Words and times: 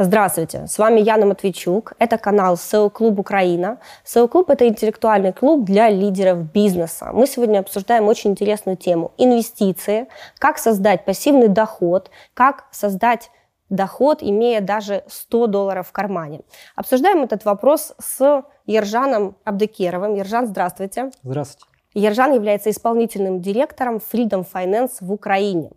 Здравствуйте, 0.00 0.68
с 0.68 0.78
вами 0.78 1.00
Яна 1.00 1.26
Матвейчук. 1.26 1.94
Это 1.98 2.18
канал 2.18 2.54
SEO 2.54 2.88
Клуб 2.88 3.18
Украина. 3.18 3.78
SEO 4.04 4.28
Клуб– 4.28 4.48
это 4.50 4.68
интеллектуальный 4.68 5.32
клуб 5.32 5.64
для 5.64 5.90
лидеров 5.90 6.52
бизнеса. 6.52 7.10
Мы 7.12 7.26
сегодня 7.26 7.58
обсуждаем 7.58 8.06
очень 8.06 8.30
интересную 8.30 8.76
тему– 8.76 9.10
инвестиции, 9.18 10.06
как 10.38 10.58
создать 10.58 11.04
пассивный 11.04 11.48
доход, 11.48 12.12
как 12.34 12.66
создать 12.70 13.32
доход, 13.70 14.22
имея 14.22 14.60
даже 14.60 15.02
100 15.08 15.48
долларов 15.48 15.88
в 15.88 15.92
кармане. 15.92 16.42
Обсуждаем 16.76 17.24
этот 17.24 17.44
вопрос 17.44 17.92
с 17.98 18.44
Ержаном 18.66 19.36
Абдекеровым. 19.42 20.14
Ержан, 20.14 20.46
здравствуйте. 20.46 21.10
Здравствуйте. 21.24 21.66
Ержан 21.94 22.32
является 22.34 22.70
исполнительным 22.70 23.40
директором 23.40 23.96
Freedom 23.96 24.46
Finance 24.48 24.98
в 25.00 25.12
Украине. 25.12 25.72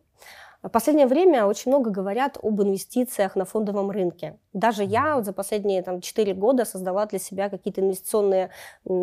В 0.64 0.70
последнее 0.70 1.08
время 1.08 1.46
очень 1.46 1.72
много 1.72 1.90
говорят 1.90 2.38
об 2.42 2.62
инвестициях 2.62 3.36
на 3.36 3.46
фондовом 3.46 3.90
рынке. 3.90 4.38
Даже 4.54 4.84
я 4.84 5.16
вот 5.16 5.26
за 5.26 5.34
последние 5.34 5.82
там, 5.82 6.02
4 6.02 6.34
года 6.36 6.66
создала 6.66 7.08
для 7.08 7.18
себя 7.18 7.50
какие-то 7.50 7.82
инвестиционные 7.82 8.52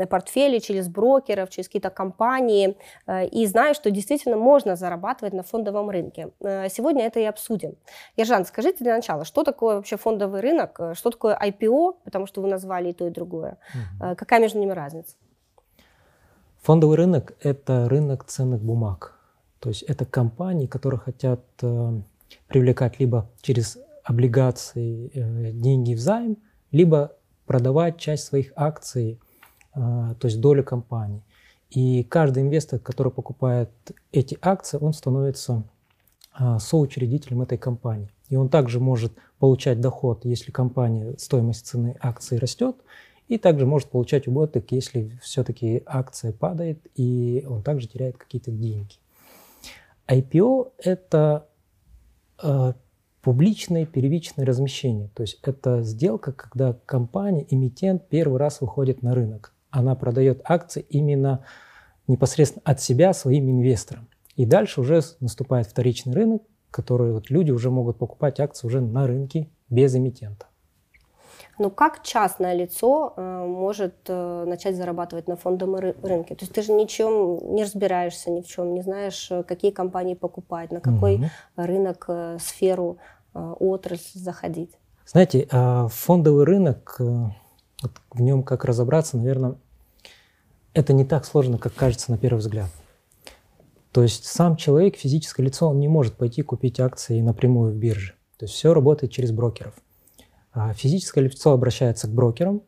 портфели 0.08 0.60
через 0.60 0.88
брокеров, 0.88 1.50
через 1.50 1.66
какие-то 1.66 1.90
компании. 1.90 2.76
Э, 3.08 3.26
и 3.26 3.44
знаю, 3.46 3.74
что 3.74 3.90
действительно 3.90 4.36
можно 4.36 4.76
зарабатывать 4.76 5.34
на 5.34 5.42
фондовом 5.42 5.90
рынке. 5.90 6.30
Э, 6.40 6.68
сегодня 6.68 7.04
это 7.04 7.18
и 7.18 7.24
обсудим. 7.24 7.74
Ержан, 8.16 8.44
скажите 8.44 8.84
для 8.84 8.94
начала, 8.94 9.24
что 9.24 9.42
такое 9.42 9.76
вообще 9.76 9.96
фондовый 9.96 10.40
рынок? 10.40 10.78
Э, 10.78 10.94
что 10.94 11.10
такое 11.10 11.36
IPO? 11.36 11.96
Потому 12.04 12.26
что 12.26 12.40
вы 12.40 12.48
назвали 12.48 12.90
и 12.90 12.92
то, 12.92 13.08
и 13.08 13.10
другое. 13.10 13.58
Угу. 13.74 14.16
Какая 14.16 14.40
между 14.40 14.60
ними 14.60 14.72
разница? 14.72 15.16
Фондовый 16.62 16.96
рынок– 16.96 17.34
это 17.42 17.88
рынок 17.88 18.24
ценных 18.24 18.60
бумаг 18.60 19.17
то 19.60 19.70
есть 19.70 19.82
это 19.82 20.04
компании, 20.04 20.66
которые 20.66 21.00
хотят 21.00 21.40
э, 21.62 22.00
привлекать 22.46 23.00
либо 23.00 23.28
через 23.40 23.78
облигации 24.04 25.10
э, 25.12 25.52
деньги 25.52 25.94
в 25.94 26.00
займ, 26.00 26.38
либо 26.70 27.16
продавать 27.46 27.98
часть 27.98 28.24
своих 28.24 28.52
акций, 28.54 29.20
э, 29.74 29.78
то 29.78 30.26
есть 30.26 30.40
долю 30.40 30.62
компании. 30.62 31.22
И 31.70 32.02
каждый 32.04 32.42
инвестор, 32.44 32.78
который 32.78 33.12
покупает 33.12 33.70
эти 34.12 34.38
акции, 34.40 34.78
он 34.80 34.92
становится 34.92 35.64
соучредителем 36.60 37.42
этой 37.42 37.58
компании. 37.58 38.10
И 38.28 38.36
он 38.36 38.48
также 38.48 38.78
может 38.78 39.12
получать 39.40 39.80
доход, 39.80 40.24
если 40.24 40.52
компания, 40.52 41.14
стоимость 41.18 41.66
цены 41.66 41.96
акции 42.00 42.36
растет, 42.36 42.76
и 43.26 43.38
также 43.38 43.66
может 43.66 43.88
получать 43.88 44.28
убыток, 44.28 44.70
если 44.70 45.18
все-таки 45.20 45.82
акция 45.84 46.32
падает, 46.32 46.78
и 46.94 47.44
он 47.46 47.62
также 47.62 47.88
теряет 47.88 48.16
какие-то 48.16 48.50
деньги. 48.50 48.94
IPO– 50.08 50.72
это 50.78 51.48
э, 52.42 52.72
публичное 53.22 53.84
первичное 53.84 54.46
размещение. 54.46 55.08
То 55.14 55.22
есть 55.22 55.38
это 55.42 55.82
сделка, 55.82 56.32
когда 56.32 56.72
компания, 56.86 57.46
эмитент 57.50 58.08
первый 58.08 58.38
раз 58.38 58.60
выходит 58.60 59.02
на 59.02 59.14
рынок. 59.14 59.54
Она 59.70 59.94
продает 59.94 60.40
акции 60.44 60.84
именно 60.88 61.44
непосредственно 62.06 62.62
от 62.64 62.80
себя 62.80 63.12
своим 63.12 63.50
инвесторам. 63.50 64.08
И 64.34 64.46
дальше 64.46 64.80
уже 64.80 65.02
наступает 65.20 65.66
вторичный 65.66 66.14
рынок, 66.14 66.42
который 66.70 67.12
вот 67.12 67.28
люди 67.28 67.50
уже 67.50 67.70
могут 67.70 67.98
покупать 67.98 68.40
акции 68.40 68.66
уже 68.66 68.80
на 68.80 69.06
рынке 69.06 69.48
без 69.68 69.94
эмитента. 69.94 70.46
Ну 71.58 71.70
как 71.70 72.02
частное 72.02 72.54
лицо 72.54 73.14
э, 73.16 73.46
может 73.46 73.94
э, 74.06 74.44
начать 74.46 74.76
зарабатывать 74.76 75.26
на 75.26 75.36
фондовом 75.36 75.76
рынке? 75.76 76.36
То 76.36 76.44
есть 76.44 76.52
ты 76.52 76.62
же 76.62 76.72
ничем 76.72 77.54
не 77.54 77.64
разбираешься, 77.64 78.30
ни 78.30 78.42
в 78.42 78.46
чем, 78.46 78.74
не 78.74 78.82
знаешь, 78.82 79.28
э, 79.30 79.42
какие 79.42 79.72
компании 79.72 80.14
покупать, 80.14 80.70
на 80.70 80.80
какой 80.80 81.16
угу. 81.16 81.24
рынок, 81.56 82.08
сферу, 82.38 82.98
отрасль 83.34 84.18
заходить. 84.18 84.70
Знаете, 85.04 85.48
э, 85.50 85.88
фондовый 85.90 86.44
рынок, 86.44 86.96
в 86.98 88.20
нем 88.20 88.42
как 88.42 88.64
разобраться, 88.64 89.16
наверное, 89.16 89.56
это 90.74 90.92
не 90.92 91.04
так 91.04 91.24
сложно, 91.24 91.58
как 91.58 91.74
кажется 91.74 92.12
на 92.12 92.18
первый 92.18 92.38
взгляд. 92.38 92.68
То 93.90 94.02
есть 94.02 94.26
сам 94.26 94.56
человек, 94.56 94.96
физическое 94.96 95.42
лицо, 95.42 95.68
он 95.68 95.80
не 95.80 95.88
может 95.88 96.14
пойти 96.14 96.42
купить 96.42 96.78
акции 96.78 97.20
напрямую 97.20 97.72
в 97.72 97.76
бирже. 97.76 98.14
То 98.38 98.44
есть 98.44 98.54
все 98.54 98.72
работает 98.72 99.12
через 99.12 99.32
брокеров. 99.32 99.74
А 100.52 100.72
физическое 100.72 101.22
лицо 101.22 101.52
обращается 101.52 102.08
к 102.08 102.12
брокерам, 102.12 102.62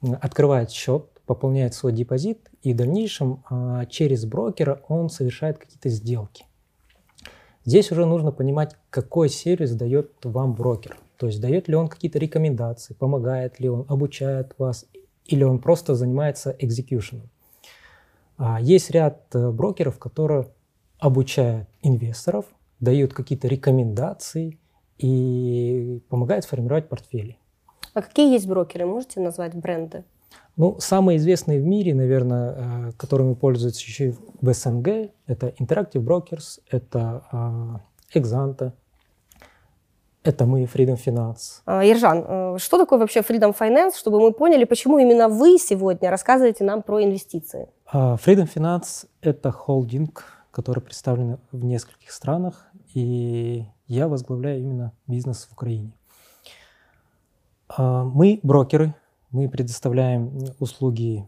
открывает 0.00 0.70
счет, 0.70 1.06
пополняет 1.26 1.74
свой 1.74 1.92
депозит, 1.92 2.50
и 2.62 2.72
в 2.72 2.76
дальнейшем 2.76 3.44
а, 3.48 3.86
через 3.86 4.24
брокера 4.24 4.82
он 4.88 5.08
совершает 5.08 5.58
какие-то 5.58 5.88
сделки. 5.88 6.44
Здесь 7.64 7.92
уже 7.92 8.06
нужно 8.06 8.32
понимать, 8.32 8.76
какой 8.90 9.28
сервис 9.28 9.72
дает 9.74 10.12
вам 10.24 10.54
брокер. 10.54 10.96
То 11.16 11.26
есть 11.28 11.40
дает 11.40 11.68
ли 11.68 11.76
он 11.76 11.88
какие-то 11.88 12.18
рекомендации, 12.18 12.94
помогает 12.94 13.60
ли 13.60 13.68
он, 13.68 13.86
обучает 13.88 14.54
вас, 14.58 14.86
или 15.24 15.44
он 15.44 15.60
просто 15.60 15.94
занимается 15.94 16.56
экзекьюшеном. 16.58 17.30
А, 18.36 18.60
есть 18.60 18.90
ряд 18.90 19.22
э, 19.34 19.50
брокеров, 19.50 19.98
которые 20.00 20.48
обучают 20.98 21.68
инвесторов, 21.82 22.46
дают 22.80 23.14
какие-то 23.14 23.46
рекомендации, 23.46 24.58
и 25.02 26.00
помогает 26.08 26.44
формировать 26.44 26.88
портфели. 26.88 27.36
А 27.94 28.02
какие 28.02 28.32
есть 28.32 28.46
брокеры? 28.46 28.86
Можете 28.86 29.20
назвать 29.20 29.54
бренды? 29.54 30.04
Ну, 30.56 30.76
самые 30.78 31.18
известные 31.18 31.60
в 31.60 31.64
мире, 31.64 31.94
наверное, 31.94 32.54
э, 32.88 32.92
которыми 32.96 33.34
пользуются 33.34 33.82
еще 33.82 34.14
в 34.40 34.52
СНГ, 34.52 35.10
это 35.26 35.48
Interactive 35.58 36.02
Brokers, 36.02 36.60
это 36.70 37.80
Exanta, 38.14 38.72
это 40.24 40.46
мы, 40.46 40.64
Freedom 40.64 40.98
Finance. 41.04 41.62
А, 41.64 41.84
Ержан, 41.84 42.24
э, 42.26 42.58
что 42.58 42.78
такое 42.78 42.98
вообще 42.98 43.20
Freedom 43.20 43.56
Finance, 43.58 43.96
чтобы 43.98 44.20
мы 44.20 44.32
поняли, 44.32 44.64
почему 44.64 44.98
именно 44.98 45.28
вы 45.28 45.58
сегодня 45.58 46.10
рассказываете 46.10 46.64
нам 46.64 46.82
про 46.82 47.02
инвестиции? 47.02 47.68
А, 47.90 48.16
Freedom 48.16 48.48
Finance– 48.52 49.06
это 49.20 49.50
холдинг, 49.50 50.24
который 50.50 50.80
представлен 50.80 51.38
в 51.50 51.64
нескольких 51.64 52.12
странах, 52.12 52.68
и 52.94 53.64
я 53.92 54.08
возглавляю 54.08 54.60
именно 54.60 54.92
бизнес 55.06 55.46
в 55.46 55.52
Украине. 55.52 55.92
А, 57.68 58.04
мы 58.04 58.40
брокеры, 58.42 58.94
мы 59.30 59.48
предоставляем 59.48 60.32
услуги 60.58 61.26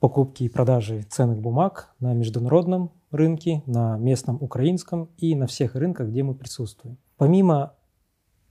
покупки 0.00 0.44
и 0.44 0.48
продажи 0.48 1.02
ценных 1.02 1.40
бумаг 1.40 1.94
на 2.00 2.12
международном 2.12 2.90
рынке, 3.10 3.62
на 3.66 3.96
местном 3.96 4.36
украинском 4.40 5.08
и 5.18 5.34
на 5.34 5.46
всех 5.46 5.74
рынках, 5.74 6.08
где 6.08 6.22
мы 6.22 6.34
присутствуем. 6.34 6.98
Помимо 7.16 7.74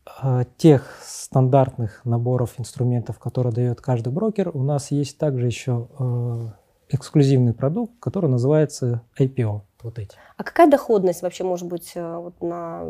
а, 0.06 0.46
тех 0.57 1.00
стандартных 1.03 2.03
наборов 2.06 2.59
инструментов, 2.59 3.19
которые 3.19 3.53
дает 3.53 3.81
каждый 3.81 4.12
брокер, 4.12 4.52
у 4.53 4.63
нас 4.63 4.91
есть 4.91 5.18
также 5.18 5.46
еще 5.47 5.90
а, 5.97 6.53
эксклюзивный 6.94 7.54
продукт, 7.54 7.94
который 8.00 8.30
называется 8.30 9.02
IPO 9.20 9.62
вот 9.81 10.00
эти. 10.00 10.16
А 10.38 10.44
какая 10.44 10.70
доходность 10.70 11.22
вообще 11.22 11.44
может 11.44 11.68
быть 11.68 11.92
э, 11.96 12.18
вот 12.18 12.42
на 12.42 12.86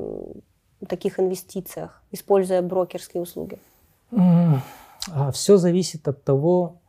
таких 0.87 1.19
инвестициях, 1.19 2.01
используя 2.11 2.61
брокерские 2.61 3.23
услуги? 3.23 3.57
А 4.11 5.31
Все 5.31 5.57
зависит 5.57 6.07
от 6.07 6.23
того, 6.23 6.81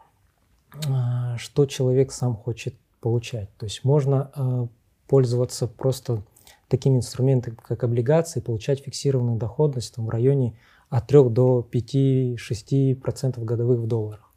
а, 0.88 1.36
что 1.38 1.66
человек 1.66 2.12
сам 2.12 2.36
хочет 2.36 2.74
получать. 3.00 3.48
То 3.56 3.64
есть 3.64 3.84
можно 3.84 4.30
а, 4.34 4.68
пользоваться 5.08 5.66
просто 5.66 6.22
такими 6.68 6.96
инструментами, 6.96 7.56
как 7.56 7.84
облигации, 7.84 8.40
получать 8.40 8.80
фиксированную 8.80 9.38
доходность 9.38 9.94
там, 9.94 10.06
в 10.06 10.10
районе 10.10 10.56
от 10.90 11.06
3 11.06 11.28
до 11.30 11.66
5-6% 11.70 13.42
годовых 13.44 13.80
в 13.80 13.86
долларах. 13.86 14.32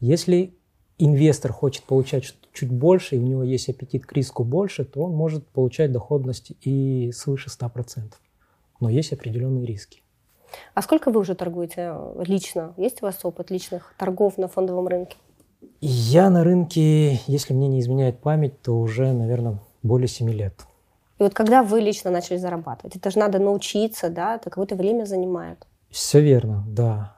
Если 0.00 0.54
инвестор 0.98 1.52
хочет 1.52 1.84
получать 1.84 2.34
чуть 2.52 2.70
больше, 2.70 3.16
и 3.16 3.18
у 3.18 3.22
него 3.22 3.42
есть 3.42 3.68
аппетит 3.68 4.06
к 4.06 4.12
риску 4.12 4.44
больше, 4.44 4.84
то 4.84 5.02
он 5.02 5.12
может 5.12 5.46
получать 5.46 5.92
доходность 5.92 6.52
и 6.62 7.10
свыше 7.12 7.50
100%. 7.50 8.12
Но 8.80 8.88
есть 8.88 9.12
определенные 9.12 9.66
риски. 9.66 10.02
А 10.74 10.82
сколько 10.82 11.10
вы 11.10 11.20
уже 11.20 11.34
торгуете 11.34 11.94
лично? 12.24 12.74
Есть 12.76 13.02
у 13.02 13.06
вас 13.06 13.24
опыт 13.24 13.50
личных 13.50 13.92
торгов 13.98 14.38
на 14.38 14.46
фондовом 14.46 14.86
рынке? 14.86 15.16
Я 15.80 16.30
на 16.30 16.44
рынке, 16.44 17.20
если 17.26 17.54
мне 17.54 17.68
не 17.68 17.80
изменяет 17.80 18.20
память, 18.20 18.60
то 18.62 18.78
уже, 18.78 19.12
наверное, 19.12 19.58
более 19.82 20.08
7 20.08 20.30
лет. 20.30 20.54
И 21.18 21.22
вот 21.22 21.34
когда 21.34 21.62
вы 21.62 21.80
лично 21.80 22.10
начали 22.10 22.36
зарабатывать? 22.36 22.96
Это 22.96 23.10
же 23.10 23.18
надо 23.18 23.38
научиться, 23.38 24.10
да? 24.10 24.36
Это 24.36 24.50
какое-то 24.50 24.76
время 24.76 25.04
занимает. 25.04 25.66
Все 25.90 26.20
верно, 26.20 26.64
да. 26.68 27.16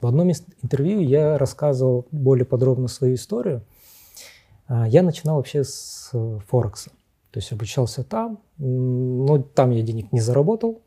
В 0.00 0.06
одном 0.06 0.30
из 0.30 0.44
интервью 0.62 1.00
я 1.00 1.38
рассказывал 1.38 2.06
более 2.10 2.44
подробно 2.44 2.88
свою 2.88 3.14
историю. 3.14 3.62
А, 4.68 4.86
я 4.86 5.02
начинал 5.02 5.36
вообще 5.36 5.64
с 5.64 6.10
э, 6.12 6.38
Форекса. 6.48 6.90
То 7.30 7.40
есть 7.40 7.52
обучался 7.52 8.04
там, 8.04 8.40
но 8.58 9.38
там 9.42 9.70
я 9.70 9.82
денег 9.82 10.12
не 10.12 10.20
заработал, 10.20 10.82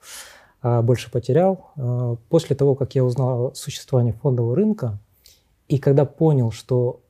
а 0.62 0.82
больше 0.82 1.12
потерял. 1.12 1.72
А, 1.76 2.16
после 2.30 2.56
того, 2.56 2.76
как 2.76 2.96
я 2.96 3.04
узнал 3.04 3.48
о 3.48 3.56
существовании 3.56 4.12
фондового 4.12 4.56
рынка, 4.56 5.00
и 5.68 5.78
когда 5.78 6.06
понял, 6.06 6.52
что 6.52 7.02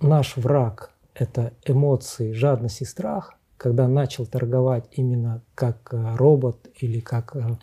наш 0.00 0.36
враг– 0.36 0.92
это 1.14 1.52
эмоции, 1.64 2.32
жадность 2.32 2.80
и 2.80 2.84
страх, 2.84 3.34
когда 3.56 3.86
начал 3.86 4.26
торговать 4.26 4.86
именно 4.90 5.42
как 5.54 5.92
э, 5.92 6.16
робот 6.16 6.68
или 6.80 7.00
как 7.00 7.36
э, 7.36 7.58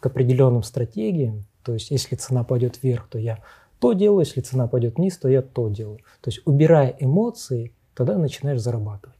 к 0.00 0.06
определенным 0.06 0.62
стратегиям. 0.62 1.44
То 1.64 1.74
есть 1.74 1.90
если 1.90 2.16
цена 2.16 2.44
пойдет 2.44 2.82
вверх, 2.82 3.08
то 3.08 3.18
я 3.18 3.38
то 3.78 3.92
делаю, 3.92 4.20
если 4.20 4.40
цена 4.40 4.68
пойдет 4.68 4.96
вниз, 4.96 5.18
то 5.18 5.28
я 5.28 5.42
то 5.42 5.68
делаю. 5.68 5.98
То 6.20 6.30
есть 6.30 6.40
убирая 6.44 6.94
эмоции, 7.00 7.72
тогда 7.94 8.16
начинаешь 8.16 8.60
зарабатывать. 8.60 9.16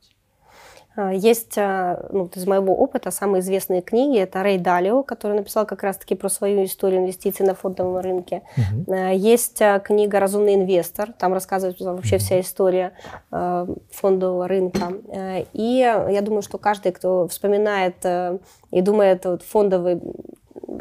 А, 0.94 1.10
есть, 1.10 1.56
а, 1.56 2.06
ну, 2.12 2.30
из 2.34 2.46
моего 2.46 2.74
опыта, 2.74 3.10
самые 3.10 3.40
известные 3.40 3.80
книги. 3.80 4.18
Это 4.18 4.42
Рэй 4.42 4.58
Далио, 4.58 5.02
который 5.02 5.36
написал 5.36 5.64
как 5.64 5.82
раз-таки 5.82 6.14
про 6.14 6.28
свою 6.28 6.64
историю 6.64 7.00
инвестиций 7.00 7.46
на 7.46 7.54
фондовом 7.54 7.96
рынке. 7.98 8.42
Угу. 8.56 8.94
Есть 9.14 9.62
книга 9.84 10.20
«Разумный 10.20 10.54
инвестор». 10.54 11.12
Там 11.14 11.32
рассказывается 11.32 11.84
вообще 11.92 12.16
угу. 12.16 12.22
вся 12.24 12.40
история 12.40 12.92
фондового 13.30 14.46
рынка. 14.46 14.92
И 15.54 15.78
я 15.78 16.20
думаю, 16.20 16.42
что 16.42 16.58
каждый, 16.58 16.92
кто 16.92 17.26
вспоминает 17.26 17.96
и 18.70 18.80
думает, 18.82 19.24
вот 19.24 19.42
фондовый 19.42 20.00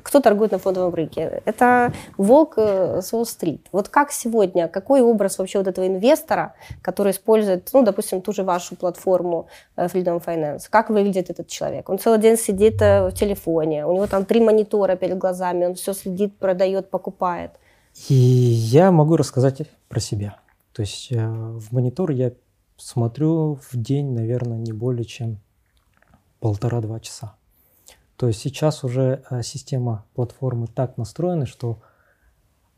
кто 0.03 0.19
торгует 0.19 0.51
на 0.51 0.57
фондовом 0.57 0.93
рынке? 0.93 1.41
Это 1.45 1.93
волк 2.17 2.53
э, 2.57 3.01
с 3.01 3.13
Уолл-стрит. 3.13 3.67
Вот 3.71 3.89
как 3.89 4.11
сегодня, 4.11 4.67
какой 4.67 5.01
образ 5.01 5.37
вообще 5.37 5.59
вот 5.59 5.67
этого 5.67 5.87
инвестора, 5.87 6.53
который 6.81 7.11
использует, 7.11 7.69
ну, 7.73 7.83
допустим, 7.83 8.21
ту 8.21 8.33
же 8.33 8.43
вашу 8.43 8.75
платформу 8.75 9.47
э, 9.75 9.85
Freedom 9.85 10.23
Finance, 10.23 10.63
как 10.69 10.89
выглядит 10.89 11.29
этот 11.29 11.47
человек? 11.47 11.89
Он 11.89 11.99
целый 11.99 12.19
день 12.19 12.37
сидит 12.37 12.81
э, 12.81 13.09
в 13.09 13.13
телефоне, 13.13 13.85
у 13.85 13.93
него 13.93 14.07
там 14.07 14.25
три 14.25 14.39
монитора 14.41 14.95
перед 14.95 15.17
глазами, 15.17 15.65
он 15.65 15.75
все 15.75 15.93
следит, 15.93 16.37
продает, 16.37 16.89
покупает. 16.89 17.51
И 18.09 18.13
я 18.13 18.91
могу 18.91 19.17
рассказать 19.17 19.61
про 19.89 19.99
себя. 19.99 20.37
То 20.73 20.81
есть 20.81 21.11
в 21.11 21.73
монитор 21.73 22.11
я 22.11 22.31
смотрю 22.77 23.55
в 23.55 23.75
день, 23.75 24.13
наверное, 24.13 24.57
не 24.57 24.71
более 24.71 25.05
чем 25.05 25.39
полтора-два 26.39 26.99
часа. 26.99 27.35
То 28.21 28.27
есть 28.27 28.39
сейчас 28.39 28.83
уже 28.83 29.23
э, 29.31 29.41
система 29.41 30.05
платформы 30.13 30.67
так 30.67 30.95
настроена, 30.95 31.47
что 31.47 31.81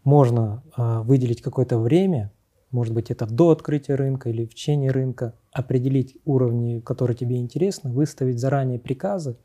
можно 0.06 0.63
э, 0.78 1.00
выделить 1.00 1.42
какое-то 1.42 1.78
время, 1.80 2.31
может 2.72 2.94
быть 2.94 3.12
это 3.12 3.25
до 3.25 3.50
открытия 3.50 3.95
рынка 3.95 4.30
или 4.30 4.45
в 4.45 4.51
течение 4.51 4.92
рынка, 4.92 5.34
определить 5.51 6.16
уровни, 6.24 6.80
которые 6.80 7.18
тебе 7.18 7.42
интересны, 7.42 7.92
выставить 7.92 8.40
заранее 8.40 8.80
приказы, 8.80 9.36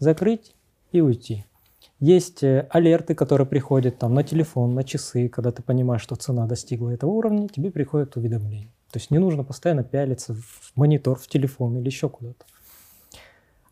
закрыть 0.00 0.56
и 0.90 1.00
уйти. 1.00 1.44
Есть 2.00 2.42
э, 2.42 2.66
алерты, 2.70 3.14
которые 3.14 3.46
приходят 3.46 4.00
там 4.00 4.14
на 4.14 4.24
телефон, 4.24 4.74
на 4.74 4.82
часы, 4.82 5.28
когда 5.28 5.52
ты 5.52 5.62
понимаешь, 5.62 6.02
что 6.02 6.16
цена 6.16 6.48
достигла 6.48 6.90
этого 6.90 7.10
уровня, 7.10 7.46
тебе 7.46 7.70
приходит 7.70 8.16
уведомление. 8.16 8.72
То 8.90 8.98
есть 8.98 9.12
не 9.12 9.18
нужно 9.18 9.44
постоянно 9.44 9.84
пялиться 9.84 10.34
в 10.34 10.72
монитор, 10.74 11.16
в 11.16 11.28
телефон 11.28 11.78
или 11.78 11.86
еще 11.86 12.08
куда-то. 12.08 12.46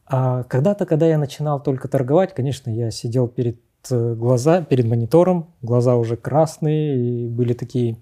А 0.06 0.42
когда-то, 0.44 0.86
когда 0.86 1.06
я 1.06 1.18
начинал 1.18 1.62
только 1.62 1.88
торговать, 1.88 2.34
конечно, 2.34 2.70
я 2.70 2.90
сидел 2.90 3.26
перед 3.26 3.58
э, 3.90 4.14
глаза, 4.14 4.62
перед 4.62 4.86
монитором, 4.86 5.52
глаза 5.62 5.96
уже 5.96 6.16
красные, 6.16 6.96
и 6.96 7.28
были 7.28 7.54
такие 7.54 7.96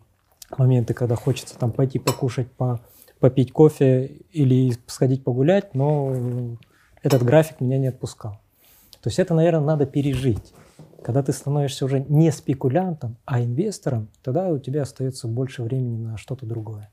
моменты, 0.58 0.94
когда 0.94 1.14
хочется 1.14 1.58
там 1.58 1.72
пойти 1.72 1.98
покушать, 1.98 2.50
по, 2.50 2.80
попить 3.20 3.52
кофе 3.52 4.06
или 4.32 4.74
сходить 4.86 5.22
погулять, 5.22 5.74
но 5.74 6.56
этот 7.02 7.22
график 7.22 7.60
меня 7.60 7.78
не 7.78 7.86
отпускал. 7.86 8.40
То 9.00 9.08
есть 9.08 9.18
это, 9.18 9.34
наверное, 9.34 9.64
надо 9.64 9.86
пережить. 9.86 10.52
Когда 11.02 11.22
ты 11.22 11.32
становишься 11.32 11.84
уже 11.84 12.00
не 12.00 12.30
спекулянтом, 12.30 13.16
а 13.24 13.40
инвестором, 13.40 14.08
тогда 14.22 14.48
у 14.48 14.58
тебя 14.58 14.82
остается 14.82 15.26
больше 15.26 15.62
времени 15.62 15.96
на 15.96 16.16
что-то 16.16 16.46
другое. 16.46 16.90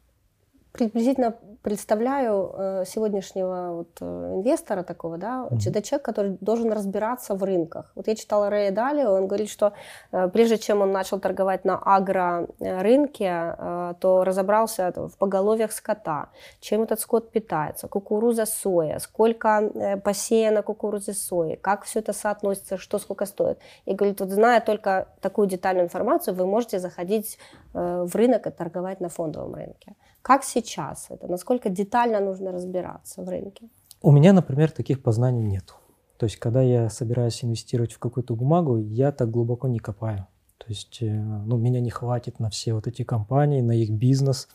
Приблизительно 0.71 1.35
представляю 1.61 2.53
э, 2.53 2.83
сегодняшнего 2.85 3.73
вот, 3.77 3.97
э, 4.01 4.33
инвестора 4.35 4.83
такого, 4.83 5.17
да, 5.17 5.47
mm-hmm. 5.49 5.69
это 5.69 5.81
человек, 5.81 6.05
который 6.05 6.37
должен 6.39 6.71
разбираться 6.71 7.35
в 7.35 7.43
рынках. 7.43 7.91
Вот 7.95 8.07
я 8.07 8.15
читала 8.15 8.49
Рэя 8.49 8.71
Далио, 8.71 9.11
он 9.11 9.27
говорит, 9.27 9.49
что 9.49 9.73
э, 10.11 10.29
прежде 10.29 10.57
чем 10.57 10.81
он 10.81 10.91
начал 10.91 11.19
торговать 11.19 11.65
на 11.65 11.81
агро-рынке, 11.83 13.55
то 13.99 14.23
разобрался 14.23 14.91
в 14.95 15.17
поголовьях 15.17 15.71
скота, 15.71 16.29
чем 16.61 16.83
этот 16.83 16.99
скот 16.99 17.31
питается, 17.31 17.87
кукуруза, 17.87 18.45
соя, 18.45 18.99
сколько 18.99 19.99
посеяно 20.03 20.61
кукурузы, 20.61 21.13
сои, 21.13 21.55
как 21.55 21.83
все 21.83 21.99
это 21.99 22.13
соотносится, 22.13 22.77
что 22.77 22.99
сколько 22.99 23.25
стоит. 23.25 23.59
И 23.85 23.93
говорит, 23.93 24.19
вот 24.19 24.29
зная 24.29 24.61
только 24.61 25.07
такую 25.21 25.47
детальную 25.47 25.85
информацию, 25.85 26.35
вы 26.35 26.45
можете 26.45 26.79
заходить 26.79 27.37
в 27.73 28.15
рынок 28.15 28.47
и 28.47 28.51
торговать 28.51 29.01
на 29.01 29.09
фондовом 29.09 29.55
рынке. 29.55 29.95
Как 30.21 30.43
сейчас 30.43 31.07
это? 31.09 31.27
Насколько 31.27 31.48
детально 31.69 32.19
нужно 32.19 32.51
разбираться 32.51 33.23
в 33.23 33.29
рынке? 33.29 33.69
У 34.01 34.11
меня, 34.11 34.33
например, 34.33 34.71
таких 34.71 35.01
познаний 35.01 35.43
нет. 35.43 35.73
То 36.17 36.25
есть, 36.25 36.37
когда 36.37 36.61
я 36.61 36.89
собираюсь 36.89 37.43
инвестировать 37.43 37.93
в 37.93 37.99
какую-то 37.99 38.35
бумагу, 38.35 38.77
я 38.77 39.11
так 39.11 39.31
глубоко 39.31 39.67
не 39.67 39.79
копаю. 39.79 40.27
То 40.57 40.65
есть, 40.67 41.01
э, 41.01 41.09
ну, 41.09 41.57
меня 41.57 41.79
не 41.79 41.89
хватит 41.89 42.39
на 42.39 42.49
все 42.49 42.73
вот 42.73 42.87
эти 42.87 43.03
компании, 43.03 43.61
на 43.61 43.71
их 43.71 43.89
бизнес. 43.89 44.49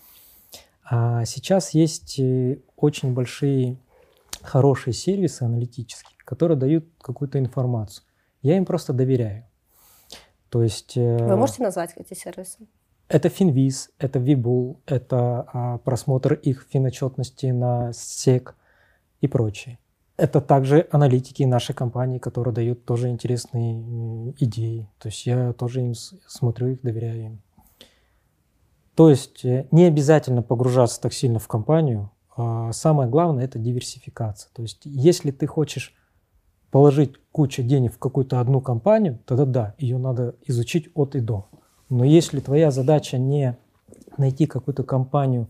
А 0.85 1.25
сейчас 1.25 1.70
есть 1.70 2.19
э, 2.19 2.58
очень 2.76 3.14
большие, 3.14 3.79
хорошие 4.43 4.93
сервисы 4.93 5.43
аналитические, 5.43 6.19
которые 6.25 6.58
дают 6.58 6.85
какую-то 7.00 7.38
информацию. 7.38 8.05
Я 8.43 8.58
им 8.58 8.67
просто 8.67 8.93
доверяю. 8.93 9.47
То 10.50 10.62
есть... 10.62 10.97
Э, 10.97 11.26
Вы 11.26 11.37
можете 11.37 11.62
назвать 11.62 11.94
эти 11.97 12.12
сервисы? 12.14 12.58
Это 13.09 13.29
Финвиз, 13.29 13.91
это 13.99 14.19
Вибул, 14.19 14.81
это 14.87 15.47
а, 15.53 15.79
просмотр 15.79 16.35
их 16.35 16.67
финотчетности 16.71 17.47
на 17.47 17.93
СЕК 17.93 18.56
и 19.21 19.29
прочее. 19.29 19.79
Это 20.17 20.41
также 20.41 20.87
аналитики 20.91 21.43
нашей 21.43 21.75
компании, 21.75 22.19
которые 22.19 22.55
дают 22.55 22.85
тоже 22.85 23.09
интересные 23.11 24.33
идеи. 24.39 24.89
То 24.99 25.09
есть 25.09 25.27
я 25.27 25.53
тоже 25.53 25.83
им 25.83 25.95
смотрю 25.95 26.69
их, 26.69 26.83
доверяю 26.83 27.25
им. 27.25 27.43
То 28.95 29.11
есть 29.11 29.45
э, 29.45 29.67
не 29.73 29.85
обязательно 29.85 30.43
погружаться 30.43 31.00
так 31.00 31.12
сильно 31.12 31.39
в 31.39 31.49
компанию. 31.49 32.11
А 32.37 32.73
самое 32.73 33.09
главное– 33.09 33.45
это 33.47 33.59
диверсификация. 33.59 34.50
То 34.55 34.62
есть 34.62 34.83
если 34.85 35.31
ты 35.31 35.47
хочешь 35.47 35.95
положить 36.71 37.15
кучу 37.33 37.62
денег 37.62 37.95
в 37.95 37.99
какую-то 37.99 38.41
одну 38.41 38.61
компанию, 38.61 39.19
тогда 39.27 39.45
да, 39.45 39.75
ее 39.79 39.99
надо 39.99 40.37
изучить 40.47 40.89
от 40.95 41.17
и 41.17 41.21
до. 41.21 41.49
Но 41.94 42.05
если 42.05 42.41
твоя 42.41 42.73
задача 42.73 43.19
не 43.19 43.56
найти 44.17 44.46
какую-то 44.46 44.82
компанию, 44.82 45.46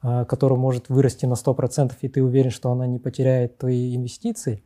а, 0.00 0.24
которая 0.24 0.58
может 0.58 0.88
вырасти 0.88 1.26
на 1.26 1.34
100%, 1.34 1.92
и 2.00 2.08
ты 2.08 2.22
уверен, 2.22 2.50
что 2.50 2.70
она 2.72 2.86
не 2.86 2.98
потеряет 2.98 3.58
твои 3.58 3.94
инвестиции, 3.94 4.62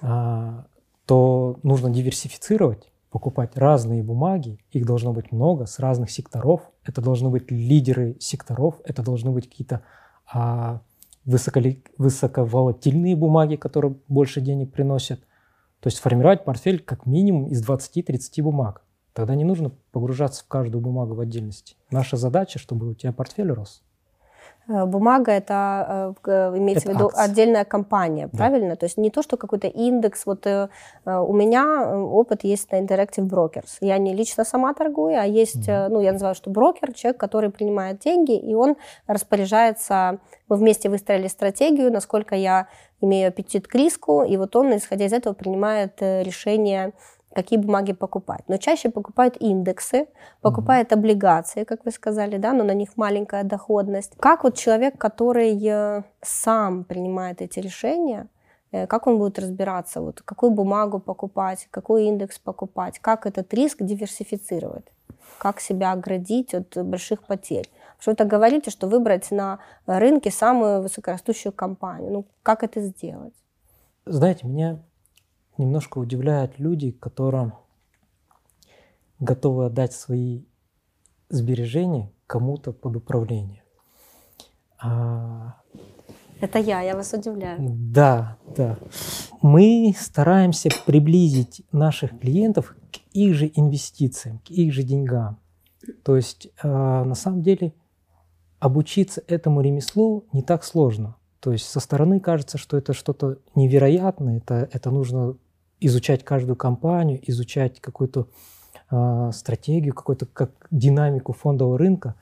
а, 0.00 0.66
то 1.06 1.58
нужно 1.64 1.90
диверсифицировать, 1.90 2.88
покупать 3.10 3.56
разные 3.56 4.04
бумаги, 4.04 4.60
их 4.70 4.86
должно 4.86 5.12
быть 5.12 5.32
много, 5.32 5.66
с 5.66 5.80
разных 5.80 6.12
секторов. 6.12 6.60
Это 6.84 7.02
должны 7.02 7.28
быть 7.28 7.50
лидеры 7.50 8.16
секторов, 8.20 8.76
это 8.84 9.02
должны 9.02 9.32
быть 9.32 9.50
какие-то 9.50 9.82
а, 10.32 10.82
высоковолатильные 11.24 13.16
бумаги, 13.16 13.56
которые 13.56 13.96
больше 14.06 14.40
денег 14.40 14.70
приносят. 14.70 15.18
То 15.80 15.88
есть 15.88 15.98
формировать 15.98 16.44
портфель 16.44 16.78
как 16.78 17.06
минимум 17.06 17.48
из 17.48 17.68
20-30 17.68 18.40
бумаг. 18.40 18.83
Тогда 19.14 19.36
не 19.36 19.44
нужно 19.44 19.70
погружаться 19.92 20.44
в 20.44 20.48
каждую 20.48 20.82
бумагу 20.82 21.14
в 21.14 21.20
отдельности. 21.20 21.76
Наша 21.90 22.16
задача, 22.16 22.58
чтобы 22.58 22.90
у 22.90 22.94
тебя 22.94 23.12
портфель 23.12 23.52
рос. 23.52 23.82
Э, 24.66 24.86
бумага 24.86 25.30
это 25.30 26.14
э, 26.26 26.54
имеется 26.56 26.88
это 26.88 26.92
в 26.92 26.94
виду 26.94 27.06
акции. 27.08 27.30
отдельная 27.30 27.64
компания, 27.64 28.28
да. 28.32 28.38
правильно? 28.38 28.76
То 28.76 28.86
есть 28.86 28.96
не 28.96 29.10
то, 29.10 29.22
что 29.22 29.36
какой-то 29.36 29.68
индекс. 29.68 30.26
Вот 30.26 30.46
э, 30.46 30.68
у 31.04 31.32
меня 31.32 31.96
опыт 31.96 32.44
есть 32.44 32.72
на 32.72 32.80
Interactive 32.80 33.28
Brokers. 33.28 33.76
Я 33.80 33.98
не 33.98 34.14
лично 34.14 34.44
сама 34.44 34.72
торгую, 34.74 35.20
а 35.20 35.24
есть, 35.24 35.68
mm. 35.68 35.88
ну 35.88 36.00
я 36.00 36.12
называю, 36.12 36.34
что 36.34 36.50
брокер, 36.50 36.92
человек, 36.94 37.20
который 37.20 37.50
принимает 37.50 38.00
деньги, 38.00 38.36
и 38.36 38.54
он 38.54 38.76
распоряжается. 39.06 40.18
Мы 40.48 40.56
вместе 40.56 40.88
выстроили 40.88 41.28
стратегию, 41.28 41.92
насколько 41.92 42.34
я 42.34 42.68
имею 43.00 43.28
аппетит 43.28 43.68
к 43.68 43.74
риску, 43.74 44.24
и 44.24 44.36
вот 44.36 44.56
он, 44.56 44.76
исходя 44.76 45.04
из 45.04 45.12
этого, 45.12 45.34
принимает 45.34 46.00
решение 46.00 46.92
какие 47.34 47.58
бумаги 47.58 47.92
покупать. 47.92 48.42
Но 48.48 48.56
чаще 48.56 48.90
покупают 48.90 49.36
индексы, 49.40 50.06
покупают 50.40 50.90
mm 50.90 50.94
облигации, 50.94 51.64
как 51.64 51.84
вы 51.84 51.90
сказали, 51.90 52.38
да, 52.38 52.52
но 52.52 52.64
на 52.64 52.74
них 52.74 52.96
маленькая 52.96 53.44
доходность. 53.44 54.12
Как 54.18 54.44
вот 54.44 54.56
человек, 54.56 54.96
который 54.96 55.58
э, 55.66 56.02
сам 56.22 56.84
принимает 56.84 57.42
эти 57.42 57.60
решения, 57.60 58.28
э, 58.72 58.86
как 58.86 59.06
он 59.06 59.18
будет 59.18 59.38
разбираться, 59.38 60.00
вот, 60.00 60.22
какую 60.22 60.52
бумагу 60.52 61.00
покупать, 61.00 61.68
какой 61.70 62.04
индекс 62.04 62.38
покупать, 62.38 62.98
как 63.00 63.26
этот 63.26 63.52
риск 63.54 63.78
диверсифицировать, 63.82 64.84
как 65.38 65.60
себя 65.60 65.92
оградить 65.92 66.54
от 66.54 66.76
больших 66.84 67.24
потерь. 67.26 67.68
Что 67.98 68.12
это 68.12 68.24
говорите, 68.24 68.70
что 68.70 68.86
выбрать 68.86 69.30
на 69.30 69.58
рынке 69.86 70.30
самую 70.30 70.82
высокорастущую 70.82 71.52
компанию. 71.52 72.12
Ну, 72.12 72.24
как 72.42 72.62
это 72.62 72.80
сделать? 72.80 73.34
Знаете, 74.06 74.46
меня 74.46 74.78
немножко 75.58 75.98
удивляют 75.98 76.58
люди, 76.58 76.90
которые 76.90 77.52
готовы 79.18 79.66
отдать 79.66 79.92
свои 79.92 80.44
сбережения 81.28 82.10
кому-то 82.26 82.72
под 82.72 82.96
управление. 82.96 83.62
А 84.78 85.56
Это 86.40 86.58
я, 86.58 86.82
я 86.82 86.94
вас 86.94 87.12
удивляю. 87.12 87.58
Да, 87.60 88.36
да. 88.56 88.78
Мы 89.40 89.94
стараемся 89.98 90.70
приблизить 90.86 91.62
наших 91.72 92.18
клиентов 92.18 92.74
к 92.92 92.98
их 93.12 93.34
же 93.34 93.50
инвестициям, 93.54 94.38
к 94.38 94.50
их 94.50 94.72
же 94.72 94.82
деньгам. 94.82 95.38
То 96.02 96.16
есть 96.16 96.48
э, 96.62 96.68
на 96.68 97.14
самом 97.14 97.42
деле 97.42 97.74
обучиться 98.58 99.22
этому 99.26 99.60
ремеслу 99.60 100.24
не 100.32 100.42
так 100.42 100.64
сложно. 100.64 101.16
То 101.40 101.52
есть 101.52 101.66
со 101.66 101.80
стороны 101.80 102.20
кажется, 102.20 102.56
что 102.56 102.78
это 102.78 102.94
что-то 102.94 103.36
невероятное, 103.54 104.38
это, 104.38 104.68
это 104.72 104.90
нужно 104.90 105.36
изучать 105.80 106.24
каждую 106.24 106.56
компанию, 106.56 107.20
изучать 107.22 107.80
какую-то 107.80 108.28
э, 108.90 109.30
стратегию, 109.32 109.94
какую-то 109.94 110.26
как 110.26 110.66
динамику 110.70 111.32
фондового 111.32 111.78
рынка. 111.78 112.14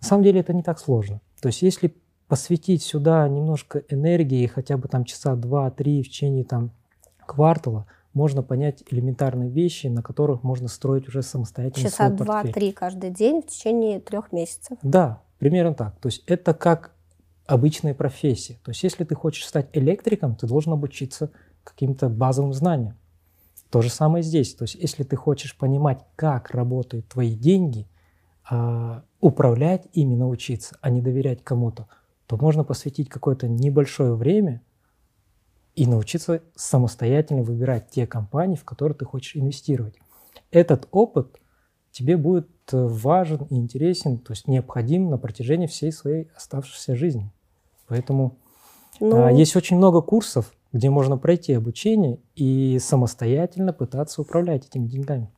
На 0.00 0.06
самом 0.06 0.24
деле 0.24 0.40
это 0.40 0.52
не 0.52 0.62
так 0.62 0.78
сложно. 0.78 1.20
То 1.40 1.48
есть 1.48 1.62
если 1.62 1.94
посвятить 2.28 2.82
сюда 2.82 3.28
немножко 3.28 3.82
энергии, 3.88 4.46
хотя 4.46 4.76
бы 4.76 4.88
там 4.88 5.04
часа 5.04 5.34
два-три 5.34 6.02
в 6.02 6.08
течение 6.08 6.44
там 6.44 6.70
квартала, 7.26 7.86
можно 8.14 8.42
понять 8.42 8.82
элементарные 8.90 9.50
вещи, 9.50 9.86
на 9.86 10.02
которых 10.02 10.42
можно 10.42 10.68
строить 10.68 11.08
уже 11.08 11.22
самостоятельно 11.22 11.88
Часа 11.88 12.10
два-три 12.10 12.72
каждый 12.72 13.10
день 13.10 13.42
в 13.42 13.46
течение 13.46 14.00
трех 14.00 14.32
месяцев. 14.32 14.78
Да, 14.82 15.22
примерно 15.38 15.74
так. 15.74 15.98
То 15.98 16.08
есть 16.08 16.22
это 16.26 16.54
как 16.54 16.92
обычная 17.46 17.94
профессия. 17.94 18.58
То 18.64 18.70
есть 18.70 18.82
если 18.82 19.04
ты 19.04 19.14
хочешь 19.14 19.46
стать 19.46 19.68
электриком, 19.72 20.36
ты 20.36 20.46
должен 20.46 20.72
обучиться 20.72 21.30
каким-то 21.64 22.08
базовым 22.08 22.52
знаниям. 22.52 22.96
То 23.70 23.80
же 23.80 23.90
самое 23.90 24.22
здесь. 24.22 24.54
То 24.54 24.64
есть 24.64 24.74
если 24.74 25.02
ты 25.02 25.16
хочешь 25.16 25.56
понимать, 25.56 26.04
как 26.16 26.50
работают 26.50 27.08
твои 27.08 27.34
деньги, 27.34 27.88
а, 28.48 29.04
управлять 29.20 29.86
ими 29.92 30.14
научиться, 30.14 30.76
а 30.80 30.90
не 30.90 31.00
доверять 31.00 31.42
кому-то, 31.42 31.88
то 32.26 32.36
можно 32.36 32.64
посвятить 32.64 33.08
какое-то 33.08 33.48
небольшое 33.48 34.14
время 34.14 34.62
и 35.74 35.86
научиться 35.86 36.42
самостоятельно 36.54 37.42
выбирать 37.42 37.88
те 37.88 38.06
компании, 38.06 38.56
в 38.56 38.64
которые 38.64 38.96
ты 38.96 39.04
хочешь 39.04 39.36
инвестировать. 39.36 39.94
Этот 40.50 40.86
опыт 40.90 41.40
тебе 41.92 42.16
будет 42.16 42.50
э, 42.72 42.76
важен 42.76 43.46
и 43.48 43.56
интересен, 43.56 44.18
то 44.18 44.32
есть 44.32 44.48
необходим 44.48 45.08
на 45.08 45.18
протяжении 45.18 45.66
всей 45.66 45.92
своей 45.92 46.30
оставшейся 46.34 46.94
жизни. 46.96 47.32
Поэтому 47.86 48.38
ну... 49.00 49.24
а, 49.24 49.32
есть 49.32 49.56
очень 49.56 49.76
много 49.76 50.02
курсов, 50.02 50.52
где 50.72 50.90
можно 50.90 51.16
пройти 51.16 51.52
обучение 51.52 52.18
и 52.34 52.78
самостоятельно 52.78 53.72
пытаться 53.72 54.22
управлять 54.22 54.66
этими 54.66 54.86
деньгами. 54.86 55.30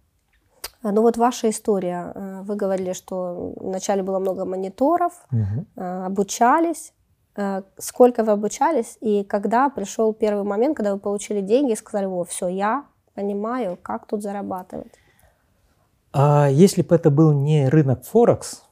А, 0.83 0.93
ну 0.93 1.03
вот 1.03 1.17
ваша 1.17 1.51
история. 1.51 2.13
Э, 2.15 2.43
вы 2.43 2.57
говорили, 2.57 2.93
что 2.93 3.55
вначале 3.57 4.03
было 4.03 4.19
много 4.19 4.45
мониторов, 4.45 5.13
угу. 5.33 5.67
обучались. 5.77 6.93
Э, 7.37 7.63
сколько 7.79 8.23
вы 8.23 8.33
обучались 8.33 8.97
и 9.01 9.25
когда 9.25 9.69
пришел 9.69 10.13
первый 10.13 10.45
момент, 10.45 10.77
когда 10.77 10.93
вы 10.95 11.01
получили 11.01 11.41
деньги 11.41 11.73
и 11.73 11.77
сказали, 11.77 12.07
о, 12.07 12.25
все, 12.25 12.49
я 12.49 12.85
понимаю, 13.15 13.79
как 13.83 14.07
тут 14.07 14.23
зарабатывать? 14.23 14.93
А 16.13 16.49
если 16.49 16.83
бы 16.83 16.95
это 16.95 17.11
был 17.11 17.33
не 17.33 17.69
рынок 17.69 18.05
Форекс, 18.05 18.64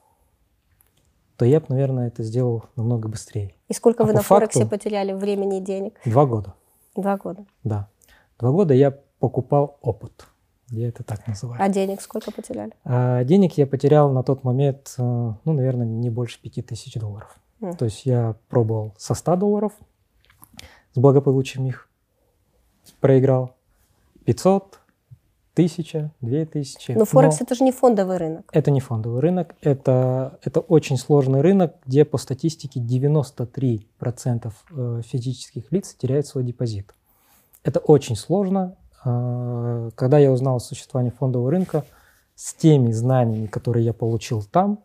то 1.37 1.45
я 1.45 1.61
бы, 1.61 1.67
наверное, 1.69 2.09
это 2.09 2.23
сделал 2.23 2.65
намного 2.77 3.09
быстрее. 3.09 3.55
И 3.69 3.75
сколько 3.75 4.05
а 4.05 4.07
вы 4.07 4.13
на 4.13 4.23
Форексе 4.23 4.67
потеряли 4.67 5.13
времени 5.13 5.59
и 5.59 5.61
денег? 5.61 5.99
Два 6.05 6.27
года. 6.27 6.55
Два 6.97 7.17
года. 7.17 7.45
Да. 7.65 7.89
Два 8.39 8.51
года 8.51 8.75
я 8.75 8.91
покупал 9.19 9.79
опыт. 9.81 10.27
Я 10.69 10.89
это 10.89 11.05
так 11.05 11.27
называю. 11.27 11.63
А 11.63 11.69
денег 11.69 12.01
сколько 12.01 12.33
потеряли? 12.33 12.73
А 12.85 13.25
денег 13.25 13.59
я 13.59 13.67
потерял 13.67 14.11
на 14.11 14.23
тот 14.23 14.43
момент, 14.43 14.95
э, 14.97 15.03
ну, 15.03 15.53
наверное, 15.53 15.87
не 15.87 16.09
больше 16.09 16.41
пяти 16.41 16.63
тысяч 16.63 16.95
долларов. 16.95 17.37
Mm. 17.61 17.77
То 17.77 17.85
есть 17.85 18.07
я 18.07 18.37
пробовал 18.49 18.95
со 18.97 19.15
100 19.15 19.37
долларов, 19.37 19.73
с 20.95 20.99
благополучием 20.99 21.67
их 21.67 21.89
проиграл. 23.01 23.55
500, 24.25 24.79
тысяча, 25.55 26.13
две 26.21 26.45
тысячи. 26.47 26.93
Но 26.93 27.05
Форекс 27.05 27.41
это 27.41 27.55
же 27.55 27.65
не 27.65 27.73
фондовый 27.73 28.17
рынок. 28.17 28.49
Это 28.53 28.71
не 28.71 28.81
фондовый 28.81 29.21
рынок, 29.21 29.55
это, 29.61 30.39
это 30.43 30.61
очень 30.61 30.97
сложный 30.97 31.41
рынок, 31.41 31.75
где 31.87 32.05
по 32.05 32.19
статистике 32.19 32.81
93% 32.81 34.53
э, 34.71 35.03
физических 35.05 35.71
лиц 35.73 35.95
теряют 35.95 36.27
свой 36.27 36.45
депозит. 36.45 36.95
Это 37.65 37.81
очень 37.81 38.17
сложно. 38.17 38.77
А, 39.05 39.91
когда 39.95 40.19
я 40.19 40.33
узнал 40.33 40.57
о 40.57 40.61
существовании 40.61 41.11
фондового 41.11 41.51
рынка, 41.51 41.85
с 42.35 42.55
теми 42.55 42.91
знаниями, 42.93 43.47
которые 43.47 43.85
я 43.85 43.93
получил 43.93 44.43
там, 44.43 44.81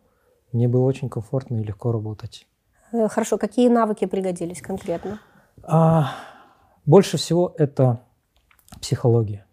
мне 0.52 0.68
было 0.68 0.84
очень 0.84 1.08
комфортно 1.08 1.56
и 1.56 1.64
легко 1.64 1.92
работать. 1.92 2.46
Э, 2.92 3.08
хорошо, 3.08 3.38
какие 3.38 3.68
навыки 3.68 4.06
пригодились 4.06 4.62
конкретно? 4.62 5.20
А, 5.62 6.12
больше 6.86 7.16
всего 7.16 7.54
это 7.58 8.00
психология. 8.80 9.44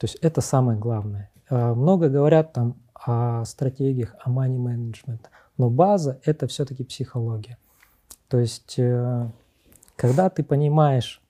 То 0.00 0.06
есть 0.06 0.16
это 0.22 0.40
самое 0.40 0.78
главное. 0.78 1.30
А, 1.50 1.74
много 1.74 2.08
говорят 2.08 2.54
там 2.54 2.76
о 2.94 3.44
стратегиях, 3.44 4.14
о 4.24 4.30
money 4.30 4.56
management, 4.56 5.20
но 5.58 5.68
база— 5.68 6.18
это 6.24 6.46
все-таки 6.46 6.84
психология. 6.84 7.58
То 8.28 8.38
есть 8.38 8.78
э, 8.78 9.28
когда 9.96 10.30
ты 10.30 10.42
понимаешь, 10.42 11.20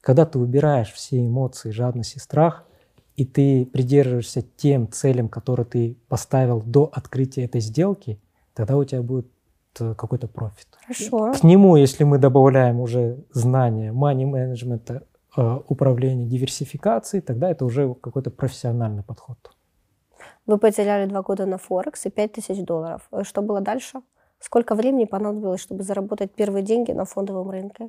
когда 0.00 0.24
ты 0.24 0.38
убираешь 0.38 0.90
все 0.90 1.26
эмоции, 1.26 1.70
жадность 1.70 2.16
и 2.16 2.18
страх, 2.18 2.64
и 3.16 3.26
ты 3.26 3.66
придерживаешься 3.66 4.42
тем 4.56 4.90
целям, 4.90 5.28
которые 5.28 5.66
ты 5.66 5.98
поставил 6.08 6.62
до 6.62 6.90
открытия 6.90 7.44
этой 7.44 7.60
сделки, 7.60 8.18
тогда 8.54 8.78
у 8.78 8.84
тебя 8.84 9.02
будет 9.02 9.28
э, 9.80 9.94
какой-то 9.94 10.28
профит. 10.28 10.68
Хорошо. 10.86 11.34
К 11.38 11.42
нему, 11.42 11.76
если 11.76 12.04
мы 12.04 12.16
добавляем 12.16 12.80
уже 12.80 13.18
знания 13.32 13.92
money 13.92 14.24
management, 14.24 14.82
Э, 14.88 15.00
управления, 15.36 16.26
диверсификации, 16.26 17.20
тогда 17.20 17.50
это 17.50 17.64
уже 17.64 17.94
какой-то 17.94 18.30
профессиональный 18.30 19.02
подход. 19.02 19.38
Вы 20.46 20.58
потеряли 20.58 21.08
два 21.08 21.22
года 21.22 21.46
на 21.46 21.58
Форекс 21.58 22.06
и 22.06 22.10
5 22.10 22.32
тысяч 22.32 22.64
долларов. 22.64 23.08
Э, 23.12 23.24
что 23.24 23.42
было 23.42 23.60
дальше? 23.60 24.00
Сколько 24.40 24.74
времени 24.74 25.06
понадобилось, 25.06 25.60
чтобы 25.60 25.82
заработать 25.82 26.32
первые 26.34 26.62
деньги 26.62 26.92
на 26.92 27.04
фондовом 27.04 27.50
рынке? 27.50 27.88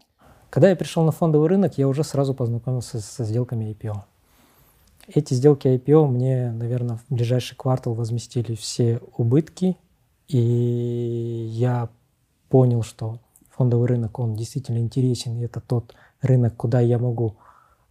Когда 0.50 0.70
я 0.70 0.76
пришел 0.76 1.04
на 1.04 1.12
фондовый 1.12 1.50
рынок, 1.50 1.78
я 1.78 1.88
уже 1.88 2.04
сразу 2.04 2.34
познакомился 2.34 3.00
со 3.00 3.26
сделками 3.26 3.66
IPO. 3.72 3.96
Эти 5.08 5.34
сделки 5.34 5.68
IPO 5.68 6.08
мне, 6.08 6.52
наверное, 6.52 6.98
в 6.98 7.14
ближайший 7.14 7.56
квартал 7.56 7.94
возместили 7.94 8.56
все 8.56 9.02
убытки, 9.18 9.78
и 10.28 10.38
я 10.38 11.90
понял, 12.50 12.84
что 12.84 13.20
фондовый 13.50 13.88
рынок, 13.88 14.18
он 14.20 14.34
действительно 14.34 14.78
интересен, 14.80 15.38
и 15.38 15.44
это 15.44 15.60
тот 15.60 15.94
рынок, 16.26 16.56
куда 16.56 16.80
я 16.80 17.00
могу 17.00 17.38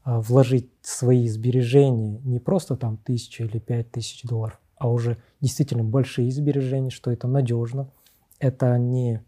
а, 0.04 0.20
вложить 0.20 0.70
свои 0.82 1.28
сбережения, 1.28 2.20
не 2.24 2.38
просто 2.38 2.76
там 2.76 2.98
тысячу 2.98 3.44
или 3.44 3.58
пять 3.58 3.90
тысяч 3.90 4.22
долларов, 4.22 4.60
а 4.76 4.90
уже 4.90 5.16
действительно 5.40 5.84
большие 5.84 6.30
сбережения, 6.30 6.90
что 6.90 7.10
это 7.10 7.26
надежно, 7.26 7.88
это 8.38 8.76
не, 8.78 9.22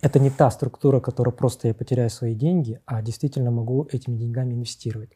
это 0.00 0.18
не 0.18 0.30
та 0.30 0.50
структура, 0.50 1.00
которая 1.00 1.32
просто 1.32 1.68
я 1.68 1.74
потеряю 1.74 2.10
свои 2.10 2.34
деньги, 2.34 2.80
а 2.86 3.02
действительно 3.02 3.50
могу 3.50 3.86
этими 3.90 4.16
деньгами 4.16 4.54
инвестировать. 4.54 5.10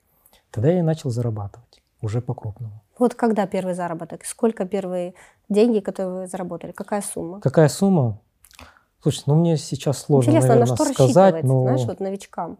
Тогда 0.50 0.70
я 0.70 0.82
начал 0.82 1.10
зарабатывать 1.10 1.82
уже 2.00 2.20
по-крупному. 2.20 2.82
Вот 2.98 3.14
когда 3.14 3.46
первый 3.46 3.74
заработок? 3.74 4.24
Сколько 4.24 4.66
первые 4.66 5.14
деньги, 5.48 5.80
которые 5.80 6.22
вы 6.22 6.26
заработали? 6.26 6.72
Какая 6.72 7.02
сумма? 7.02 7.40
Какая 7.40 7.68
сумма? 7.68 8.20
Слушай, 9.02 9.22
ну 9.26 9.34
мне 9.34 9.56
сейчас 9.56 9.98
сложно, 9.98 10.30
Интересно, 10.30 10.48
наверное, 10.50 10.70
на 10.70 10.76
что 10.76 10.84
сказать, 10.92 11.42
но... 11.42 11.62
знаешь, 11.62 11.84
вот 11.86 12.00
новичкам? 12.00 12.58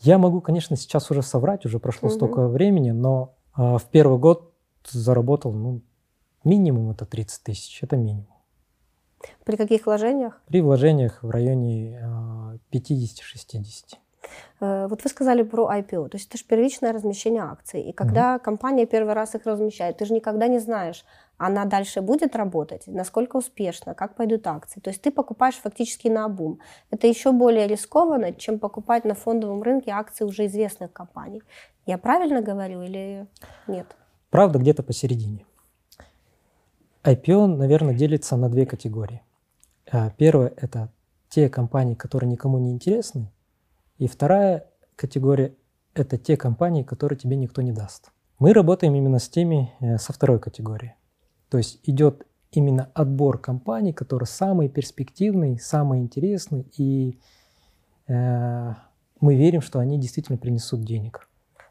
Я 0.00 0.18
могу, 0.18 0.40
конечно, 0.40 0.76
сейчас 0.76 1.10
уже 1.10 1.22
соврать, 1.22 1.64
уже 1.64 1.78
прошло 1.78 2.08
угу. 2.08 2.16
столько 2.16 2.48
времени, 2.48 2.90
но 2.90 3.34
э, 3.56 3.78
в 3.78 3.84
первый 3.90 4.18
год 4.18 4.52
заработал, 4.88 5.52
ну, 5.52 5.80
минимум 6.44 6.90
это 6.90 7.06
30 7.06 7.42
тысяч, 7.42 7.82
это 7.82 7.96
минимум. 7.96 8.28
При 9.44 9.56
каких 9.56 9.86
вложениях? 9.86 10.40
При 10.46 10.60
вложениях 10.60 11.22
в 11.22 11.30
районе 11.30 11.98
э, 11.98 12.58
50-60. 12.70 13.96
Э, 14.60 14.86
вот 14.88 15.02
вы 15.02 15.10
сказали 15.10 15.42
про 15.42 15.70
IPO, 15.78 16.08
то 16.08 16.16
есть 16.16 16.28
это 16.28 16.38
же 16.38 16.44
первичное 16.44 16.92
размещение 16.92 17.42
акций. 17.42 17.80
И 17.80 17.92
когда 17.92 18.36
угу. 18.36 18.44
компания 18.44 18.86
первый 18.86 19.14
раз 19.14 19.34
их 19.34 19.46
размещает, 19.46 19.98
ты 19.98 20.04
же 20.04 20.14
никогда 20.14 20.46
не 20.46 20.58
знаешь, 20.58 21.04
она 21.38 21.64
дальше 21.64 22.00
будет 22.00 22.34
работать, 22.34 22.86
насколько 22.86 23.36
успешно, 23.36 23.94
как 23.94 24.14
пойдут 24.14 24.46
акции. 24.46 24.80
То 24.80 24.90
есть 24.90 25.02
ты 25.02 25.10
покупаешь 25.10 25.56
фактически 25.56 26.08
на 26.08 26.24
обум. 26.24 26.60
Это 26.90 27.06
еще 27.06 27.32
более 27.32 27.66
рискованно, 27.66 28.32
чем 28.32 28.58
покупать 28.58 29.04
на 29.04 29.14
фондовом 29.14 29.62
рынке 29.62 29.90
акции 29.90 30.24
уже 30.24 30.46
известных 30.46 30.92
компаний. 30.92 31.42
Я 31.84 31.98
правильно 31.98 32.40
говорю 32.40 32.82
или 32.82 33.26
нет? 33.66 33.86
Правда, 34.30 34.58
где-то 34.58 34.82
посередине. 34.82 35.44
IPO, 37.04 37.46
наверное, 37.46 37.94
делится 37.94 38.36
на 38.36 38.48
две 38.48 38.66
категории. 38.66 39.22
Э, 39.92 40.10
первое– 40.16 40.52
это 40.56 40.90
те 41.28 41.48
компании, 41.48 41.94
которые 41.94 42.30
никому 42.30 42.58
не 42.58 42.72
интересны, 42.72 43.30
и 43.98 44.08
вторая 44.08 44.66
категория– 44.96 45.54
это 45.94 46.18
те 46.18 46.36
компании, 46.36 46.82
которые 46.82 47.18
тебе 47.18 47.36
никто 47.36 47.62
не 47.62 47.72
даст. 47.72 48.10
Мы 48.38 48.52
работаем 48.52 48.94
именно 48.94 49.18
с 49.18 49.28
теми, 49.28 49.72
э, 49.80 49.98
со 49.98 50.12
второй 50.12 50.40
категории. 50.40 50.96
То 51.48 51.58
есть 51.58 51.80
идет 51.84 52.26
именно 52.50 52.90
отбор 52.94 53.38
компаний, 53.38 53.92
которые 53.92 54.26
самые 54.26 54.68
перспективные, 54.68 55.58
самые 55.58 56.02
интересные 56.02 56.64
и 56.76 57.18
э, 58.08 58.74
мы 59.20 59.34
верим, 59.34 59.60
что 59.60 59.78
они 59.78 59.98
действительно 59.98 60.38
принесут 60.38 60.84
денег. 60.84 61.28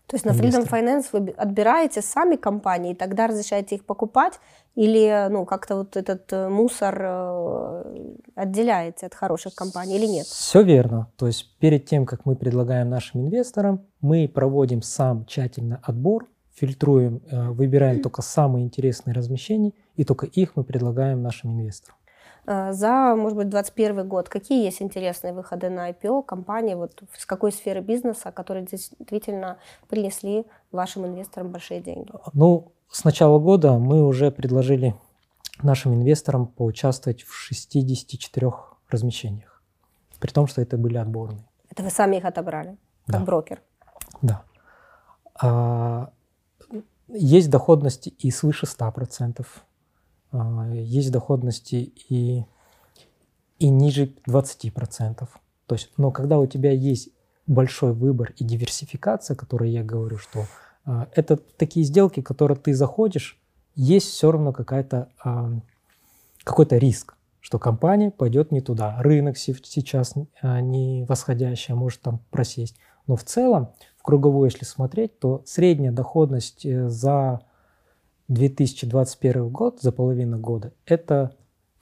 То 0.08 0.16
есть 0.18 0.26
на 0.26 0.32
Freedom 0.32 0.70
Finance 0.70 1.08
вы 1.14 1.32
отбираете 1.32 2.02
сами 2.02 2.36
компании, 2.36 2.92
и 2.92 2.96
тогда 2.96 3.26
разрешаете 3.26 3.76
их 3.76 3.86
покупать, 3.86 4.40
или 4.76 5.28
ну, 5.30 5.46
как-то 5.46 5.78
вот 5.78 5.98
этот 5.98 6.32
э, 6.32 6.48
мусор 6.48 6.96
э, 7.02 8.16
отделяете 8.36 9.08
от 9.08 9.16
хороших 9.16 9.56
компаний 9.56 9.98
или 9.98 10.06
нет? 10.06 10.28
Все 10.28 10.62
верно. 10.62 11.12
То 11.18 11.26
есть 11.26 11.58
перед 11.58 11.88
тем, 11.88 12.06
как 12.06 12.26
мы 12.26 12.36
предлагаем 12.36 12.90
нашим 12.90 13.22
инвесторам, 13.22 13.88
мы 14.00 14.28
проводим 14.28 14.84
сам 14.84 15.26
тщательно 15.26 15.80
отбор, 15.82 16.28
фильтруем, 16.56 17.22
э, 17.30 17.50
выбираем 17.50 18.02
только 18.02 18.22
самые 18.22 18.66
интересные 18.66 19.14
размещения, 19.14 19.74
и 19.96 20.04
только 20.04 20.26
их 20.26 20.56
мы 20.56 20.64
предлагаем 20.64 21.22
нашим 21.22 21.52
инвесторам. 21.52 21.98
Э, 22.48 22.74
за, 22.74 23.16
может 23.16 23.38
быть, 23.38 23.50
2021 23.50 24.08
год. 24.08 24.30
Какие 24.30 24.64
есть 24.64 24.82
интересные 24.82 25.34
выходы 25.34 25.70
на 25.70 25.90
IPO 25.92 26.24
компании, 26.24 26.76
вот 26.76 27.04
с 27.18 27.26
какой 27.26 27.52
сферы 27.52 27.82
бизнеса, 27.82 28.32
которые 28.32 28.66
действительно 28.66 29.58
принесли 29.90 30.46
вашим 30.72 31.06
инвесторам 31.06 31.52
большие 31.52 31.82
деньги? 31.82 32.12
Ну, 32.34 32.72
с 32.90 33.04
начала 33.04 33.40
года 33.40 33.78
мы 33.78 34.06
уже 34.06 34.32
предложили 34.32 34.96
нашим 35.64 35.94
инвесторам 35.94 36.48
поучаствовать 36.48 37.24
в 37.24 37.34
64 37.34 38.52
размещениях, 38.90 39.62
при 40.20 40.32
том, 40.32 40.48
что 40.48 40.62
это 40.62 40.78
были 40.78 40.98
отборные. 40.98 41.46
Это 41.70 41.84
вы 41.84 41.90
сами 41.90 42.18
их 42.18 42.26
отобрали, 42.26 42.78
как 43.08 43.20
да. 43.20 43.26
брокер? 43.26 43.62
Да. 44.22 44.44
А, 45.42 46.12
есть 47.08 47.50
доходности 47.50 48.10
и 48.10 48.32
свыше 48.32 48.66
100%. 48.66 49.46
А, 50.32 50.70
есть 50.74 51.12
доходности 51.12 51.94
и, 52.10 52.46
и 53.60 53.70
ниже 53.70 54.14
20%. 54.28 55.28
То 55.68 55.76
есть, 55.76 55.92
но 55.98 56.12
когда 56.12 56.40
у 56.40 56.46
тебя 56.48 56.72
есть 56.72 57.10
большой 57.48 57.94
выбор 57.94 58.34
и 58.38 58.44
диверсификация, 58.44 59.36
которой 59.36 59.72
я 59.72 59.84
говорю, 59.84 60.18
что 60.18 60.46
а, 60.86 61.08
это 61.14 61.38
такие 61.38 61.86
сделки, 61.86 62.22
которые 62.22 62.58
ты 62.58 62.74
заходишь, 62.74 63.40
есть 63.76 64.08
все 64.08 64.32
равно 64.32 64.54
какая-то, 64.54 65.10
а, 65.24 65.52
какой-то 66.44 66.78
риск, 66.78 67.16
что 67.40 67.60
компания 67.60 68.12
пойдет 68.12 68.52
не 68.52 68.62
туда. 68.62 69.02
Рынок 69.02 69.38
сейчас 69.38 70.16
не 70.42 71.06
восходящий, 71.08 71.74
а 71.74 71.78
может 71.78 72.02
там 72.02 72.20
просесть. 72.32 72.78
Но 73.08 73.16
в 73.16 73.24
целом, 73.24 73.70
в 73.95 73.95
круговую, 74.06 74.50
если 74.50 74.66
смотреть, 74.66 75.20
то 75.20 75.42
средняя 75.46 75.92
доходность 75.92 76.66
э, 76.66 76.90
за 76.90 77.42
2021 78.28 79.50
год, 79.50 79.82
за 79.82 79.92
половину 79.92 80.38
года, 80.38 80.72
это 80.86 81.36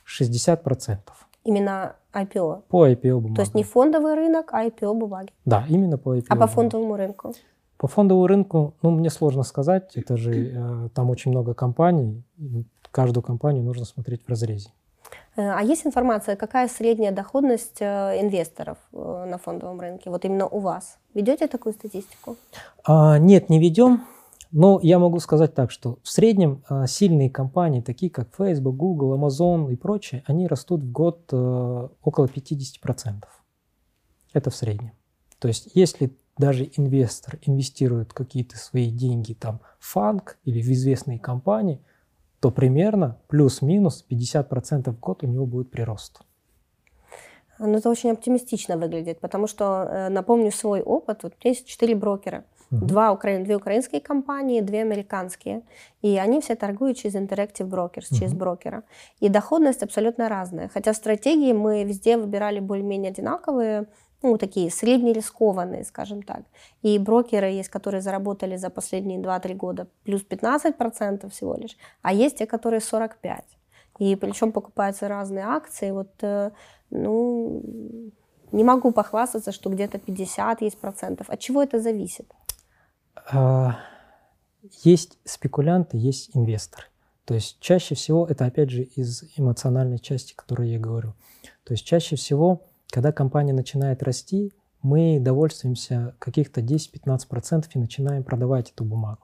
60%. 0.08 0.98
Именно 1.44 1.96
IPO? 2.14 2.64
По 2.70 2.88
IPO 2.88 3.16
бумагам. 3.16 3.36
То 3.36 3.42
есть 3.42 3.54
не 3.54 3.64
фондовый 3.64 4.16
рынок, 4.16 4.54
а 4.54 4.66
IPO 4.66 4.94
бумаги? 4.94 5.32
Да, 5.46 5.66
именно 5.68 5.98
по 5.98 6.16
IPO. 6.16 6.26
А 6.30 6.36
по 6.38 6.48
фондовому 6.48 6.96
рынку? 6.96 7.34
По 7.78 7.88
фондовому 7.88 8.28
рынку, 8.28 8.74
ну, 8.82 8.92
мне 8.92 9.10
сложно 9.10 9.44
сказать, 9.44 9.98
это 9.98 10.16
же 10.16 10.32
э, 10.34 10.90
там 10.94 11.10
очень 11.10 11.32
много 11.32 11.54
компаний, 11.54 12.24
каждую 12.92 13.24
компанию 13.24 13.64
нужно 13.64 13.84
смотреть 13.84 14.24
в 14.24 14.30
разрезе. 14.30 14.70
Э, 15.36 15.52
а 15.58 15.62
есть 15.62 15.86
информация, 15.86 16.36
какая 16.36 16.68
средняя 16.68 17.12
доходность 17.12 17.82
э, 17.82 18.22
инвесторов 18.22 18.78
на 18.92 19.38
фондовом 19.38 19.80
рынке? 19.80 20.10
Вот 20.10 20.26
именно 20.26 20.48
у 20.48 20.60
вас. 20.60 20.98
Ведете 21.14 21.48
такую 21.48 21.74
статистику? 21.74 22.38
А, 22.84 23.18
нет, 23.20 23.50
не 23.50 23.60
ведем. 23.60 24.06
Но 24.54 24.80
я 24.84 25.00
могу 25.00 25.20
сказать 25.20 25.56
так, 25.56 25.72
что 25.72 25.98
в 26.04 26.10
среднем 26.10 26.64
а, 26.70 26.86
сильные 26.86 27.32
компании, 27.32 27.82
такие 27.82 28.12
как 28.12 28.36
Facebook, 28.38 28.76
Google, 28.76 29.16
Amazon 29.16 29.74
и 29.74 29.76
прочие, 29.76 30.24
они 30.28 30.48
растут 30.48 30.84
в 30.84 30.92
год 30.92 31.28
э, 31.32 31.88
около 32.04 32.26
50%. 32.28 33.24
Это 34.32 34.50
в 34.52 34.56
среднем. 34.56 34.92
То 35.40 35.48
есть 35.48 35.70
если 35.74 36.16
даже 36.38 36.70
инвестор 36.78 37.40
инвестирует 37.42 38.14
какие-то 38.14 38.58
свои 38.58 38.92
деньги 38.92 39.34
там 39.34 39.60
в 39.80 39.88
фанк 39.92 40.38
или 40.44 40.62
в 40.62 40.72
известные 40.72 41.18
компании, 41.18 41.82
то 42.44 42.52
примерно 42.52 43.16
плюс-минус 43.30 44.06
50% 44.12 44.92
в 44.92 45.00
год 45.00 45.24
у 45.24 45.28
него 45.28 45.46
будет 45.46 45.72
прирост. 45.72 46.20
Ну, 47.58 47.78
это 47.78 47.90
очень 47.90 48.12
оптимистично 48.12 48.76
выглядит, 48.76 49.22
потому 49.22 49.48
что, 49.48 49.88
э, 49.90 50.10
напомню 50.10 50.52
свой 50.52 50.82
опыт, 50.82 51.24
вот 51.24 51.34
есть 51.46 51.66
четыре 51.66 51.96
брокера. 51.96 52.44
Два 52.70 53.12
укра... 53.14 53.40
Две 53.40 53.56
украинские 53.56 54.02
компании, 54.02 54.60
две 54.60 54.82
американские. 54.82 55.62
И 56.02 56.18
они 56.18 56.42
все 56.42 56.56
торгуют 56.56 56.98
через 56.98 57.16
Interactive 57.16 57.70
Brokers, 57.70 58.08
угу. 58.12 58.20
через 58.20 58.34
брокера. 58.34 58.84
И 59.22 59.30
доходность 59.30 59.84
абсолютно 59.84 60.28
разная. 60.28 60.70
Хотя 60.74 60.94
стратегии 60.94 61.54
мы 61.54 61.86
везде 61.86 62.18
выбирали 62.18 62.60
более-менее 62.60 63.12
одинаковые, 63.12 63.86
ну, 64.24 64.38
такие 64.38 64.72
среднерискованные, 64.72 65.84
скажем 65.84 66.24
так. 66.24 66.44
И 66.82 66.98
брокеры 66.98 67.48
есть, 67.48 67.70
которые 67.70 68.02
заработали 68.02 68.56
за 68.56 68.70
последние 68.70 69.20
2-3 69.20 69.54
года 69.54 69.88
плюс 70.04 70.26
15% 70.28 71.30
всего 71.30 71.56
лишь, 71.56 71.78
а 72.02 72.14
есть 72.14 72.38
те, 72.38 72.46
которые 72.46 72.80
45%. 72.80 73.44
И 74.00 74.16
причем 74.16 74.52
покупаются 74.52 75.08
разные 75.08 75.46
акции. 75.46 75.92
Вот, 75.92 76.12
э, 76.22 76.50
ну, 76.90 77.62
не 78.52 78.64
могу 78.64 78.92
похвастаться, 78.92 79.52
что 79.52 79.70
где-то 79.70 80.00
50 80.00 80.62
есть 80.62 80.80
процентов. 80.80 81.30
От 81.30 81.40
чего 81.40 81.62
это 81.62 81.80
зависит? 81.80 82.32
А, 83.32 83.78
есть 84.84 85.20
спекулянты, 85.26 85.98
есть 85.98 86.36
инвесторы. 86.36 86.86
То 87.26 87.36
есть 87.36 87.60
чаще 87.60 87.96
всего, 87.96 88.26
это 88.26 88.46
опять 88.46 88.70
же 88.70 88.84
из 88.84 89.24
эмоциональной 89.38 90.00
части, 90.00 90.34
которую 90.34 90.70
я 90.70 90.80
говорю. 90.80 91.14
То 91.64 91.74
есть 91.74 91.86
чаще 91.86 92.16
всего, 92.16 92.64
когда 92.94 93.12
компания 93.12 93.54
начинает 93.54 94.04
расти, 94.04 94.54
мы 94.84 95.18
довольствуемся 95.20 96.14
каких-то 96.20 96.62
10-15% 96.62 97.66
и 97.74 97.80
начинаем 97.80 98.24
продавать 98.24 98.70
эту 98.70 98.86
бумагу. 98.86 99.24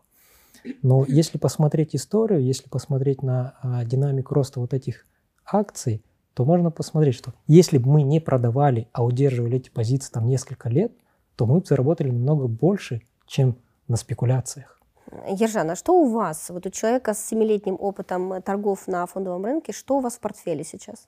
Но 0.82 1.06
если 1.08 1.38
посмотреть 1.38 1.96
историю, 1.96 2.44
если 2.44 2.68
посмотреть 2.68 3.22
на 3.22 3.54
а, 3.62 3.86
динамику 3.86 4.34
роста 4.34 4.60
вот 4.60 4.74
этих 4.74 5.06
акций, 5.46 6.04
то 6.34 6.46
можно 6.46 6.72
посмотреть, 6.72 7.14
что 7.14 7.36
если 7.46 7.78
бы 7.78 7.92
мы 7.92 8.02
не 8.02 8.20
продавали, 8.20 8.88
а 8.92 9.06
удерживали 9.06 9.58
эти 9.58 9.70
позиции 9.70 10.12
там 10.12 10.28
несколько 10.28 10.68
лет, 10.68 10.92
то 11.36 11.46
мы 11.46 11.60
бы 11.60 11.66
заработали 11.66 12.10
намного 12.10 12.48
больше, 12.48 13.04
чем 13.28 13.56
на 13.88 13.98
спекуляциях. 13.98 14.82
Ержан, 15.28 15.70
а 15.70 15.76
что 15.76 15.94
у 15.94 16.12
вас, 16.12 16.50
вот 16.50 16.66
у 16.66 16.72
человека 16.72 17.14
с 17.14 17.24
семилетним 17.24 17.78
опытом 17.80 18.42
торгов 18.42 18.88
на 18.88 19.06
фондовом 19.06 19.46
рынке, 19.46 19.74
что 19.74 19.98
у 19.98 20.00
вас 20.00 20.16
в 20.16 20.22
портфеле 20.22 20.64
сейчас? 20.64 21.08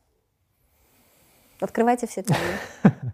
Открывайте 1.61 2.07
все 2.07 2.23
тайны. 2.23 2.43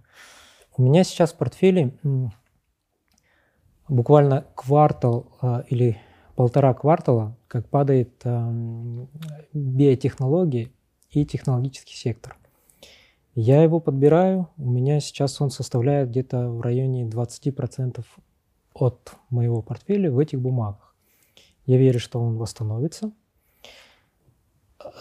У 0.77 0.81
меня 0.81 1.03
сейчас 1.03 1.33
в 1.33 1.37
портфеле 1.37 1.93
буквально 3.89 4.45
квартал 4.55 5.37
а, 5.41 5.63
или 5.67 5.99
полтора 6.35 6.73
квартала, 6.73 7.37
как 7.47 7.67
падает 7.67 8.23
биотехнологии 9.53 10.71
и 11.09 11.25
технологический 11.25 11.95
сектор. 11.95 12.37
Я 13.33 13.61
его 13.61 13.79
подбираю, 13.79 14.49
у 14.57 14.69
меня 14.69 14.99
сейчас 14.99 15.41
он 15.41 15.51
составляет 15.51 16.09
где-то 16.09 16.49
в 16.49 16.61
районе 16.61 17.05
20% 17.05 18.03
от 18.73 19.13
моего 19.29 19.61
портфеля 19.61 20.11
в 20.11 20.17
этих 20.19 20.39
бумагах. 20.41 20.95
Я 21.65 21.77
верю, 21.77 21.99
что 21.99 22.19
он 22.19 22.37
восстановится. 22.37 23.11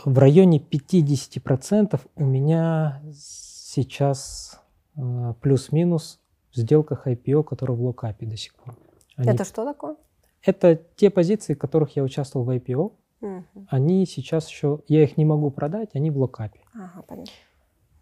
В 0.05 0.19
районе 0.19 0.59
50% 0.59 2.01
у 2.17 2.25
меня 2.25 3.03
сейчас 3.13 4.61
э, 4.97 5.35
плюс-минус 5.41 6.21
в 6.53 6.57
сделках 6.57 7.07
IPO, 7.07 7.45
которые 7.45 7.77
в 7.77 7.83
локапе 7.83 8.27
до 8.27 8.37
сих 8.37 8.55
пор. 8.55 8.77
Они... 9.17 9.31
Это 9.31 9.45
что 9.45 9.65
такое? 9.65 9.97
Это 10.43 10.81
те 10.97 11.11
позиции, 11.11 11.55
в 11.55 11.59
которых 11.59 11.97
я 11.97 12.03
участвовал 12.03 12.47
в 12.47 12.51
IPO. 12.51 12.93
Угу. 13.21 13.43
Они 13.69 14.07
сейчас 14.07 14.49
еще, 14.49 14.81
я 14.89 15.03
их 15.03 15.17
не 15.17 15.25
могу 15.25 15.51
продать, 15.51 15.91
они 15.95 16.11
в 16.11 16.19
локапе. 16.19 16.61
Ага, 16.75 17.03
понятно. 17.07 17.33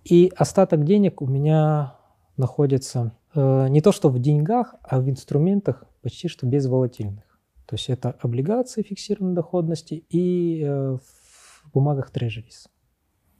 И 0.04 0.30
остаток 0.36 0.84
денег 0.84 1.22
у 1.22 1.26
меня 1.26 1.96
находится 2.36 3.12
Э, 3.34 3.66
не 3.68 3.80
то 3.80 3.92
что 3.92 4.08
в 4.08 4.18
деньгах, 4.18 4.74
а 4.82 5.00
в 5.00 5.10
инструментах 5.10 5.84
почти 6.02 6.28
что 6.28 6.46
без 6.46 6.66
волатильных. 6.66 7.24
То 7.66 7.76
есть 7.76 7.88
это 7.88 8.16
облигации 8.20 8.82
фиксированной 8.82 9.34
доходности 9.34 10.04
и 10.08 10.62
э, 10.62 10.96
в 10.96 11.13
бумагах 11.74 12.10
трежерис. 12.10 12.68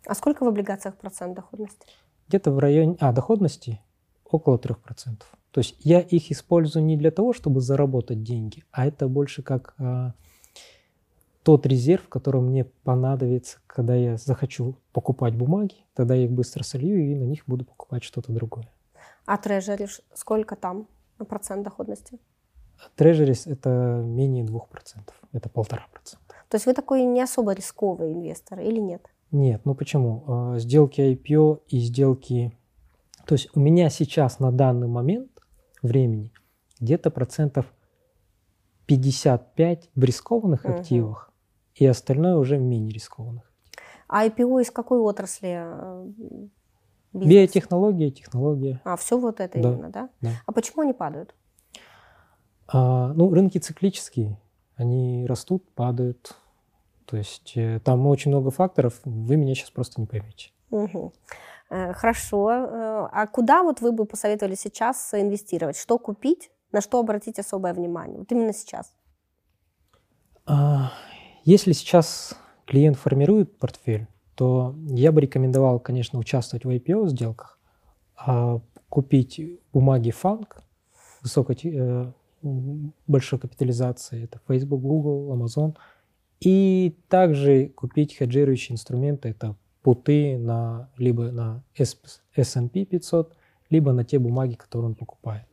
А 0.06 0.14
сколько 0.14 0.44
в 0.44 0.48
облигациях 0.48 0.96
процент 0.96 1.34
доходности? 1.34 1.86
Где-то 2.28 2.50
в 2.52 2.58
районе... 2.58 2.96
А, 3.00 3.12
доходности 3.12 3.80
около 4.24 4.58
3%. 4.58 4.76
То 5.50 5.60
есть 5.60 5.76
я 5.80 6.00
их 6.00 6.30
использую 6.30 6.84
не 6.84 6.96
для 6.96 7.10
того, 7.10 7.32
чтобы 7.32 7.60
заработать 7.60 8.22
деньги, 8.22 8.64
а 8.72 8.86
это 8.86 9.08
больше 9.08 9.42
как 9.42 9.74
а, 9.78 10.14
тот 11.44 11.66
резерв, 11.66 12.08
который 12.08 12.40
мне 12.40 12.64
понадобится, 12.64 13.58
когда 13.66 13.94
я 13.94 14.16
захочу 14.16 14.76
покупать 14.92 15.36
бумаги, 15.36 15.76
тогда 15.94 16.14
я 16.14 16.24
их 16.24 16.32
быстро 16.32 16.64
солью 16.64 16.98
и 16.98 17.14
на 17.14 17.24
них 17.24 17.44
буду 17.46 17.64
покупать 17.64 18.02
что-то 18.02 18.32
другое. 18.32 18.68
А 19.26 19.38
трежерис 19.38 20.02
сколько 20.14 20.56
там 20.56 20.88
процент 21.28 21.62
доходности? 21.62 22.18
Трежерис 22.96 23.46
это 23.46 24.02
менее 24.04 24.44
2%, 24.44 24.60
это 25.32 25.48
полтора 25.48 25.86
процента. 25.92 26.23
То 26.48 26.56
есть 26.56 26.66
вы 26.66 26.74
такой 26.74 27.02
не 27.04 27.20
особо 27.20 27.52
рисковый 27.52 28.12
инвестор 28.12 28.60
или 28.60 28.78
нет? 28.78 29.06
Нет, 29.30 29.62
ну 29.64 29.74
почему? 29.74 30.24
А, 30.26 30.58
сделки 30.58 31.00
IPO 31.00 31.62
и 31.68 31.78
сделки 31.78 32.56
То 33.26 33.34
есть 33.34 33.48
у 33.54 33.60
меня 33.60 33.90
сейчас 33.90 34.38
на 34.38 34.52
данный 34.52 34.86
момент 34.86 35.30
времени 35.82 36.32
где-то 36.80 37.10
процентов 37.10 37.72
55 38.86 39.90
в 39.94 40.04
рискованных 40.04 40.64
угу. 40.64 40.74
активах, 40.74 41.32
и 41.74 41.86
остальное 41.86 42.36
уже 42.36 42.58
в 42.58 42.62
менее 42.62 42.92
рискованных. 42.92 43.50
А 44.08 44.26
IPO 44.26 44.62
из 44.62 44.70
какой 44.70 44.98
отрасли? 44.98 45.54
Э, 45.56 46.06
бизнес? 47.12 47.30
Биотехнология, 47.30 48.10
технология. 48.10 48.80
А, 48.84 48.96
все 48.96 49.18
вот 49.18 49.40
это 49.40 49.60
да, 49.60 49.72
именно, 49.72 49.90
да? 49.90 50.10
да? 50.20 50.30
А 50.46 50.52
почему 50.52 50.82
они 50.82 50.92
падают? 50.92 51.34
А, 52.68 53.12
ну, 53.14 53.32
рынки 53.32 53.58
циклические. 53.58 54.38
Они 54.76 55.26
растут, 55.26 55.68
падают. 55.74 56.36
То 57.06 57.16
есть 57.16 57.52
э, 57.56 57.80
там 57.84 58.06
очень 58.06 58.30
много 58.30 58.50
факторов, 58.50 59.00
вы 59.04 59.36
меня 59.36 59.54
сейчас 59.54 59.70
просто 59.70 60.00
не 60.00 60.06
поймете. 60.06 60.50
Угу. 60.70 61.12
Хорошо. 61.70 63.08
А 63.10 63.26
куда 63.26 63.62
вот 63.62 63.80
вы 63.80 63.92
бы 63.92 64.04
посоветовали 64.04 64.54
сейчас 64.54 65.12
инвестировать? 65.14 65.76
Что 65.76 65.98
купить? 65.98 66.50
На 66.72 66.80
что 66.80 67.00
обратить 67.00 67.38
особое 67.38 67.72
внимание? 67.72 68.18
Вот 68.18 68.30
именно 68.32 68.52
сейчас. 68.52 68.92
А, 70.46 70.92
если 71.44 71.72
сейчас 71.72 72.36
клиент 72.66 72.96
формирует 72.96 73.58
портфель, 73.58 74.06
то 74.34 74.74
я 74.88 75.12
бы 75.12 75.20
рекомендовал, 75.20 75.78
конечно, 75.78 76.18
участвовать 76.18 76.64
в 76.64 76.68
IPO 76.70 77.08
сделках, 77.08 77.58
а 78.16 78.60
купить 78.88 79.40
бумаги 79.72 80.10
фанк 80.10 80.62
высокой, 81.22 81.58
э, 81.62 82.12
большой 83.06 83.38
капитализации, 83.38 84.24
это 84.24 84.40
Facebook, 84.46 84.80
Google, 84.80 85.34
Amazon, 85.34 85.76
и 86.40 86.96
также 87.08 87.68
купить 87.68 88.16
хеджирующие 88.16 88.74
инструменты, 88.74 89.30
это 89.30 89.56
путы 89.82 90.38
на, 90.38 90.90
либо 90.96 91.30
на 91.30 91.62
S&P 91.76 92.84
500, 92.84 93.36
либо 93.70 93.92
на 93.92 94.04
те 94.04 94.18
бумаги, 94.18 94.54
которые 94.54 94.88
он 94.88 94.94
покупает. 94.94 95.46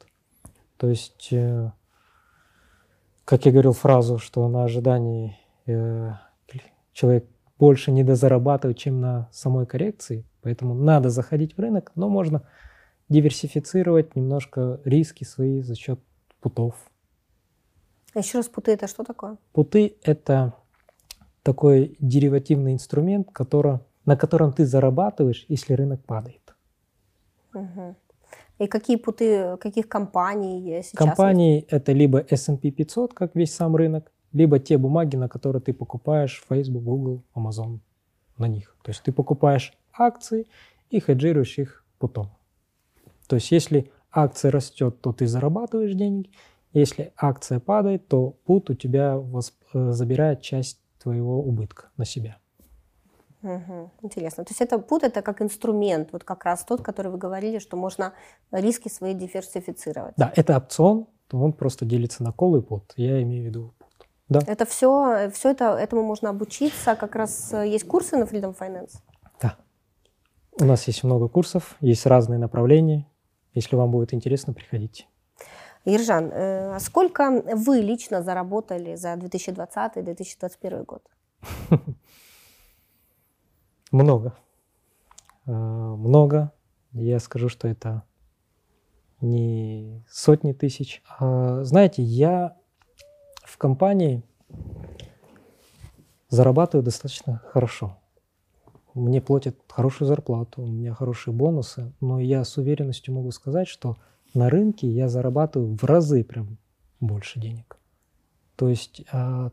То 0.78 0.90
есть, 0.90 1.30
э, 1.32 1.72
как 3.26 3.46
я 3.46 3.52
говорил 3.52 3.74
фразу, 3.74 4.18
что 4.18 4.48
на 4.48 4.64
ожидании 4.64 5.38
э, 5.66 6.14
человек 6.94 7.26
больше 7.60 7.92
не 7.92 8.04
дозарабатывает, 8.04 8.78
чем 8.78 9.00
на 9.00 9.30
самой 9.32 9.66
коррекции, 9.66 10.26
поэтому 10.42 10.74
надо 10.74 11.10
заходить 11.10 11.56
в 11.56 11.60
рынок, 11.60 11.92
но 11.96 12.10
можно 12.10 12.44
диверсифицировать 13.10 14.16
немножко 14.16 14.80
риски 14.84 15.24
свои 15.24 15.62
за 15.62 15.76
счет 15.76 16.00
путов. 16.42 16.76
А 18.14 18.20
еще 18.20 18.40
раз, 18.40 18.50
путы 18.50 18.72
это 18.72 18.88
что 18.88 19.04
такое? 19.04 19.38
Путы 19.54 19.96
это 20.04 20.54
такой 21.44 21.96
деривативный 22.00 22.74
инструмент, 22.74 23.30
который, 23.32 23.80
на 24.06 24.18
котором 24.18 24.52
ты 24.52 24.66
зарабатываешь, 24.66 25.46
если 25.48 25.74
рынок 25.74 26.04
падает. 26.06 26.56
Угу. 27.54 27.96
И 28.60 28.68
какие 28.68 28.98
путы, 28.98 29.58
каких 29.58 29.88
компаний 29.88 30.84
сейчас? 30.84 30.98
Компании 30.98 31.56
есть? 31.56 31.68
это 31.70 31.94
либо 31.94 32.20
S&P 32.30 32.72
500, 32.72 33.14
как 33.14 33.36
весь 33.36 33.56
сам 33.56 33.76
рынок, 33.76 34.12
либо 34.34 34.60
те 34.60 34.78
бумаги, 34.78 35.16
на 35.16 35.28
которые 35.28 35.62
ты 35.62 35.74
покупаешь 35.74 36.44
Facebook, 36.48 36.84
Google, 36.84 37.24
Amazon 37.36 37.80
на 38.38 38.48
них. 38.48 38.76
То 38.84 38.92
есть 38.92 39.04
ты 39.04 39.12
покупаешь 39.12 39.74
акции 39.94 40.48
и 40.90 41.00
хеджируешь 41.00 41.58
их 41.58 41.86
путом. 41.98 42.30
То 43.28 43.38
есть 43.38 43.52
если 43.52 43.92
акция 44.12 44.52
растет, 44.52 45.02
то 45.02 45.14
ты 45.14 45.28
зарабатываешь 45.28 45.94
деньги. 45.94 46.30
Если 46.74 47.14
акция 47.18 47.60
падает, 47.60 48.08
то 48.08 48.32
пут 48.46 48.70
у 48.70 48.74
тебя 48.74 49.18
восп... 49.18 49.56
Э, 49.74 49.92
забирает 49.92 50.42
часть 50.42 50.80
твоего 51.00 51.40
убытка 51.40 51.90
на 51.98 52.06
себя. 52.06 52.38
Угу, 53.44 53.92
интересно. 54.04 54.46
То 54.46 54.52
есть 54.52 54.62
это 54.62 54.78
пут 54.78 55.04
это 55.04 55.22
как 55.22 55.42
инструмент, 55.42 56.10
вот 56.12 56.24
как 56.24 56.46
раз 56.46 56.64
тот, 56.64 56.82
который 56.82 57.12
вы 57.12 57.18
говорили, 57.18 57.60
что 57.60 57.76
можно 57.76 58.14
риски 58.52 58.88
свои 58.88 59.14
диверсифицировать. 59.14 60.14
Да, 60.16 60.32
это 60.36 60.56
опцион, 60.56 61.08
то 61.28 61.40
он 61.40 61.54
просто 61.54 61.86
делится 61.86 62.24
на 62.24 62.32
кол 62.32 62.56
и 62.58 62.62
пут. 62.62 62.94
Я 62.96 63.22
имею 63.22 63.44
в 63.44 63.46
виду 63.48 63.74
да. 64.32 64.40
Это 64.48 64.66
все, 64.66 65.30
все 65.34 65.52
это, 65.52 65.74
этому 65.74 66.04
можно 66.04 66.30
обучиться. 66.30 66.96
Как 66.96 67.18
раз 67.18 67.52
э, 67.52 67.68
есть 67.68 67.86
курсы 67.86 68.16
на 68.16 68.24
Freedom 68.24 68.58
Finance. 68.58 68.94
Да. 69.42 69.58
У 70.58 70.64
нас 70.64 70.88
есть 70.88 71.04
много 71.04 71.28
курсов, 71.28 71.76
есть 71.82 72.06
разные 72.06 72.40
направления. 72.40 73.06
Если 73.54 73.76
вам 73.76 73.92
будет 73.92 74.14
интересно, 74.14 74.54
приходите. 74.54 75.06
Ержан, 75.86 76.32
э, 76.32 76.80
сколько 76.80 77.44
вы 77.56 77.80
лично 77.80 78.22
заработали 78.22 78.96
за 78.96 79.14
2020-2021 79.14 80.86
год? 80.86 81.04
Много. 83.92 84.34
Э, 85.48 85.52
много. 85.52 86.52
Я 86.94 87.20
скажу, 87.20 87.50
что 87.50 87.68
это 87.68 88.04
не 89.22 90.04
сотни 90.10 90.54
тысяч. 90.54 91.02
А, 91.20 91.64
знаете, 91.64 92.04
я 92.04 92.58
в 93.44 93.58
компании 93.58 94.24
зарабатываю 96.30 96.84
достаточно 96.84 97.42
хорошо. 97.48 97.98
Мне 98.94 99.22
платят 99.22 99.58
хорошую 99.70 100.08
зарплату, 100.08 100.64
у 100.64 100.68
меня 100.68 100.94
хорошие 100.94 101.34
бонусы, 101.34 101.94
но 102.02 102.20
я 102.20 102.44
с 102.44 102.58
уверенностью 102.58 103.14
могу 103.14 103.32
сказать, 103.32 103.68
что 103.68 103.98
на 104.34 104.50
рынке 104.50 104.88
я 104.88 105.08
зарабатываю 105.08 105.76
в 105.76 105.84
разы 105.84 106.24
прям 106.24 106.58
больше 107.00 107.40
денег. 107.40 107.78
То 108.56 108.70
есть 108.70 109.04
а, 109.12 109.52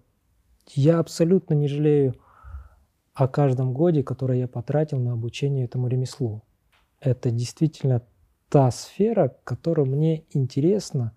я 0.74 0.98
абсолютно 0.98 1.54
не 1.54 1.68
жалею 1.68 2.14
о 3.14 3.28
каждом 3.28 3.72
годе, 3.72 4.02
который 4.02 4.38
я 4.40 4.48
потратил 4.48 4.98
на 4.98 5.12
обучение 5.12 5.64
этому 5.64 5.88
ремеслу. 5.88 6.42
Это 7.00 7.30
действительно 7.30 8.02
та 8.48 8.70
сфера, 8.70 9.36
которая 9.44 9.86
мне 9.86 10.24
интересна, 10.30 11.12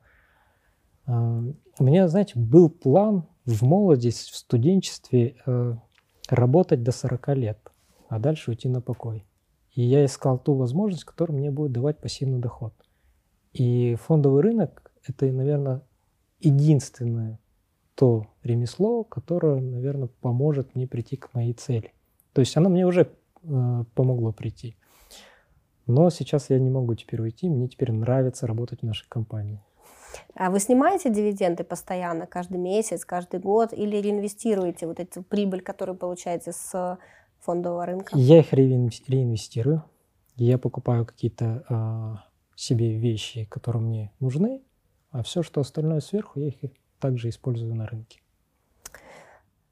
а, 1.06 1.44
у 1.80 1.84
меня, 1.84 2.08
знаете, 2.08 2.34
был 2.36 2.70
план 2.70 3.26
в 3.46 3.64
молодости, 3.64 4.32
в 4.32 4.36
студенчестве 4.36 5.36
э, 5.46 5.76
работать 6.30 6.84
до 6.84 6.92
40 6.92 7.30
лет, 7.30 7.71
а 8.12 8.20
дальше 8.20 8.52
уйти 8.52 8.68
на 8.68 8.82
покой. 8.82 9.26
И 9.72 9.82
я 9.82 10.04
искал 10.04 10.38
ту 10.38 10.54
возможность, 10.54 11.06
которая 11.06 11.38
мне 11.38 11.50
будет 11.50 11.72
давать 11.72 11.98
пассивный 11.98 12.40
доход. 12.40 12.74
И 13.54 13.96
фондовый 13.96 14.44
рынок– 14.44 14.92
это, 15.08 15.32
наверное, 15.32 15.82
единственное 16.42 17.40
то 17.96 18.28
ремесло, 18.44 19.06
которое, 19.06 19.62
наверное, 19.62 20.10
поможет 20.20 20.76
мне 20.76 20.88
прийти 20.88 21.16
к 21.16 21.34
моей 21.34 21.54
цели. 21.54 21.94
То 22.34 22.42
есть 22.42 22.58
оно 22.58 22.68
мне 22.70 22.86
уже 22.86 23.14
э, 23.44 23.84
помогло 23.96 24.34
прийти. 24.34 24.76
Но 25.88 26.10
сейчас 26.10 26.50
я 26.50 26.60
не 26.60 26.70
могу 26.70 26.96
теперь 26.96 27.22
уйти, 27.22 27.48
мне 27.48 27.70
теперь 27.70 27.94
нравится 27.94 28.46
работать 28.46 28.82
в 28.82 28.86
нашей 28.86 29.08
компании. 29.08 29.62
А 30.36 30.50
вы 30.50 30.60
снимаете 30.60 31.10
дивиденды 31.10 31.64
постоянно, 31.64 32.28
каждый 32.28 32.58
месяц, 32.58 33.06
каждый 33.06 33.40
год, 33.40 33.72
или 33.72 33.96
реинвестируете 33.96 34.86
вот 34.86 35.00
эту 35.00 35.24
прибыль, 35.24 35.62
которую 35.62 35.98
получаете 35.98 36.52
с 36.52 36.98
фондового 37.42 37.86
рынка? 37.86 38.18
Я 38.18 38.40
их 38.40 38.54
реинвестирую. 38.54 39.84
Я 40.36 40.58
покупаю 40.58 41.06
какие-то 41.06 41.66
а, 41.70 42.24
себе 42.56 42.98
вещи, 42.98 43.46
которые 43.46 43.82
мне 43.82 44.12
нужны, 44.20 44.62
а 45.12 45.24
все, 45.24 45.44
что 45.44 45.62
остальное 45.62 46.00
сверху, 46.00 46.40
я 46.40 46.48
их 46.48 46.56
также 47.00 47.30
использую 47.30 47.76
на 47.76 47.86
рынке. 47.86 48.22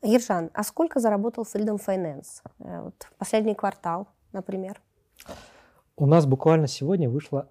Ержан, 0.01 0.49
а 0.53 0.63
сколько 0.63 0.99
заработал 0.99 1.43
Freedom 1.43 1.79
Finance? 1.83 2.41
Э, 2.59 2.83
вот 2.83 3.07
последний 3.17 3.53
квартал, 3.53 4.07
например. 4.31 4.81
У 5.97 6.05
нас 6.05 6.25
буквально 6.25 6.67
сегодня 6.67 7.09
вышла 7.09 7.49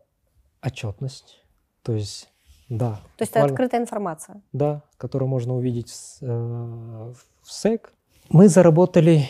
отчетность. 0.63 1.45
То 1.83 1.93
есть 1.93 2.31
да. 2.69 3.01
То 3.17 3.23
есть 3.23 3.33
это 3.33 3.45
открытая 3.45 3.81
информация? 3.81 4.43
Да, 4.53 4.83
которую 4.99 5.29
можно 5.29 5.55
увидеть 5.55 6.19
э, 6.21 6.27
в 6.27 7.17
СЭК. 7.43 7.93
Мы 8.29 8.49
заработали 8.49 9.27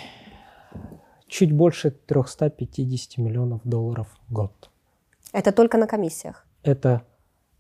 чуть 1.29 1.53
больше 1.53 1.91
350 1.91 3.19
миллионов 3.19 3.61
долларов 3.65 4.09
в 4.27 4.33
год. 4.33 4.71
Это 5.33 5.53
только 5.53 5.79
на 5.79 5.87
комиссиях? 5.87 6.47
Это, 6.63 7.03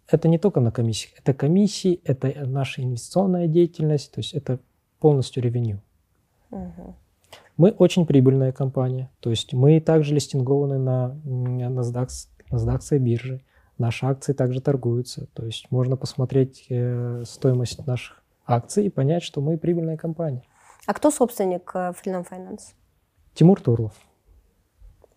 это 0.09 0.29
не 0.29 0.39
только 0.39 0.61
на 0.61 0.73
комиссиях. 0.73 1.15
Это 1.19 1.35
комиссии, 1.35 2.01
это 2.05 2.47
наша 2.47 2.83
инвестиционная 2.83 3.47
деятельность, 3.47 4.13
то 4.13 4.21
есть 4.21 4.35
это 4.35 4.59
полностью 5.01 5.43
ревеню. 5.43 5.81
Угу. 6.51 6.95
Мы 7.57 7.71
очень 7.71 8.07
прибыльная 8.07 8.53
компания, 8.53 9.11
то 9.21 9.31
есть 9.31 9.53
мы 9.53 9.81
также 9.81 10.15
листингованы 10.15 10.79
на 10.79 11.17
NASDAQ, 11.25 12.09
NASDAQ 12.51 12.99
бирже. 12.99 13.43
Наши 13.77 14.07
акции 14.07 14.33
также 14.33 14.61
торгуются. 14.61 15.27
То 15.35 15.47
есть 15.47 15.71
можно 15.71 15.97
посмотреть 15.97 16.67
э, 16.69 17.23
стоимость 17.25 17.87
наших 17.87 18.25
акций 18.45 18.87
и 18.87 18.91
понять, 18.91 19.23
что 19.23 19.41
мы 19.41 19.57
прибыльная 19.57 19.97
компания. 19.97 20.43
А 20.87 20.95
кто 20.95 21.13
собственник 21.13 21.71
э, 21.75 21.93
Freedom 21.93 22.27
Finance? 22.29 22.75
Тимур 23.39 23.61
Турлов. 23.61 23.93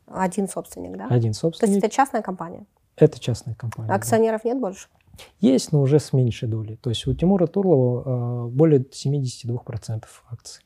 Один 0.05 0.47
собственник, 0.47 0.95
да? 0.95 1.07
Один 1.07 1.33
собственник. 1.33 1.71
То 1.71 1.73
есть 1.73 1.83
это 1.83 1.89
частная 1.89 2.21
компания? 2.21 2.67
Это 2.95 3.19
частная 3.19 3.55
компания. 3.55 3.91
Акционеров 3.91 4.41
да. 4.43 4.49
нет 4.49 4.59
больше? 4.59 4.89
Есть, 5.39 5.71
но 5.71 5.81
уже 5.81 5.99
с 5.99 6.13
меньшей 6.13 6.47
долей. 6.47 6.75
То 6.75 6.91
есть 6.91 7.07
у 7.07 7.15
Тимура 7.15 7.47
Турлова 7.47 8.45
э, 8.45 8.49
более 8.49 8.81
72% 8.81 10.03
акций. 10.29 10.63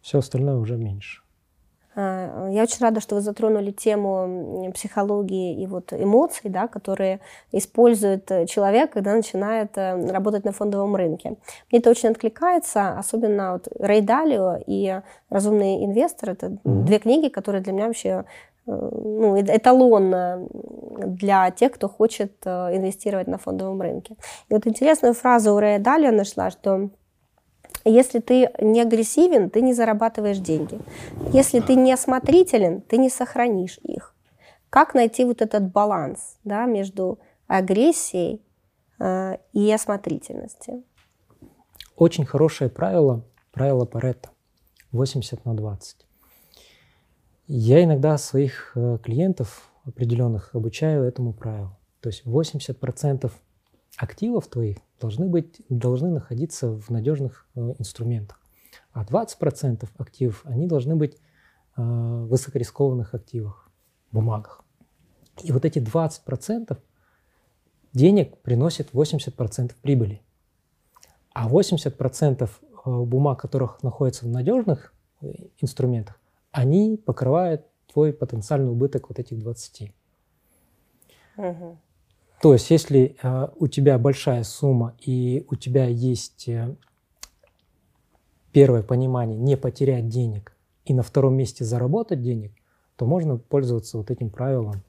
Все 0.00 0.18
остальное 0.18 0.54
уже 0.54 0.76
меньше. 0.76 1.22
Э, 1.96 2.48
я 2.50 2.62
очень 2.62 2.80
рада, 2.80 3.00
что 3.00 3.14
вы 3.14 3.20
затронули 3.20 3.70
тему 3.70 4.72
психологии 4.74 5.62
и 5.62 5.66
вот 5.66 5.92
эмоций, 5.92 6.50
да, 6.50 6.66
которые 6.68 7.20
использует 7.52 8.30
э, 8.30 8.46
человек, 8.46 8.92
когда 8.92 9.14
начинает 9.14 9.76
э, 9.76 10.10
работать 10.10 10.44
на 10.44 10.52
фондовом 10.52 10.96
рынке. 10.96 11.36
Мне 11.70 11.80
это 11.80 11.90
очень 11.90 12.10
откликается, 12.10 12.98
особенно 12.98 13.52
вот 13.52 13.68
Рэй 13.78 14.00
Далио 14.00 14.58
и 14.66 15.00
«Разумный 15.30 15.84
инвестор»— 15.84 16.30
это 16.30 16.46
mm-hmm. 16.46 16.84
две 16.84 16.98
книги, 16.98 17.28
которые 17.28 17.62
для 17.62 17.72
меня 17.72 17.86
вообще 17.86 18.24
ну, 18.66 19.38
эталон 19.38 20.48
для 20.96 21.50
тех, 21.50 21.72
кто 21.72 21.86
хочет 21.86 22.46
инвестировать 22.46 23.26
на 23.26 23.36
фондовом 23.36 23.82
рынке. 23.82 24.16
И 24.48 24.54
вот 24.54 24.66
интересную 24.66 25.12
фразу 25.12 25.52
у 25.52 25.58
Рэя 25.58 25.78
Далио 25.78 26.12
нашла, 26.12 26.50
что 26.50 26.88
если 27.90 28.20
ты 28.20 28.50
не 28.60 28.80
агрессивен, 28.80 29.50
ты 29.50 29.60
не 29.60 29.74
зарабатываешь 29.74 30.38
деньги. 30.38 30.80
Если 31.32 31.60
ты 31.60 31.74
не 31.74 31.92
осмотрителен, 31.92 32.80
ты 32.80 32.96
не 32.96 33.10
сохранишь 33.10 33.78
их. 33.82 34.14
Как 34.70 34.94
найти 34.94 35.24
вот 35.24 35.42
этот 35.42 35.70
баланс 35.70 36.38
да, 36.44 36.66
между 36.66 37.18
агрессией 37.46 38.42
э, 38.98 39.36
и 39.52 39.70
осмотрительностью? 39.70 40.82
Очень 41.96 42.24
хорошее 42.24 42.70
правило, 42.70 43.24
правило 43.52 43.84
Паретта, 43.84 44.30
80 44.90 45.44
на 45.44 45.54
20. 45.54 46.06
Я 47.46 47.84
иногда 47.84 48.18
своих 48.18 48.72
э, 48.74 48.98
клиентов 49.02 49.70
определенных 49.84 50.54
обучаю 50.54 51.04
этому 51.04 51.32
правилу. 51.32 51.76
То 52.00 52.08
есть 52.08 52.24
80% 52.26 53.30
активов 53.96 54.48
твоих 54.48 54.78
должны, 55.04 55.26
быть, 55.26 55.60
должны 55.68 56.10
находиться 56.10 56.68
в 56.68 56.88
надежных 56.88 57.46
э, 57.54 57.74
инструментах. 57.78 58.40
А 58.92 59.04
20% 59.04 59.86
активов, 59.98 60.40
они 60.44 60.66
должны 60.66 60.96
быть 60.96 61.16
э, 61.76 61.82
в 61.82 62.28
высокорискованных 62.28 63.14
активах, 63.14 63.70
бумагах. 64.12 64.64
И 65.42 65.52
вот 65.52 65.64
эти 65.66 65.78
20% 65.78 66.78
денег 67.92 68.38
приносят 68.38 68.92
80% 68.92 69.74
прибыли. 69.82 70.22
А 71.34 71.48
80% 71.48 72.48
э, 72.48 73.02
бумаг, 73.02 73.40
которых 73.40 73.82
находятся 73.82 74.24
в 74.24 74.28
надежных 74.28 74.94
инструментах, 75.60 76.18
они 76.50 76.96
покрывают 76.96 77.66
твой 77.92 78.12
потенциальный 78.12 78.70
убыток 78.70 79.08
вот 79.10 79.18
этих 79.18 79.38
20. 79.38 79.92
Угу. 81.36 81.78
То 82.40 82.52
есть, 82.52 82.70
если 82.70 83.16
э, 83.22 83.48
у 83.58 83.68
тебя 83.68 83.98
большая 83.98 84.44
сумма 84.44 84.94
и 85.00 85.46
у 85.50 85.54
тебя 85.54 85.86
есть 85.86 86.48
э, 86.48 86.76
первое 88.52 88.82
понимание 88.82 89.38
не 89.38 89.56
потерять 89.56 90.08
денег 90.08 90.52
и 90.84 90.94
на 90.94 91.02
втором 91.02 91.34
месте 91.34 91.64
заработать 91.64 92.22
денег, 92.22 92.52
то 92.96 93.06
можно 93.06 93.36
пользоваться 93.36 93.98
вот 93.98 94.10
этим 94.10 94.30
правилом 94.30 94.82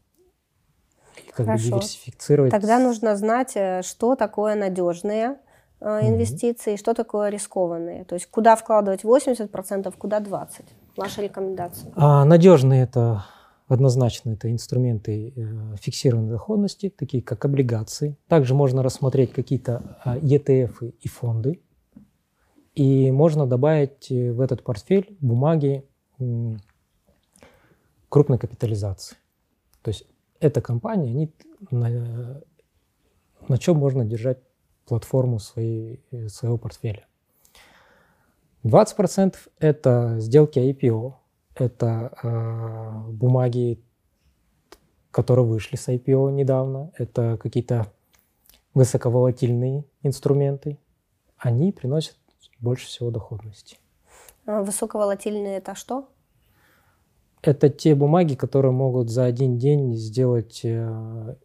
и 1.17 1.31
как 1.31 1.45
Хорошо. 1.45 1.63
бы 1.63 1.69
диверсифицировать. 1.69 2.51
Тогда 2.51 2.79
нужно 2.79 3.15
знать, 3.15 3.53
э, 3.55 3.81
что 3.83 4.15
такое 4.15 4.55
надежные 4.55 5.37
э, 5.79 6.07
инвестиции, 6.07 6.73
mm-hmm. 6.73 6.79
что 6.79 6.93
такое 6.93 7.29
рискованные. 7.29 8.05
То 8.05 8.15
есть 8.15 8.27
куда 8.29 8.55
вкладывать 8.55 9.03
80%, 9.03 9.93
куда 9.97 10.19
20%. 10.19 10.65
Ваша 10.97 11.21
рекомендация? 11.21 11.91
А, 11.95 12.23
надежные 12.23 12.83
это 12.83 13.25
Однозначно 13.67 14.31
это 14.31 14.51
инструменты 14.51 15.33
э, 15.35 15.75
фиксированной 15.81 16.29
доходности, 16.29 16.89
такие 16.89 17.23
как 17.23 17.45
облигации. 17.45 18.15
Также 18.27 18.53
можно 18.53 18.83
рассмотреть 18.83 19.33
какие-то 19.33 19.97
ETF 20.05 20.93
и 20.99 21.07
фонды. 21.07 21.61
И 22.75 23.09
можно 23.11 23.47
добавить 23.47 24.11
э, 24.11 24.31
в 24.31 24.41
этот 24.41 24.63
портфель 24.63 25.17
бумаги 25.19 25.83
крупной 28.09 28.37
капитализации. 28.37 29.17
То 29.81 29.89
есть 29.89 30.05
эта 30.39 30.61
компания, 30.61 31.09
они, 31.09 31.33
на, 31.71 32.41
на 33.47 33.57
чем 33.57 33.77
можно 33.77 34.05
держать 34.05 34.39
платформу 34.85 35.39
своей, 35.39 36.03
э, 36.11 36.27
своего 36.27 36.57
портфеля. 36.57 37.07
20% 38.63 39.35
это 39.59 40.15
сделки 40.19 40.59
IPO, 40.59 41.13
это 41.55 42.11
э, 42.21 43.11
бумаги, 43.11 43.81
которые 45.11 45.45
вышли 45.45 45.75
с 45.77 45.87
IPO 45.87 46.31
недавно. 46.31 46.91
Это 46.97 47.37
какие-то 47.41 47.91
высоковолатильные 48.73 49.85
инструменты. 50.03 50.77
Они 51.37 51.71
приносят 51.71 52.17
больше 52.59 52.87
всего 52.87 53.11
доходности. 53.11 53.77
А 54.45 54.61
высоковолатильные 54.61 55.57
это 55.57 55.75
что? 55.75 56.09
Это 57.41 57.69
те 57.69 57.95
бумаги, 57.95 58.35
которые 58.35 58.71
могут 58.71 59.09
за 59.09 59.25
один 59.25 59.57
день 59.57 59.95
сделать 59.95 60.61
э, 60.63 61.35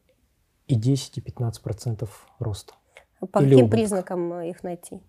и 0.66 0.74
10, 0.74 1.18
и 1.18 1.20
15 1.20 1.62
процентов 1.62 2.26
роста. 2.38 2.74
По 3.20 3.40
Или 3.40 3.50
каким 3.50 3.64
убыток. 3.66 3.70
признакам 3.70 4.40
их 4.40 4.62
найти? 4.62 5.00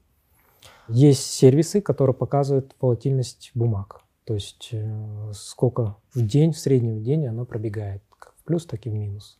Есть 0.88 1.24
сервисы, 1.32 1.82
которые 1.82 2.14
показывают 2.14 2.76
волатильность 2.82 3.52
бумаг. 3.54 4.01
То 4.26 4.36
есть 4.36 4.70
э, 4.72 5.32
сколько 5.34 5.96
в 6.14 6.22
день, 6.22 6.52
в 6.52 6.58
среднем 6.58 7.00
в 7.00 7.04
день 7.04 7.28
она 7.28 7.44
пробегает, 7.44 8.04
как 8.20 8.34
в 8.38 8.44
плюс, 8.44 8.66
так 8.66 8.86
и 8.86 8.90
в 8.90 8.94
минус. 8.94 9.40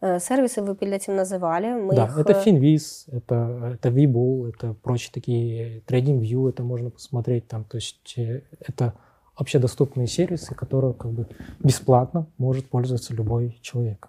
Э, 0.00 0.18
сервисы 0.18 0.62
вы 0.62 0.74
перед 0.74 0.94
этим 0.94 1.14
называли. 1.14 1.80
Мы 1.80 1.94
да, 1.94 2.06
их... 2.06 2.18
это 2.18 2.32
Finviz, 2.32 3.04
э, 3.06 3.18
это, 3.18 3.72
это 3.74 3.88
Webull, 3.88 4.48
это 4.48 4.74
прочие 4.74 5.12
такие, 5.12 5.80
TradingView, 5.86 6.48
это 6.48 6.64
можно 6.64 6.90
посмотреть 6.90 7.46
там. 7.46 7.64
То 7.64 7.76
есть 7.76 8.18
это 8.60 8.94
общедоступные 9.36 10.08
сервисы, 10.08 10.54
которые 10.54 10.92
как 10.94 11.12
бы 11.12 11.26
бесплатно 11.60 12.26
может 12.36 12.68
пользоваться 12.68 13.14
любой 13.14 13.58
человек. 13.62 14.08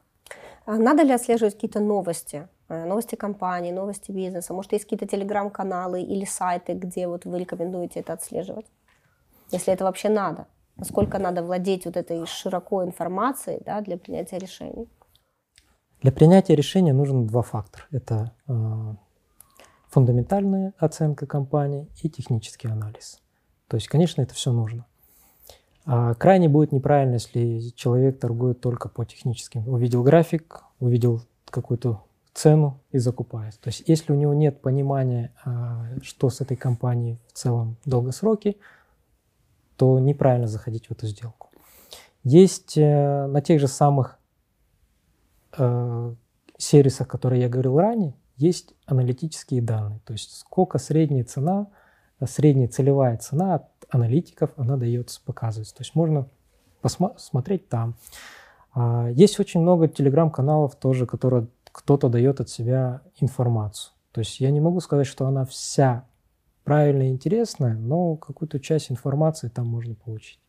А 0.66 0.78
надо 0.78 1.04
ли 1.04 1.14
отслеживать 1.14 1.54
какие-то 1.54 1.80
новости? 1.80 2.48
Новости 2.70 3.16
компании, 3.16 3.72
новости 3.72 4.12
бизнеса? 4.12 4.54
Может, 4.54 4.72
есть 4.72 4.86
какие-то 4.86 5.06
телеграм-каналы 5.06 6.02
или 6.02 6.26
сайты, 6.26 6.74
где 6.74 7.08
вот 7.08 7.26
вы 7.26 7.40
рекомендуете 7.40 8.00
это 8.00 8.14
отслеживать? 8.14 8.66
Если 9.52 9.74
это 9.74 9.84
вообще 9.84 10.10
надо. 10.10 10.48
Насколько 10.78 11.20
надо 11.20 11.44
владеть 11.44 11.86
вот 11.86 11.98
этой 11.98 12.26
широкой 12.26 12.86
информацией 12.86 13.62
да, 13.66 13.82
для 13.82 13.98
принятия 13.98 14.38
решений? 14.38 14.90
Для 16.02 16.12
принятия 16.12 16.56
решения 16.56 16.94
нужно 16.94 17.28
два 17.28 17.44
фактора. 17.44 17.86
Это 17.92 18.32
э, 18.48 18.54
фундаментальная 19.90 20.74
оценка 20.80 21.28
компании 21.28 21.88
и 22.02 22.10
технический 22.10 22.68
анализ. 22.68 23.20
То 23.68 23.78
есть, 23.78 23.88
конечно, 23.88 24.22
это 24.22 24.34
все 24.34 24.52
нужно. 24.52 24.86
А 25.86 26.14
крайне 26.16 26.50
будет 26.50 26.72
неправильно, 26.72 27.16
если 27.16 27.70
человек 27.76 28.20
торгует 28.20 28.62
только 28.62 28.90
по 28.90 29.06
техническим. 29.06 29.68
Увидел 29.68 30.04
график, 30.04 30.64
увидел 30.80 31.22
какую-то 31.46 32.02
цену 32.34 32.80
и 32.92 32.98
закупает. 32.98 33.60
То 33.60 33.68
есть, 33.68 33.84
если 33.88 34.14
у 34.14 34.16
него 34.16 34.34
нет 34.34 34.62
понимания, 34.62 35.32
а, 35.44 35.86
что 36.02 36.30
с 36.30 36.42
этой 36.42 36.56
компанией 36.56 37.20
в 37.28 37.34
целом 37.34 37.78
долгосроки, 37.86 38.58
то 39.82 39.98
неправильно 39.98 40.46
заходить 40.46 40.86
в 40.86 40.92
эту 40.92 41.08
сделку. 41.08 41.50
Есть 42.24 42.78
э, 42.78 43.26
на 43.26 43.42
тех 43.42 43.60
же 43.60 43.68
самых 43.68 44.20
э, 45.58 46.14
сервисах, 46.56 47.08
которые 47.08 47.42
я 47.42 47.50
говорил 47.50 47.80
ранее, 47.80 48.14
есть 48.38 48.76
аналитические 48.86 49.60
данные. 49.64 50.00
То 50.06 50.14
есть 50.14 50.38
сколько 50.38 50.78
средняя 50.78 51.24
цена, 51.24 51.66
средняя 52.24 52.68
целевая 52.68 53.18
цена 53.18 53.56
от 53.56 53.64
аналитиков, 53.90 54.52
она 54.56 54.78
дается, 54.78 55.20
показывается. 55.26 55.74
То 55.74 55.82
есть 55.82 55.96
можно 55.96 56.28
посмотреть 56.84 57.68
там. 57.68 57.96
А, 58.76 59.10
есть 59.10 59.40
очень 59.40 59.62
много 59.62 59.88
телеграм-каналов 59.88 60.76
тоже, 60.76 61.08
которые 61.08 61.48
кто-то 61.72 62.08
дает 62.08 62.40
от 62.40 62.50
себя 62.50 63.02
информацию. 63.20 63.94
То 64.12 64.20
есть 64.20 64.40
я 64.42 64.52
не 64.52 64.60
могу 64.60 64.80
сказать, 64.80 65.08
что 65.08 65.26
она 65.26 65.44
вся 65.44 66.06
правильно 66.64 67.04
и 67.04 67.10
интересно, 67.10 67.74
но 67.74 68.16
какую-то 68.16 68.60
часть 68.60 68.92
информации 68.92 69.50
там 69.50 69.68
можно 69.68 69.96
получить. 69.96 70.40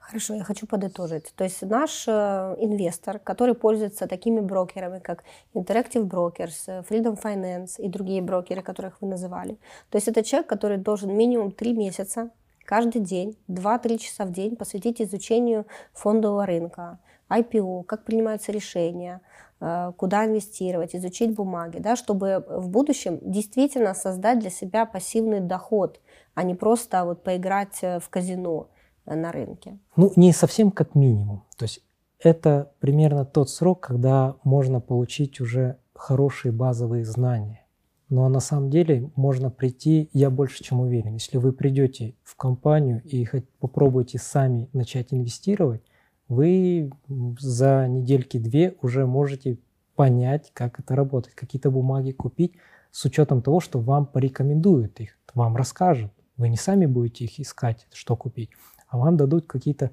Хорошо, 0.00 0.34
я 0.34 0.44
хочу 0.44 0.68
подытожить. 0.68 1.32
То 1.34 1.42
есть 1.42 1.62
наш 1.62 2.06
э, 2.06 2.12
инвестор, 2.60 3.18
который 3.18 3.54
пользуется 3.54 4.06
такими 4.06 4.38
брокерами, 4.38 5.00
как 5.00 5.24
Interactive 5.52 6.04
Brokers, 6.08 6.62
э, 6.68 6.82
Freedom 6.88 7.20
Finance 7.20 7.72
и 7.78 7.88
другие 7.88 8.22
брокеры, 8.22 8.62
которых 8.62 9.00
вы 9.00 9.08
называли, 9.08 9.58
то 9.90 9.96
есть 9.96 10.06
это 10.06 10.22
человек, 10.22 10.48
который 10.48 10.78
должен 10.78 11.12
минимум 11.16 11.50
три 11.50 11.72
месяца 11.72 12.30
каждый 12.64 13.00
день, 13.00 13.36
2-3 13.48 13.98
часа 13.98 14.24
в 14.26 14.32
день 14.32 14.54
посвятить 14.54 15.02
изучению 15.02 15.66
фондового 15.92 16.46
рынка, 16.46 17.00
IPO, 17.28 17.82
как 17.84 18.04
принимаются 18.04 18.52
решения, 18.52 19.20
куда 19.58 20.26
инвестировать, 20.26 20.94
изучить 20.94 21.34
бумаги, 21.34 21.78
да, 21.78 21.96
чтобы 21.96 22.44
в 22.48 22.68
будущем 22.68 23.18
действительно 23.22 23.94
создать 23.94 24.38
для 24.38 24.50
себя 24.50 24.84
пассивный 24.84 25.40
доход, 25.40 26.00
а 26.34 26.42
не 26.42 26.54
просто 26.54 27.04
вот 27.04 27.22
поиграть 27.22 27.78
э, 27.82 27.98
в 27.98 28.08
казино 28.10 28.68
э, 29.06 29.14
на 29.14 29.32
рынке. 29.32 29.78
Ну, 29.96 30.12
не 30.16 30.32
совсем 30.32 30.70
как 30.70 30.94
минимум. 30.94 31.44
То 31.56 31.64
есть 31.64 31.82
это 32.18 32.72
примерно 32.80 33.24
тот 33.24 33.48
срок, 33.48 33.80
когда 33.80 34.36
можно 34.44 34.80
получить 34.80 35.40
уже 35.40 35.78
хорошие 35.94 36.52
базовые 36.52 37.04
знания. 37.04 37.66
Но 38.08 38.28
на 38.28 38.40
самом 38.40 38.70
деле 38.70 39.10
можно 39.16 39.50
прийти, 39.50 40.10
я 40.12 40.30
больше 40.30 40.62
чем 40.62 40.80
уверен, 40.80 41.14
если 41.14 41.38
вы 41.38 41.52
придете 41.52 42.14
в 42.22 42.36
компанию 42.36 43.02
и 43.04 43.26
попробуете 43.58 44.18
сами 44.18 44.68
начать 44.72 45.12
инвестировать, 45.12 45.82
вы 46.28 46.90
за 47.38 47.86
недельки-две 47.88 48.74
уже 48.82 49.06
можете 49.06 49.58
понять, 49.94 50.50
как 50.52 50.80
это 50.80 50.94
работает, 50.94 51.34
какие-то 51.34 51.70
бумаги 51.70 52.12
купить 52.12 52.54
с 52.90 53.04
учетом 53.04 53.42
того, 53.42 53.60
что 53.60 53.80
вам 53.80 54.06
порекомендуют 54.06 55.00
их, 55.00 55.18
вам 55.34 55.56
расскажут. 55.56 56.12
Вы 56.36 56.48
не 56.48 56.56
сами 56.56 56.86
будете 56.86 57.24
их 57.24 57.40
искать, 57.40 57.86
что 57.92 58.16
купить, 58.16 58.50
а 58.88 58.98
вам 58.98 59.16
дадут 59.16 59.46
какие-то 59.46 59.90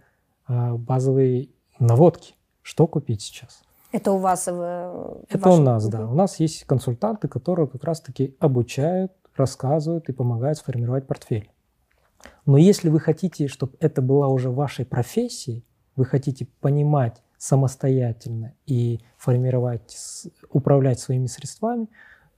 э, 0.48 0.74
базовые 0.74 1.50
наводки, 1.80 2.36
что 2.62 2.88
купить 2.88 3.22
сейчас. 3.22 3.64
Это 3.92 4.12
у 4.12 4.18
вас? 4.18 4.48
В, 4.48 5.24
Это 5.30 5.38
вашем... 5.38 5.62
у 5.62 5.64
нас, 5.64 5.88
да. 5.88 6.08
У 6.08 6.16
нас 6.16 6.40
есть 6.40 6.66
консультанты, 6.66 7.28
которые 7.28 7.68
как 7.68 7.84
раз-таки 7.84 8.36
обучают, 8.40 9.14
рассказывают 9.36 10.10
и 10.10 10.14
помогают 10.14 10.58
сформировать 10.58 11.08
портфель. 11.08 11.50
Но 12.46 12.58
если 12.58 12.90
вы 12.90 13.00
хотите, 13.00 13.48
чтобы 13.48 13.74
это 13.80 14.02
была 14.02 14.28
уже 14.28 14.50
вашей 14.50 14.86
профессией, 14.86 15.64
вы 15.96 16.06
хотите 16.06 16.48
понимать 16.62 17.22
самостоятельно 17.38 18.54
и 18.66 19.02
формировать, 19.18 20.28
управлять 20.50 21.00
своими 21.00 21.28
средствами, 21.28 21.88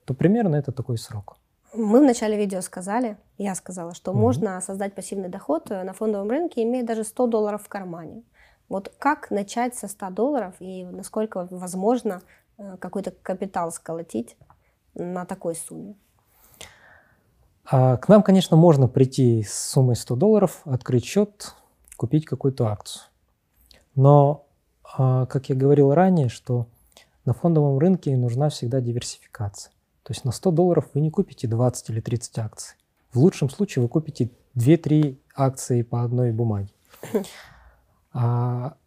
то 0.05 0.13
примерно 0.13 0.55
это 0.55 0.71
такой 0.71 0.97
срок. 0.97 1.37
Мы 1.73 1.99
в 1.99 2.03
начале 2.03 2.37
видео 2.37 2.61
сказали, 2.61 3.17
я 3.37 3.53
сказала, 3.53 3.93
что 3.93 4.11
mm-hmm. 4.11 4.15
можно 4.15 4.61
создать 4.61 4.95
пассивный 4.95 5.29
доход 5.29 5.69
на 5.69 5.93
фондовом 5.93 6.29
рынке, 6.29 6.63
имея 6.63 6.85
даже 6.85 7.03
100 7.03 7.27
долларов 7.27 7.63
в 7.63 7.67
кармане. 7.67 8.23
Вот 8.69 8.91
как 8.97 9.29
начать 9.29 9.75
со 9.75 9.87
100 9.87 10.09
долларов 10.11 10.55
и 10.59 10.85
насколько 10.85 11.47
возможно 11.51 12.21
э, 12.57 12.77
какой-то 12.79 13.11
капитал 13.11 13.71
сколотить 13.71 14.37
на 14.95 15.25
такой 15.25 15.55
сумме? 15.55 15.95
А 17.65 17.97
к 17.97 18.07
нам, 18.07 18.23
конечно, 18.23 18.57
можно 18.57 18.87
прийти 18.87 19.43
с 19.43 19.53
суммой 19.53 19.95
100 19.95 20.15
долларов, 20.15 20.61
открыть 20.65 21.05
счет, 21.05 21.53
купить 21.97 22.25
какую-то 22.25 22.67
акцию. 22.67 23.03
Но, 23.95 24.47
а, 24.97 25.25
как 25.25 25.49
я 25.49 25.55
говорил 25.55 25.93
ранее, 25.93 26.29
что 26.29 26.67
на 27.25 27.33
фондовом 27.33 27.77
рынке 27.79 28.15
нужна 28.15 28.49
всегда 28.49 28.81
диверсификация. 28.81 29.71
То 30.03 30.13
есть 30.13 30.23
на 30.23 30.31
100 30.31 30.51
долларов 30.51 30.89
вы 30.93 31.01
не 31.01 31.09
купите 31.09 31.47
20 31.47 31.89
или 31.89 31.99
30 31.99 32.37
акций. 32.39 32.75
В 33.11 33.19
лучшем 33.19 33.49
случае 33.49 33.83
вы 33.83 33.89
купите 33.89 34.29
2-3 34.55 35.17
акции 35.35 35.81
по 35.81 36.03
одной 36.03 36.31
бумаге. 36.31 36.69
А, 38.17 38.77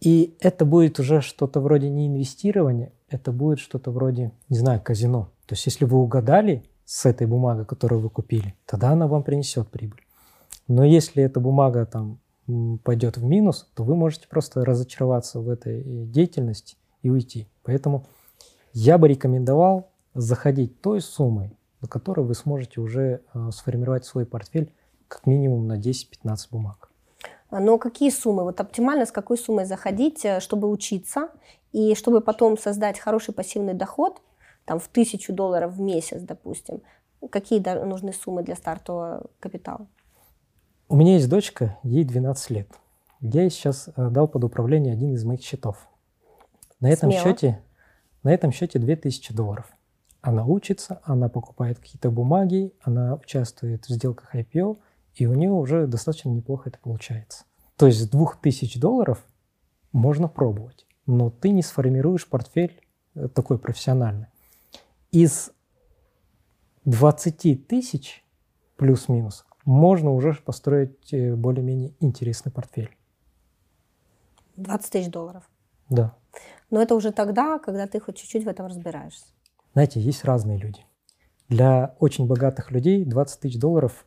и 0.00 0.36
это 0.40 0.64
будет 0.64 0.98
уже 0.98 1.20
что-то 1.20 1.60
вроде 1.60 1.88
не 1.88 2.08
инвестирования, 2.08 2.92
это 3.08 3.30
будет 3.30 3.60
что-то 3.60 3.92
вроде, 3.92 4.32
не 4.48 4.58
знаю, 4.58 4.80
казино. 4.82 5.30
То 5.46 5.52
есть 5.52 5.64
если 5.66 5.84
вы 5.84 5.98
угадали 5.98 6.64
с 6.84 7.06
этой 7.06 7.28
бумагой, 7.28 7.66
которую 7.66 8.00
вы 8.00 8.10
купили, 8.10 8.56
тогда 8.66 8.90
она 8.90 9.06
вам 9.06 9.22
принесет 9.22 9.68
прибыль. 9.68 10.04
Но 10.66 10.84
если 10.84 11.22
эта 11.22 11.38
бумага 11.38 11.86
там 11.86 12.18
пойдет 12.82 13.16
в 13.16 13.24
минус, 13.24 13.70
то 13.74 13.84
вы 13.84 13.96
можете 13.96 14.28
просто 14.28 14.64
разочароваться 14.64 15.40
в 15.40 15.48
этой 15.48 15.80
э, 15.80 16.04
деятельности 16.06 16.76
и 17.02 17.10
уйти. 17.10 17.48
Поэтому 17.62 18.06
я 18.72 18.98
бы 18.98 19.08
рекомендовал 19.08 19.90
заходить 20.14 20.80
той 20.80 21.00
суммой, 21.00 21.56
на 21.80 21.88
которой 21.88 22.24
вы 22.24 22.34
сможете 22.34 22.80
уже 22.80 23.22
э, 23.32 23.50
сформировать 23.52 24.04
свой 24.04 24.26
портфель 24.26 24.72
как 25.08 25.26
минимум 25.26 25.66
на 25.66 25.78
10-15 25.78 26.36
бумаг. 26.50 26.90
А, 27.50 27.60
но 27.60 27.78
какие 27.78 28.10
суммы? 28.10 28.42
Вот 28.42 28.60
оптимально 28.60 29.06
с 29.06 29.12
какой 29.12 29.38
суммой 29.38 29.64
заходить, 29.64 30.24
э, 30.24 30.40
чтобы 30.40 30.68
учиться 30.68 31.28
и 31.72 31.94
чтобы 31.94 32.20
потом 32.20 32.58
создать 32.58 32.98
хороший 32.98 33.32
пассивный 33.32 33.74
доход, 33.74 34.20
там 34.64 34.78
в 34.78 34.88
тысячу 34.88 35.32
долларов 35.32 35.74
в 35.74 35.80
месяц, 35.80 36.20
допустим. 36.20 36.82
Какие 37.30 37.60
нужны 37.84 38.12
суммы 38.12 38.42
для 38.42 38.54
стартового 38.54 39.26
капитала? 39.40 39.86
У 40.88 40.96
меня 40.96 41.14
есть 41.14 41.28
дочка, 41.28 41.78
ей 41.82 42.04
12 42.04 42.50
лет. 42.50 42.68
Я 43.20 43.42
ей 43.42 43.50
сейчас 43.50 43.88
э, 43.96 44.10
дал 44.10 44.28
под 44.28 44.44
управление 44.44 44.92
один 44.92 45.14
из 45.14 45.24
моих 45.24 45.42
счетов. 45.42 45.88
На 46.80 46.90
этом 46.90 47.10
Смело. 47.10 47.24
счете, 47.24 47.62
на 48.22 48.32
этом 48.32 48.52
счете 48.52 48.78
2000 48.78 49.32
долларов. 49.32 49.66
Она 50.20 50.44
учится, 50.44 51.00
она 51.04 51.28
покупает 51.28 51.78
какие-то 51.78 52.10
бумаги, 52.10 52.72
она 52.82 53.14
участвует 53.14 53.86
в 53.86 53.90
сделках 53.90 54.34
IPO– 54.34 54.78
и 55.14 55.26
у 55.26 55.34
нее 55.34 55.50
уже 55.50 55.86
достаточно 55.86 56.28
неплохо 56.28 56.70
это 56.70 56.78
получается. 56.78 57.44
То 57.76 57.86
есть 57.86 58.00
с 58.00 58.08
2000 58.08 58.78
долларов 58.78 59.24
можно 59.92 60.28
пробовать, 60.28 60.86
но 61.06 61.30
ты 61.30 61.50
не 61.50 61.62
сформируешь 61.62 62.26
портфель 62.26 62.80
э, 63.14 63.28
такой 63.28 63.58
профессиональный. 63.58 64.26
Из 65.12 65.52
20 66.84 67.66
тысяч 67.66 68.24
плюс-минус 68.76 69.44
можно 69.64 70.12
уже 70.12 70.34
построить 70.34 71.12
э, 71.12 71.34
более-менее 71.34 71.94
интересный 72.00 72.52
портфель. 72.52 72.96
20 74.56 74.90
тысяч 74.90 75.10
долларов? 75.10 75.48
Да. 75.88 76.14
Но 76.70 76.80
это 76.80 76.94
уже 76.94 77.12
тогда, 77.12 77.58
когда 77.58 77.86
ты 77.86 78.00
хоть 78.00 78.16
чуть-чуть 78.16 78.44
в 78.44 78.48
этом 78.48 78.66
разбираешься. 78.66 79.26
Знаете, 79.72 80.00
есть 80.00 80.24
разные 80.24 80.58
люди. 80.58 80.80
Для 81.48 81.94
очень 81.98 82.26
богатых 82.26 82.70
людей 82.70 83.04
20 83.04 83.40
тысяч 83.40 83.58
долларов 83.58 84.06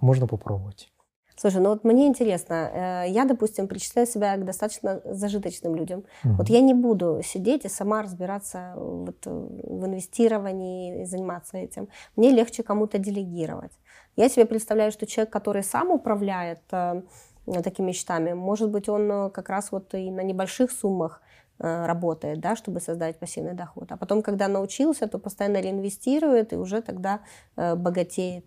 можно 0.00 0.26
попробовать. 0.26 0.92
Слушай, 1.36 1.60
ну 1.60 1.70
вот 1.70 1.82
мне 1.82 2.06
интересно, 2.06 3.04
э, 3.06 3.10
я, 3.10 3.24
допустим, 3.24 3.66
причисляю 3.66 4.06
себя 4.06 4.36
к 4.36 4.44
достаточно 4.44 5.00
зажиточным 5.04 5.74
людям. 5.74 6.04
Угу. 6.24 6.34
Вот 6.34 6.48
я 6.48 6.60
не 6.60 6.74
буду 6.74 7.20
сидеть 7.24 7.64
и 7.64 7.68
сама 7.68 8.02
разбираться 8.02 8.74
вот 8.76 9.26
в 9.26 9.86
инвестировании 9.86 11.02
и 11.02 11.04
заниматься 11.04 11.58
этим. 11.58 11.88
Мне 12.14 12.30
легче 12.30 12.62
кому-то 12.62 12.98
делегировать. 12.98 13.72
Я 14.16 14.28
себе 14.28 14.44
представляю, 14.44 14.92
что 14.92 15.06
человек, 15.06 15.32
который 15.32 15.64
сам 15.64 15.90
управляет 15.90 16.60
э, 16.70 17.02
такими 17.46 17.90
счетами, 17.90 18.32
может 18.32 18.70
быть, 18.70 18.88
он 18.88 19.10
э, 19.10 19.30
как 19.30 19.48
раз 19.48 19.72
вот 19.72 19.92
и 19.94 20.10
на 20.10 20.22
небольших 20.22 20.70
суммах 20.70 21.20
работает, 21.58 22.40
да, 22.40 22.56
чтобы 22.56 22.80
создать 22.80 23.20
пассивный 23.20 23.54
доход. 23.54 23.92
А 23.92 23.96
потом, 23.96 24.22
когда 24.22 24.48
научился, 24.48 25.06
то 25.06 25.20
постоянно 25.20 25.60
реинвестирует 25.60 26.52
и 26.52 26.56
уже 26.56 26.82
тогда 26.82 27.20
богатеет. 27.54 28.44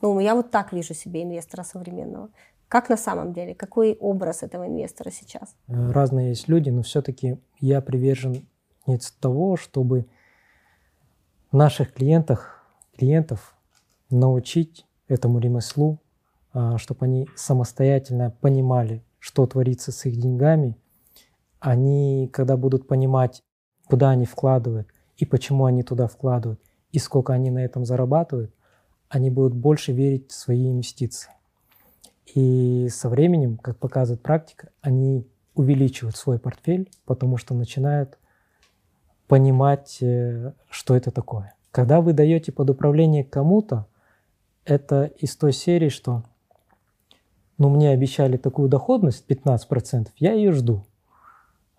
Ну, 0.00 0.20
я 0.20 0.34
вот 0.34 0.50
так 0.50 0.72
вижу 0.72 0.94
себе 0.94 1.22
инвестора 1.22 1.62
современного. 1.62 2.30
Как 2.68 2.88
на 2.88 2.96
самом 2.96 3.32
деле? 3.32 3.54
Какой 3.54 3.94
образ 3.94 4.42
этого 4.42 4.66
инвестора 4.66 5.10
сейчас? 5.10 5.54
Э, 5.68 5.90
разные 5.90 6.30
есть 6.30 6.48
люди, 6.48 6.70
но 6.70 6.82
все-таки 6.82 7.38
я 7.58 7.80
привержен 7.80 8.46
того, 9.20 9.56
чтобы 9.56 10.06
наших 11.52 11.92
клиентах, 11.92 12.64
клиентов 12.96 13.54
научить 14.10 14.86
этому 15.08 15.38
ремеслу, 15.38 15.98
а, 16.52 16.78
чтобы 16.78 17.06
они 17.06 17.28
самостоятельно 17.36 18.34
понимали, 18.40 19.04
что 19.18 19.46
творится 19.46 19.92
с 19.92 20.06
их 20.06 20.16
деньгами. 20.16 20.76
Они, 21.60 22.28
когда 22.32 22.56
будут 22.56 22.88
понимать, 22.88 23.42
куда 23.86 24.10
они 24.10 24.26
вкладывают 24.26 24.88
и 25.16 25.24
почему 25.24 25.66
они 25.66 25.82
туда 25.82 26.06
вкладывают, 26.06 26.60
и 26.92 26.98
сколько 26.98 27.32
они 27.32 27.50
на 27.50 27.58
этом 27.64 27.84
зарабатывают, 27.84 28.52
они 29.10 29.28
будут 29.28 29.54
больше 29.54 29.92
верить 29.92 30.30
в 30.30 30.34
свои 30.34 30.70
инвестиции. 30.70 31.30
И 32.34 32.88
со 32.90 33.08
временем, 33.08 33.58
как 33.58 33.76
показывает 33.76 34.22
практика, 34.22 34.70
они 34.80 35.26
увеличивают 35.54 36.16
свой 36.16 36.38
портфель, 36.38 36.88
потому 37.04 37.36
что 37.36 37.52
начинают 37.52 38.18
понимать, 39.26 39.98
э, 40.00 40.52
что 40.70 40.94
это 40.94 41.10
такое. 41.10 41.54
Когда 41.72 42.00
вы 42.00 42.12
даете 42.12 42.52
под 42.52 42.70
управление 42.70 43.24
кому-то, 43.24 43.86
это 44.64 45.04
из 45.04 45.36
той 45.36 45.52
серии, 45.52 45.88
что 45.88 46.22
ну, 47.58 47.68
мне 47.68 47.90
обещали 47.90 48.36
такую 48.36 48.68
доходность 48.68 49.28
15%, 49.28 50.08
я 50.16 50.32
ее 50.32 50.52
жду. 50.52 50.84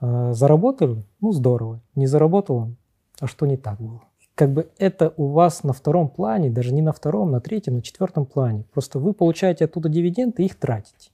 А 0.02 0.34
заработали? 0.34 1.04
Ну, 1.22 1.32
здорово. 1.32 1.82
Не 1.96 2.08
заработало? 2.08 2.76
А 3.20 3.28
что 3.28 3.46
не 3.46 3.56
так 3.56 3.80
было? 3.80 4.02
Как 4.41 4.54
бы 4.54 4.71
это 4.80 5.13
у 5.17 5.27
вас 5.27 5.62
на 5.62 5.71
втором 5.71 6.10
плане, 6.10 6.49
даже 6.49 6.73
не 6.73 6.82
на 6.82 6.93
втором, 6.93 7.30
на 7.30 7.39
третьем, 7.41 7.75
на 7.75 7.84
четвертом 7.84 8.25
плане. 8.25 8.63
Просто 8.73 8.97
вы 8.97 9.13
получаете 9.13 9.65
оттуда 9.65 9.88
дивиденды 9.88 10.41
и 10.41 10.45
их 10.47 10.56
тратите. 10.56 11.12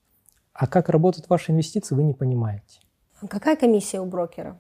А 0.54 0.66
как 0.66 0.88
работают 0.88 1.28
ваши 1.28 1.52
инвестиции, 1.52 1.94
вы 1.94 2.04
не 2.04 2.14
понимаете. 2.14 2.80
А 3.20 3.28
какая 3.28 3.58
комиссия 3.58 4.00
у 4.00 4.06
брокера? 4.06 4.58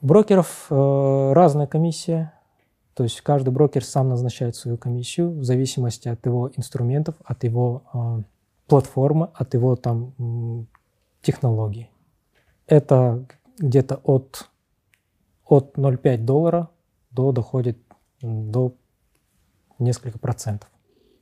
У 0.00 0.06
брокеров 0.06 0.68
э, 0.70 1.32
разная 1.32 1.66
комиссия. 1.66 2.32
То 2.94 3.02
есть 3.02 3.20
каждый 3.22 3.50
брокер 3.50 3.84
сам 3.84 4.08
назначает 4.08 4.54
свою 4.54 4.78
комиссию 4.78 5.32
в 5.32 5.42
зависимости 5.42 6.06
от 6.06 6.24
его 6.24 6.52
инструментов, 6.56 7.16
от 7.24 7.42
его 7.42 7.82
э, 7.92 8.22
платформы, 8.68 9.30
от 9.34 9.52
его 9.54 9.74
там 9.74 10.68
технологий. 11.22 11.90
Это 12.68 13.26
где-то 13.58 13.96
от, 14.04 14.48
от 15.44 15.76
0,5 15.76 16.18
доллара 16.18 16.68
до 17.14 17.32
доходит 17.32 17.78
до 18.20 18.74
несколько 19.78 20.18
процентов, 20.18 20.68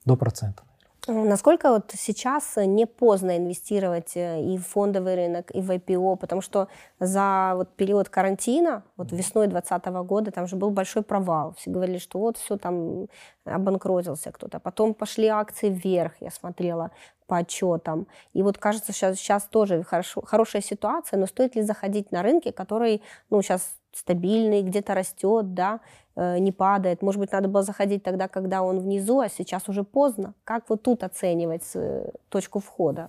до 0.04 0.16
процента. 0.16 0.62
Насколько 1.08 1.70
вот 1.70 1.92
сейчас 1.96 2.54
не 2.56 2.86
поздно 2.86 3.36
инвестировать 3.36 4.12
э, 4.16 4.40
и 4.40 4.56
в 4.56 4.62
фондовый 4.68 5.16
рынок, 5.16 5.50
и 5.52 5.60
в 5.60 5.68
IPO, 5.68 6.16
потому 6.16 6.42
что 6.42 6.68
за 7.00 7.54
вот 7.56 7.74
период 7.74 8.08
карантина, 8.08 8.84
вот 8.96 9.10
весной 9.10 9.48
2020 9.48 9.86
года, 10.06 10.30
там 10.30 10.46
же 10.46 10.54
был 10.54 10.70
большой 10.70 11.02
провал. 11.02 11.56
Все 11.58 11.70
говорили, 11.72 11.98
что 11.98 12.20
вот 12.20 12.36
все 12.36 12.56
там 12.56 13.08
обанкротился 13.44 14.30
кто-то. 14.30 14.60
Потом 14.60 14.94
пошли 14.94 15.26
акции 15.26 15.70
вверх, 15.70 16.12
я 16.20 16.30
смотрела 16.30 16.92
по 17.26 17.38
отчетам. 17.38 18.06
И 18.32 18.44
вот 18.44 18.58
кажется, 18.58 18.92
сейчас, 18.92 19.16
сейчас 19.16 19.42
тоже 19.44 19.82
хорошо, 19.82 20.22
хорошая 20.22 20.62
ситуация, 20.62 21.18
но 21.18 21.26
стоит 21.26 21.56
ли 21.56 21.62
заходить 21.62 22.12
на 22.12 22.22
рынки, 22.22 22.52
который 22.52 23.02
ну, 23.28 23.42
сейчас 23.42 23.74
стабильный, 23.94 24.62
где-то 24.62 24.94
растет, 24.94 25.54
да, 25.54 25.80
Э, 26.14 26.38
не 26.38 26.52
падает. 26.52 27.02
Может 27.02 27.20
быть, 27.20 27.32
надо 27.32 27.48
было 27.48 27.62
заходить 27.62 28.02
тогда, 28.02 28.28
когда 28.28 28.62
он 28.62 28.80
внизу, 28.80 29.20
а 29.20 29.28
сейчас 29.28 29.68
уже 29.68 29.82
поздно. 29.82 30.34
Как 30.44 30.68
вот 30.68 30.82
тут 30.82 31.04
оценивать 31.04 31.64
э, 31.74 32.10
точку 32.28 32.60
входа? 32.60 33.08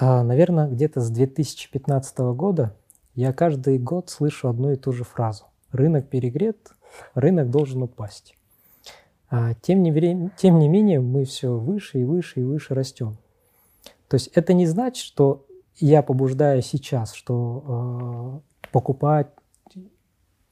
А, 0.00 0.22
наверное, 0.24 0.68
где-то 0.68 1.00
с 1.00 1.10
2015 1.10 2.18
года 2.34 2.76
я 3.14 3.32
каждый 3.32 3.78
год 3.78 4.10
слышу 4.10 4.48
одну 4.48 4.72
и 4.72 4.76
ту 4.76 4.92
же 4.92 5.04
фразу. 5.04 5.44
Рынок 5.70 6.08
перегрет, 6.08 6.72
рынок 7.14 7.50
должен 7.50 7.82
упасть. 7.82 8.34
А, 9.30 9.54
тем, 9.54 9.84
не, 9.84 10.30
тем 10.36 10.58
не 10.58 10.68
менее, 10.68 11.00
мы 11.00 11.24
все 11.24 11.56
выше 11.56 12.00
и 12.00 12.04
выше 12.04 12.40
и 12.40 12.44
выше 12.44 12.74
растем. 12.74 13.18
То 14.08 14.16
есть 14.16 14.28
это 14.34 14.52
не 14.52 14.66
значит, 14.66 15.04
что 15.04 15.46
я 15.76 16.02
побуждаю 16.02 16.62
сейчас, 16.62 17.12
что 17.12 18.42
э, 18.42 18.49
покупать 18.70 19.28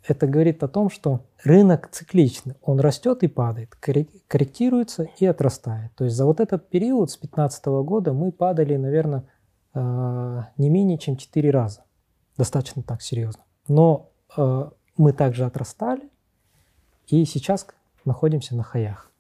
это 0.09 0.27
говорит 0.27 0.63
о 0.63 0.69
том, 0.69 0.91
что 0.91 1.27
рынок 1.45 1.89
цикличный. 1.91 2.55
Он 2.63 2.81
растет 2.81 3.23
и 3.23 3.29
падает, 3.29 3.75
корректируется 3.77 5.09
и 5.19 5.27
отрастает. 5.27 5.95
То 5.97 6.05
есть 6.05 6.17
за 6.17 6.25
вот 6.25 6.41
этот 6.41 6.69
период 6.71 7.11
с 7.11 7.19
2015 7.19 7.67
года 7.85 8.13
мы 8.13 8.33
падали, 8.33 8.77
наверное, 8.77 9.25
э, 9.75 10.43
не 10.57 10.71
менее 10.71 10.99
чем 10.99 11.17
4 11.17 11.51
раза. 11.51 11.85
Достаточно 12.37 12.83
так 12.83 13.03
серьезно. 13.03 13.43
Но 13.67 14.11
э, 14.37 14.71
мы 14.97 15.13
также 15.13 15.45
отрастали 15.45 16.09
и 17.09 17.25
сейчас 17.25 17.67
находимся 18.05 18.57
на 18.57 18.63
хаях. 18.63 19.11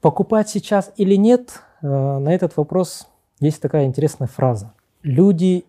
Покупать 0.00 0.48
сейчас 0.48 0.92
или 0.96 1.14
нет, 1.14 1.60
э, 1.82 1.86
на 1.86 2.34
этот 2.34 2.56
вопрос 2.56 3.06
есть 3.38 3.62
такая 3.62 3.84
интересная 3.84 4.28
фраза. 4.28 4.72
Люди 5.02 5.64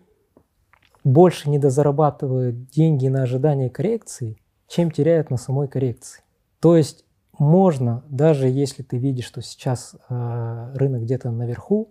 больше 1.04 1.50
недозарабатывают 1.50 2.68
деньги 2.68 3.08
на 3.08 3.22
ожидание 3.22 3.70
коррекции, 3.70 4.36
чем 4.68 4.90
теряют 4.90 5.30
на 5.30 5.36
самой 5.36 5.68
коррекции. 5.68 6.22
То 6.60 6.76
есть 6.76 7.04
можно, 7.38 8.04
даже 8.08 8.48
если 8.48 8.82
ты 8.82 8.98
видишь, 8.98 9.26
что 9.26 9.42
сейчас 9.42 9.96
э, 10.08 10.72
рынок 10.74 11.02
где-то 11.02 11.30
наверху, 11.30 11.90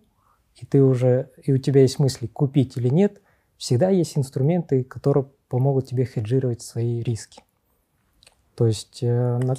и 0.56 0.66
ты 0.66 0.84
уже, 0.84 1.30
и 1.44 1.52
у 1.52 1.58
тебя 1.58 1.82
есть 1.82 2.00
мысли, 2.00 2.28
купить 2.28 2.78
или 2.78 2.90
нет, 2.90 3.22
всегда 3.58 3.90
есть 3.90 4.18
инструменты, 4.18 4.84
которые 4.84 5.26
помогут 5.50 5.88
тебе 5.88 6.06
хеджировать 6.06 6.62
свои 6.62 7.02
риски. 7.02 7.44
То 8.56 8.68
есть 8.68 9.00
э, 9.02 9.38
на, 9.38 9.56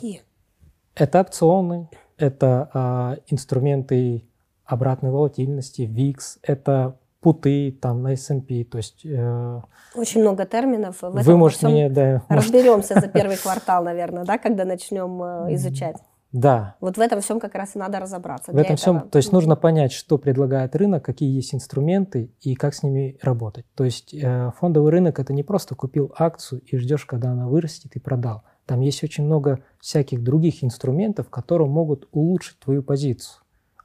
это 0.95 1.21
опционы, 1.21 1.89
это 2.17 2.71
э, 2.73 3.33
инструменты 3.33 4.25
обратной 4.65 5.11
волатильности, 5.11 5.83
VIX, 5.83 6.17
это 6.43 6.99
путы 7.23 7.71
там 7.81 8.03
на 8.03 8.13
S&P, 8.13 8.65
то 8.65 8.79
есть... 8.79 9.07
Э, 9.07 9.61
Очень 9.95 10.21
много 10.23 10.45
терминов. 10.45 11.01
В 11.01 11.11
вы 11.11 11.37
можете 11.37 11.69
мне, 11.69 11.89
да... 11.89 12.23
Разберемся 12.29 13.01
за 13.01 13.09
первый 13.09 13.37
квартал, 13.43 13.85
наверное, 13.85 14.25
да, 14.25 14.39
когда 14.39 14.65
начнем 14.65 15.23
э, 15.23 15.55
изучать. 15.55 15.97
Да. 16.33 16.77
Вот 16.81 16.97
в 16.97 17.01
этом 17.01 17.21
всем 17.21 17.39
как 17.39 17.55
раз 17.55 17.77
и 17.77 17.79
надо 17.79 18.01
разобраться. 18.01 18.53
В 18.53 18.57
этом 18.57 18.75
этого. 18.75 18.77
всем, 18.77 19.09
то 19.09 19.19
есть 19.19 19.33
нужно 19.33 19.55
понять, 19.55 19.93
что 19.93 20.19
предлагает 20.19 20.75
рынок, 20.75 21.05
какие 21.05 21.33
есть 21.33 21.55
инструменты 21.55 22.31
и 22.41 22.55
как 22.55 22.75
с 22.75 22.83
ними 22.83 23.19
работать. 23.23 23.67
То 23.75 23.85
есть 23.85 24.15
э, 24.15 24.51
фондовый 24.59 24.91
рынок 24.91 25.21
это 25.21 25.33
не 25.33 25.43
просто 25.43 25.75
купил 25.75 26.13
акцию 26.19 26.63
и 26.67 26.77
ждешь, 26.77 27.05
когда 27.05 27.31
она 27.31 27.47
вырастет 27.47 27.95
и 27.97 28.01
продал. 28.01 28.43
Там 28.67 28.81
есть 28.81 29.05
очень 29.05 29.25
много 29.25 29.61
всяких 29.79 30.23
других 30.25 30.65
инструментов, 30.65 31.29
которые 31.29 31.69
могут 31.69 32.09
улучшить 32.13 32.59
твою 32.59 32.83
позицию, 32.83 33.43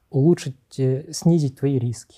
улучшить, 0.09 0.79
э, 0.79 1.11
снизить 1.11 1.59
твои 1.59 1.77
риски. 1.77 2.17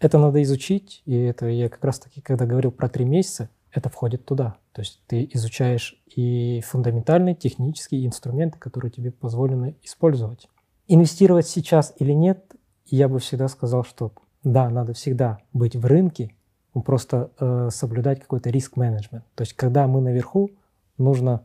Это 0.00 0.18
надо 0.18 0.42
изучить, 0.42 1.02
и 1.06 1.14
это 1.14 1.46
я 1.46 1.68
как 1.68 1.84
раз-таки, 1.84 2.20
когда 2.20 2.46
говорил 2.46 2.70
про 2.70 2.88
три 2.88 3.04
месяца, 3.04 3.50
это 3.72 3.88
входит 3.88 4.24
туда. 4.24 4.56
То 4.72 4.82
есть 4.82 5.02
ты 5.06 5.28
изучаешь 5.32 6.00
и 6.06 6.62
фундаментальные 6.66 7.34
технические 7.34 8.06
инструменты, 8.06 8.58
которые 8.58 8.90
тебе 8.90 9.10
позволено 9.10 9.74
использовать. 9.82 10.48
Инвестировать 10.86 11.46
сейчас 11.46 11.92
или 11.98 12.12
нет, 12.12 12.44
я 12.86 13.08
бы 13.08 13.18
всегда 13.18 13.48
сказал, 13.48 13.84
что 13.84 14.12
да, 14.44 14.70
надо 14.70 14.94
всегда 14.94 15.38
быть 15.52 15.76
в 15.76 15.84
рынке, 15.84 16.32
просто 16.84 17.32
э, 17.38 17.70
соблюдать 17.72 18.20
какой-то 18.20 18.50
риск-менеджмент. 18.50 19.24
То 19.34 19.42
есть 19.42 19.54
когда 19.54 19.86
мы 19.86 20.00
наверху, 20.00 20.50
нужно 20.96 21.42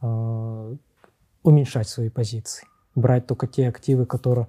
э, 0.00 0.76
уменьшать 1.42 1.88
свои 1.88 2.08
позиции, 2.08 2.66
брать 2.94 3.26
только 3.26 3.46
те 3.46 3.68
активы, 3.68 4.06
которые 4.06 4.48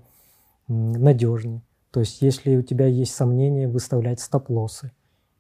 надежнее, 0.68 1.62
то 1.92 2.00
есть 2.00 2.22
если 2.22 2.56
у 2.56 2.62
тебя 2.62 2.88
есть 2.88 3.14
сомнения, 3.14 3.68
выставлять 3.68 4.20
стоп-лоссы. 4.20 4.92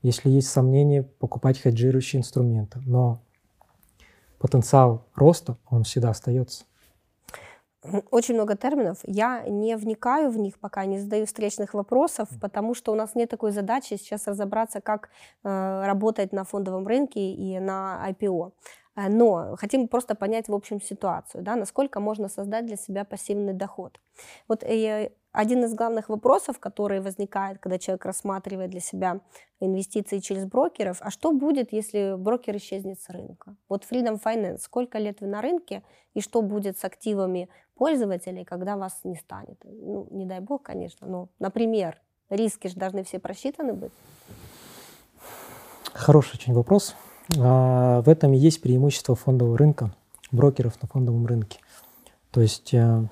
Если 0.02 0.30
есть 0.30 0.50
сомнения, 0.50 1.04
покупать 1.04 1.58
хеджирующие 1.58 2.20
инструменты. 2.20 2.80
Но 2.86 3.22
потенциал 4.40 5.06
роста, 5.16 5.58
он 5.70 5.84
всегда 5.84 6.10
остается. 6.10 6.66
Очень 8.12 8.36
много 8.36 8.56
терминов. 8.56 9.00
Я 9.04 9.44
не 9.48 9.76
вникаю 9.76 10.30
в 10.30 10.38
них, 10.38 10.60
пока 10.60 10.86
не 10.86 11.00
задаю 11.00 11.26
встречных 11.26 11.74
вопросов, 11.74 12.28
потому 12.40 12.76
что 12.76 12.92
у 12.92 12.96
нас 12.96 13.16
нет 13.16 13.30
такой 13.30 13.52
задачи 13.52 13.96
сейчас 13.96 14.28
разобраться, 14.28 14.82
как 14.82 15.10
э, 15.44 15.84
работать 15.86 16.32
на 16.32 16.44
фондовом 16.44 16.86
рынке 16.86 17.32
и 17.32 17.60
на 17.60 18.08
IPO. 18.10 18.52
Э, 18.96 19.10
но 19.10 19.56
хотим 19.56 19.88
просто 19.88 20.14
понять 20.14 20.48
в 20.48 20.54
общем 20.54 20.80
ситуацию, 20.80 21.44
да, 21.44 21.56
насколько 21.56 22.00
можно 22.00 22.30
создать 22.30 22.68
для 22.68 22.76
себя 22.76 23.04
пассивный 23.04 23.54
доход. 23.54 24.00
Вот 24.48 24.64
э, 24.64 25.12
один 25.32 25.64
из 25.64 25.74
главных 25.74 26.10
вопросов, 26.10 26.60
который 26.60 27.00
возникает, 27.00 27.60
когда 27.60 27.78
человек 27.78 28.06
рассматривает 28.06 28.72
для 28.72 28.82
себя 28.82 29.22
инвестиции 29.60 30.20
через 30.20 30.46
брокеров, 30.46 30.98
а 31.02 31.10
что 31.10 31.32
будет, 31.32 31.72
если 31.72 32.16
брокер 32.18 32.58
исчезнет 32.58 33.00
с 33.00 33.10
рынка? 33.10 33.56
Вот 33.70 33.86
Freedom 33.90 34.22
Finance, 34.22 34.60
сколько 34.60 34.98
лет 34.98 35.22
вы 35.22 35.28
на 35.28 35.42
рынке, 35.42 35.84
и 36.14 36.22
что 36.22 36.42
будет 36.42 36.78
с 36.78 36.84
активами 36.84 37.50
пользователей, 37.76 38.44
когда 38.44 38.76
вас 38.76 39.00
не 39.04 39.16
станет? 39.16 39.58
Ну, 39.64 40.08
не 40.12 40.26
дай 40.26 40.40
бог, 40.40 40.64
конечно, 40.64 41.08
но, 41.08 41.30
например, 41.40 42.02
риски 42.30 42.68
же 42.68 42.76
должны 42.76 43.04
все 43.04 43.20
просчитаны 43.20 43.74
быть. 43.74 43.92
Хороший 45.94 46.36
очень 46.36 46.54
вопрос. 46.54 46.96
А, 47.40 48.02
в 48.02 48.10
этом 48.10 48.34
и 48.34 48.38
есть 48.38 48.62
преимущество 48.62 49.16
фондового 49.16 49.58
рынка, 49.58 49.94
брокеров 50.32 50.82
на 50.82 50.88
фондовом 50.88 51.26
рынке. 51.26 51.60
То 52.32 52.42
есть 52.42 52.74
э, 52.74 53.04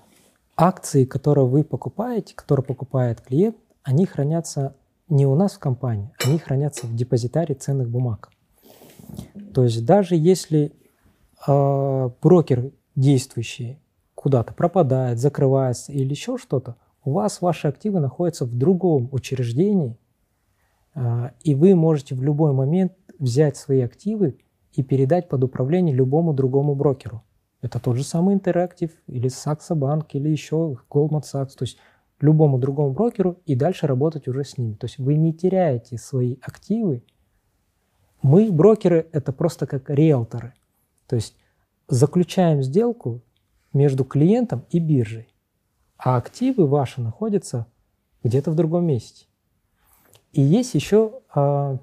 акции, 0.59 1.05
которые 1.05 1.47
вы 1.47 1.63
покупаете, 1.63 2.35
которые 2.35 2.65
покупает 2.65 3.21
клиент, 3.21 3.55
они 3.83 4.05
хранятся 4.05 4.75
не 5.07 5.25
у 5.25 5.33
нас 5.35 5.53
в 5.53 5.59
компании, 5.59 6.11
они 6.23 6.37
хранятся 6.37 6.85
в 6.85 6.93
депозитаре 6.95 7.55
ценных 7.55 7.89
бумаг. 7.89 8.29
То 9.53 9.63
есть 9.63 9.85
даже 9.85 10.15
если 10.15 10.73
э, 11.47 12.09
брокер 12.21 12.71
действующий 12.95 13.79
куда-то 14.15 14.53
пропадает, 14.53 15.17
закрывается 15.17 15.93
или 15.93 16.09
еще 16.09 16.37
что-то, 16.37 16.75
у 17.05 17.13
вас 17.13 17.41
ваши 17.41 17.69
активы 17.69 18.01
находятся 18.01 18.45
в 18.45 18.53
другом 18.53 19.07
учреждении, 19.13 19.97
э, 20.93 21.29
и 21.41 21.55
вы 21.55 21.73
можете 21.73 22.15
в 22.15 22.21
любой 22.21 22.51
момент 22.51 22.91
взять 23.17 23.55
свои 23.55 23.79
активы 23.79 24.37
и 24.73 24.83
передать 24.83 25.29
под 25.29 25.45
управление 25.45 25.95
любому 25.95 26.33
другому 26.33 26.75
брокеру. 26.75 27.23
Это 27.61 27.79
тот 27.79 27.97
же 27.97 28.03
самый 28.03 28.35
Interactive 28.35 28.91
или 29.07 29.29
Saxo 29.29 29.75
Bank 29.75 30.07
или 30.13 30.29
еще 30.29 30.77
Goldman 30.89 31.23
Sachs, 31.23 31.55
то 31.57 31.63
есть 31.63 31.77
любому 32.21 32.57
другому 32.57 32.91
брокеру 32.91 33.41
и 33.45 33.55
дальше 33.55 33.87
работать 33.87 34.27
уже 34.27 34.43
с 34.43 34.57
ними. 34.57 34.73
То 34.73 34.85
есть 34.85 34.97
вы 34.97 35.15
не 35.15 35.33
теряете 35.33 35.97
свои 35.97 36.37
активы. 36.41 37.03
Мы, 38.21 38.51
брокеры, 38.51 39.07
это 39.11 39.31
просто 39.31 39.65
как 39.67 39.89
риэлторы. 39.89 40.53
То 41.07 41.15
есть 41.15 41.35
заключаем 41.87 42.61
сделку 42.61 43.21
между 43.73 44.03
клиентом 44.03 44.65
и 44.69 44.79
биржей, 44.79 45.33
а 45.97 46.17
активы 46.17 46.67
ваши 46.67 47.01
находятся 47.01 47.67
где-то 48.23 48.51
в 48.51 48.55
другом 48.55 48.85
месте. 48.85 49.25
И 50.31 50.41
есть 50.41 50.75
еще 50.75 51.21
э, 51.33 51.77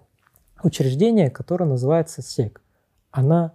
учреждение, 0.62 1.30
которое 1.30 1.64
называется 1.64 2.22
СЕК. 2.22 2.62
Она 3.10 3.54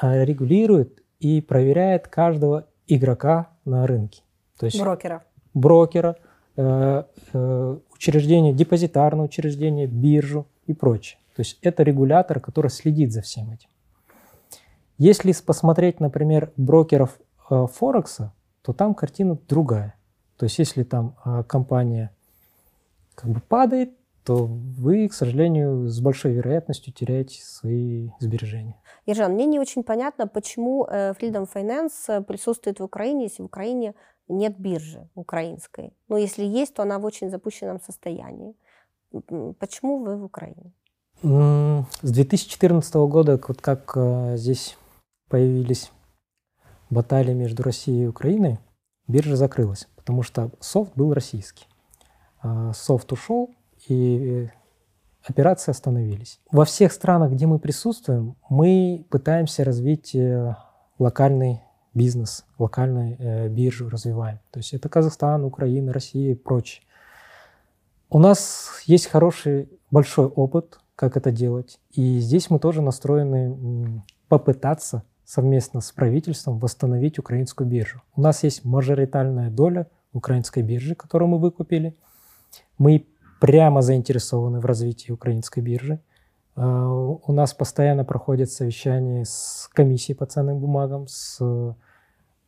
э, 0.00 0.24
регулирует 0.24 1.03
и 1.24 1.40
проверяет 1.40 2.06
каждого 2.06 2.66
игрока 2.86 3.48
на 3.64 3.86
рынке. 3.86 4.22
То 4.58 4.66
есть 4.66 4.78
брокера. 4.78 5.24
Брокера, 5.54 6.16
э, 6.56 7.04
э, 7.32 7.78
учреждение, 7.94 8.52
депозитарное 8.52 9.24
учреждение, 9.24 9.86
биржу 9.86 10.46
и 10.66 10.74
прочее. 10.74 11.18
То 11.34 11.40
есть 11.40 11.58
это 11.62 11.82
регулятор, 11.82 12.40
который 12.40 12.70
следит 12.70 13.10
за 13.10 13.22
всем 13.22 13.50
этим. 13.50 13.70
Если 14.98 15.32
посмотреть, 15.32 15.98
например, 15.98 16.52
брокеров 16.58 17.18
э, 17.48 17.66
Форекса, 17.72 18.34
то 18.60 18.74
там 18.74 18.94
картина 18.94 19.38
другая. 19.48 19.94
То 20.36 20.44
есть 20.44 20.58
если 20.58 20.82
там 20.82 21.16
а, 21.24 21.42
компания 21.42 22.10
как 23.14 23.30
бы 23.30 23.40
падает, 23.40 23.92
то 24.24 24.46
вы, 24.46 25.08
к 25.08 25.12
сожалению, 25.12 25.88
с 25.88 26.00
большой 26.00 26.32
вероятностью 26.32 26.92
теряете 26.92 27.42
свои 27.42 28.10
сбережения. 28.20 28.80
Ержан, 29.06 29.32
мне 29.32 29.44
не 29.44 29.60
очень 29.60 29.82
понятно, 29.84 30.26
почему 30.26 30.86
э, 30.86 31.12
Freedom 31.12 31.46
Finance 31.52 31.92
э, 32.08 32.22
присутствует 32.22 32.80
в 32.80 32.84
Украине, 32.84 33.24
если 33.24 33.42
в 33.42 33.46
Украине 33.46 33.94
нет 34.28 34.58
биржи 34.58 35.08
украинской. 35.14 35.92
Но 36.08 36.16
если 36.16 36.44
есть, 36.44 36.74
то 36.74 36.82
она 36.82 36.98
в 36.98 37.04
очень 37.04 37.28
запущенном 37.28 37.80
состоянии. 37.80 38.54
Почему 39.58 39.98
вы 39.98 40.16
в 40.16 40.24
Украине? 40.24 40.72
С 41.22 42.10
2014 42.10 42.94
года, 42.94 43.38
вот 43.46 43.60
как 43.60 43.92
э, 43.94 44.36
здесь 44.36 44.76
появились 45.28 45.90
баталии 46.90 47.34
между 47.34 47.62
Россией 47.62 48.04
и 48.04 48.08
Украиной, 48.08 48.58
биржа 49.06 49.36
закрылась, 49.36 49.88
потому 49.96 50.22
что 50.22 50.50
софт 50.60 50.92
был 50.96 51.12
российский. 51.12 51.66
А 52.42 52.72
софт 52.72 53.12
ушел, 53.12 53.54
и 53.88 54.48
операции 55.22 55.70
остановились. 55.70 56.40
Во 56.50 56.64
всех 56.64 56.92
странах, 56.92 57.32
где 57.32 57.46
мы 57.46 57.58
присутствуем, 57.58 58.36
мы 58.48 59.06
пытаемся 59.10 59.64
развить 59.64 60.14
э, 60.14 60.54
локальный 60.98 61.62
бизнес, 61.94 62.44
локальную 62.58 63.16
э, 63.18 63.48
биржу 63.48 63.88
развиваем. 63.88 64.38
То 64.50 64.58
есть 64.58 64.74
это 64.74 64.88
Казахстан, 64.88 65.44
Украина, 65.44 65.92
Россия 65.92 66.32
и 66.32 66.34
прочее. 66.36 66.82
У 68.10 68.18
нас 68.18 68.82
есть 68.86 69.06
хороший 69.06 69.68
большой 69.90 70.26
опыт, 70.26 70.78
как 70.96 71.16
это 71.16 71.30
делать. 71.30 71.80
И 71.90 72.18
здесь 72.20 72.50
мы 72.50 72.58
тоже 72.58 72.82
настроены 72.82 74.02
попытаться 74.28 75.02
совместно 75.24 75.80
с 75.80 75.90
правительством 75.90 76.58
восстановить 76.58 77.18
украинскую 77.18 77.68
биржу. 77.68 78.02
У 78.14 78.20
нас 78.20 78.42
есть 78.44 78.64
мажоритальная 78.64 79.50
доля 79.50 79.88
украинской 80.12 80.62
биржи, 80.62 80.94
которую 80.94 81.28
мы 81.28 81.38
выкупили. 81.38 81.96
Мы 82.78 83.06
прямо 83.44 83.82
заинтересованы 83.82 84.58
в 84.58 84.64
развитии 84.64 85.12
украинской 85.12 85.60
биржи. 85.60 86.00
А, 86.56 86.88
у 86.88 87.30
нас 87.30 87.52
постоянно 87.52 88.02
проходят 88.02 88.50
совещания 88.50 89.26
с 89.26 89.68
комиссией 89.74 90.16
по 90.16 90.24
ценным 90.24 90.60
бумагам, 90.60 91.06
с 91.08 91.76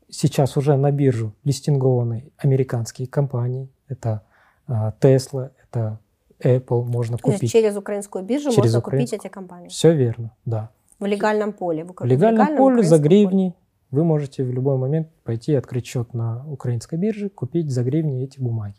сейчас 0.09 0.57
уже 0.57 0.74
на 0.78 0.90
биржу 0.90 1.34
листингованы 1.44 2.32
американские 2.38 3.09
компании. 3.09 3.68
Это 3.88 4.22
а, 4.66 4.94
Tesla, 4.99 5.51
это 5.62 5.99
Apple, 6.42 6.84
можно 6.84 7.18
купить. 7.18 7.53
Через 7.53 7.76
украинскую 7.76 8.24
биржу 8.24 8.49
через 8.49 8.57
можно 8.57 8.78
украинскую. 8.78 9.07
купить 9.07 9.12
эти 9.12 9.30
компании? 9.30 9.68
Все 9.68 9.94
верно, 9.94 10.34
да. 10.47 10.70
В 10.99 11.05
легальном 11.05 11.53
поле? 11.53 11.84
В, 11.84 11.92
в 11.94 12.05
легальном 12.07 12.57
поле 12.57 12.82
за 12.82 12.97
гривни. 12.97 13.51
Поле. 13.51 13.55
Вы 13.90 14.05
можете 14.05 14.44
в 14.44 14.51
любой 14.51 14.78
момент 14.78 15.09
пойти 15.24 15.57
открыть 15.57 15.84
счет 15.84 16.14
на 16.14 16.42
украинской 16.51 16.97
бирже, 16.97 17.28
купить 17.28 17.70
за 17.70 17.84
гривни 17.84 18.24
эти 18.24 18.40
бумаги. 18.40 18.76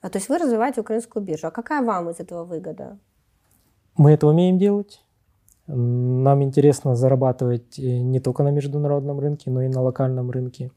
А, 0.00 0.10
то 0.10 0.18
есть 0.18 0.28
вы 0.28 0.38
развиваете 0.38 0.80
украинскую 0.80 1.24
биржу. 1.24 1.46
А 1.46 1.50
какая 1.50 1.82
вам 1.82 2.10
из 2.10 2.20
этого 2.20 2.44
выгода? 2.44 2.98
Мы 3.96 4.12
это 4.12 4.26
умеем 4.26 4.58
делать. 4.58 5.02
Нам 5.66 6.42
интересно 6.44 6.94
зарабатывать 6.94 7.78
э, 7.78 7.98
не 7.98 8.20
только 8.20 8.42
на 8.42 8.50
международном 8.50 9.18
рынке, 9.18 9.50
но 9.50 9.62
и 9.62 9.68
на 9.68 9.82
локальном 9.82 10.30
рынке. 10.30 10.70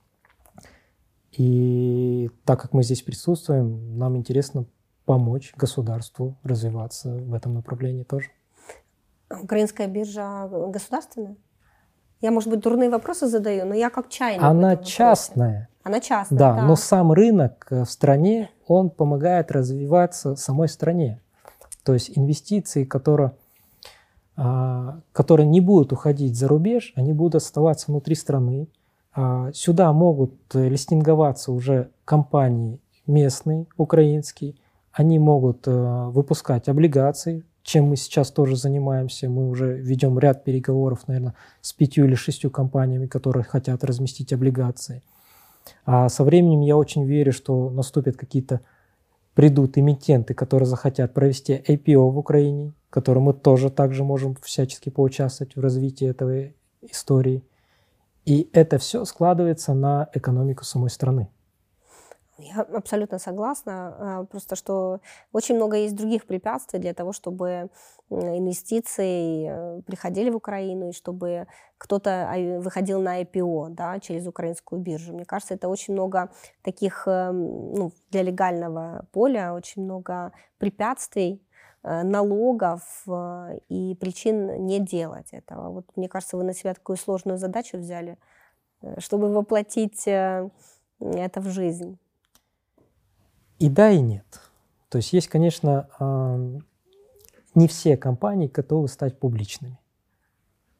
И 1.32 2.32
так 2.43 2.59
как 2.59 2.74
мы 2.74 2.84
здесь 2.84 3.03
присутствуем, 3.03 3.97
нам 3.97 4.17
интересно 4.17 4.65
помочь 5.05 5.53
государству 5.55 6.38
развиваться 6.43 7.09
в 7.09 7.34
этом 7.34 7.53
направлении 7.53 8.03
тоже. 8.03 8.30
Украинская 9.30 9.88
биржа 9.88 10.47
государственная? 10.47 11.36
Я, 12.22 12.32
может 12.32 12.49
быть, 12.49 12.59
дурные 12.59 12.89
вопросы 12.89 13.28
задаю, 13.28 13.65
но 13.65 13.74
я 13.74 13.89
как 13.89 14.09
чайник. 14.09 14.43
Она 14.43 14.76
частная. 14.76 15.70
Она 15.84 15.99
частная, 16.01 16.38
да, 16.38 16.53
да. 16.55 16.61
Но 16.63 16.76
сам 16.76 17.13
рынок 17.13 17.67
в 17.70 17.86
стране, 17.86 18.49
он 18.70 18.89
помогает 18.89 19.51
развиваться 19.51 20.36
самой 20.36 20.70
стране. 20.70 21.20
То 21.84 21.93
есть 21.93 22.17
инвестиции, 22.17 22.86
которые, 22.86 23.34
а, 24.38 25.01
которые 25.11 25.47
не 25.47 25.59
будут 25.59 25.91
уходить 25.91 26.38
за 26.38 26.47
рубеж, 26.47 26.93
они 26.95 27.13
будут 27.13 27.36
оставаться 27.36 27.91
внутри 27.91 28.15
страны. 28.15 28.67
А, 29.13 29.51
сюда 29.53 29.91
могут 29.91 30.34
листинговаться 30.53 31.51
уже 31.51 31.89
компании 32.05 32.80
местные, 33.07 33.65
украинские. 33.76 34.55
Они 34.91 35.20
могут 35.20 35.67
э, 35.67 35.72
выпускать 35.72 36.67
облигации, 36.67 37.43
чем 37.63 37.86
мы 37.86 37.95
сейчас 37.95 38.32
тоже 38.32 38.55
занимаемся. 38.55 39.30
Мы 39.30 39.49
уже 39.49 39.78
ведем 39.78 40.17
ряд 40.20 40.43
переговоров, 40.43 41.07
наверное, 41.07 41.36
с 41.61 41.74
пятью 41.74 42.05
или 42.05 42.15
шестью 42.15 42.49
компаниями, 42.49 43.07
которые 43.07 43.43
хотят 43.43 43.84
разместить 43.84 44.34
облигации. 44.34 45.03
А 45.86 46.09
со 46.09 46.24
временем 46.24 46.61
я 46.61 46.78
очень 46.78 47.05
верю, 47.05 47.32
что 47.32 47.70
наступят 47.70 48.17
какие-то, 48.17 48.61
придут 49.34 49.78
эмитенты, 49.78 50.34
которые 50.34 50.67
захотят 50.67 51.13
провести 51.13 51.53
IPO 51.53 52.09
в 52.11 52.17
Украине, 52.17 52.74
в 52.89 52.93
котором 52.93 53.24
мы 53.24 53.34
тоже 53.34 53.70
также 53.70 54.03
можем 54.03 54.36
всячески 54.41 54.89
поучаствовать 54.89 55.55
в 55.55 55.59
развитии 55.59 56.07
этой 56.07 56.55
истории. 56.82 57.43
И 58.26 58.49
это 58.53 58.78
все 58.78 59.05
складывается 59.05 59.74
на 59.74 60.09
экономику 60.13 60.63
самой 60.63 60.89
страны. 60.89 61.30
Я 62.41 62.61
абсолютно 62.61 63.19
согласна. 63.19 63.95
А, 63.99 64.23
просто 64.23 64.55
что 64.55 65.01
очень 65.33 65.55
много 65.55 65.75
есть 65.75 65.95
других 65.95 66.25
препятствий 66.25 66.79
для 66.79 66.93
того, 66.93 67.11
чтобы 67.11 67.69
инвестиции 68.09 69.47
э, 69.49 69.81
приходили 69.81 70.29
в 70.29 70.37
Украину 70.37 70.89
и 70.89 70.93
чтобы 70.93 71.47
кто-то 71.77 72.29
а, 72.31 72.59
выходил 72.59 73.01
на 73.01 73.21
IPO 73.21 73.69
да, 73.71 73.99
через 73.99 74.25
украинскую 74.25 74.81
биржу. 74.81 75.13
Мне 75.13 75.25
кажется, 75.25 75.53
это 75.53 75.67
очень 75.67 75.93
много 75.93 76.31
таких 76.63 77.07
эм, 77.07 77.73
ну, 77.73 77.91
для 78.09 78.23
легального 78.23 79.05
поля, 79.11 79.53
очень 79.53 79.83
много 79.83 80.31
препятствий, 80.59 81.45
э, 81.83 82.03
налогов 82.03 83.03
э, 83.07 83.59
и 83.67 83.95
причин 83.95 84.65
не 84.65 84.79
делать 84.79 85.33
этого. 85.33 85.71
Вот 85.71 85.85
мне 85.97 86.07
кажется, 86.07 86.37
вы 86.37 86.43
на 86.43 86.53
себя 86.53 86.73
такую 86.73 86.95
сложную 86.95 87.37
задачу 87.37 87.77
взяли, 87.77 88.17
чтобы 88.97 89.31
воплотить 89.33 90.07
это 90.07 91.41
в 91.41 91.49
жизнь. 91.49 91.99
И 93.60 93.70
да, 93.70 93.91
и 93.91 93.99
нет. 93.99 94.26
То 94.88 94.97
есть 94.97 95.12
есть, 95.12 95.28
конечно, 95.28 95.88
не 97.55 97.68
все 97.68 97.97
компании 97.97 98.47
готовы 98.47 98.88
стать 98.88 99.20
публичными. 99.20 99.78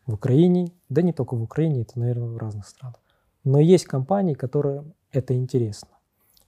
В 0.06 0.14
Украине, 0.14 0.72
да 0.88 1.02
не 1.02 1.14
только 1.14 1.36
в 1.36 1.44
Украине, 1.44 1.82
это, 1.82 2.00
наверное, 2.00 2.30
в 2.30 2.38
разных 2.38 2.68
странах. 2.68 3.00
Но 3.44 3.60
есть 3.60 3.86
компании, 3.86 4.34
которым 4.34 4.94
это 5.12 5.36
интересно. 5.36 5.90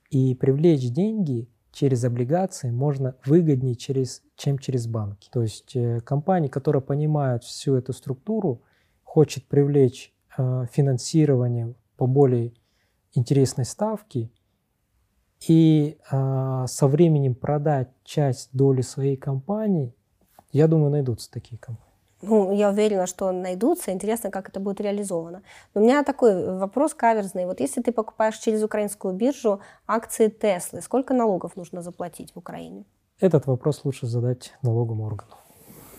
И 0.09 0.33
привлечь 0.33 0.89
деньги 0.89 1.47
через 1.71 2.03
облигации 2.03 2.71
можно 2.71 3.15
выгоднее, 3.25 3.75
через, 3.75 4.23
чем 4.35 4.57
через 4.57 4.87
банки. 4.87 5.29
То 5.31 5.41
есть 5.41 5.75
э, 5.75 6.01
компании, 6.01 6.49
которые 6.49 6.81
понимают 6.81 7.43
всю 7.43 7.75
эту 7.75 7.93
структуру, 7.93 8.61
хочет 9.03 9.45
привлечь 9.45 10.13
э, 10.37 10.65
финансирование 10.71 11.75
по 11.97 12.07
более 12.07 12.53
интересной 13.13 13.65
ставке– 13.65 14.31
и 15.47 15.97
э, 16.11 16.65
со 16.67 16.87
временем 16.87 17.35
продать 17.35 17.89
часть 18.03 18.49
доли 18.53 18.81
своей 18.81 19.17
компании, 19.17 19.93
я 20.51 20.67
думаю, 20.67 20.91
найдутся 20.91 21.31
такие 21.31 21.57
компании. 21.57 21.91
Ну, 22.21 22.51
я 22.53 22.69
уверена, 22.69 23.07
что 23.07 23.31
найдутся. 23.31 23.91
Интересно, 23.91 24.29
как 24.29 24.49
это 24.49 24.59
будет 24.59 24.79
реализовано. 24.79 25.41
Но 25.73 25.81
у 25.81 25.83
меня 25.83 26.03
такой 26.03 26.57
вопрос 26.57 26.93
каверзный. 26.93 27.45
Вот 27.45 27.59
если 27.59 27.81
ты 27.81 27.91
покупаешь 27.91 28.37
через 28.37 28.63
украинскую 28.63 29.13
биржу 29.15 29.59
акции 29.87 30.27
Теслы, 30.27 30.81
сколько 30.81 31.13
налогов 31.15 31.55
нужно 31.55 31.81
заплатить 31.81 32.33
в 32.33 32.37
Украине? 32.37 32.85
Этот 33.19 33.47
вопрос 33.47 33.85
лучше 33.85 34.07
задать 34.07 34.53
налоговому 34.61 35.05
органу. 35.05 35.31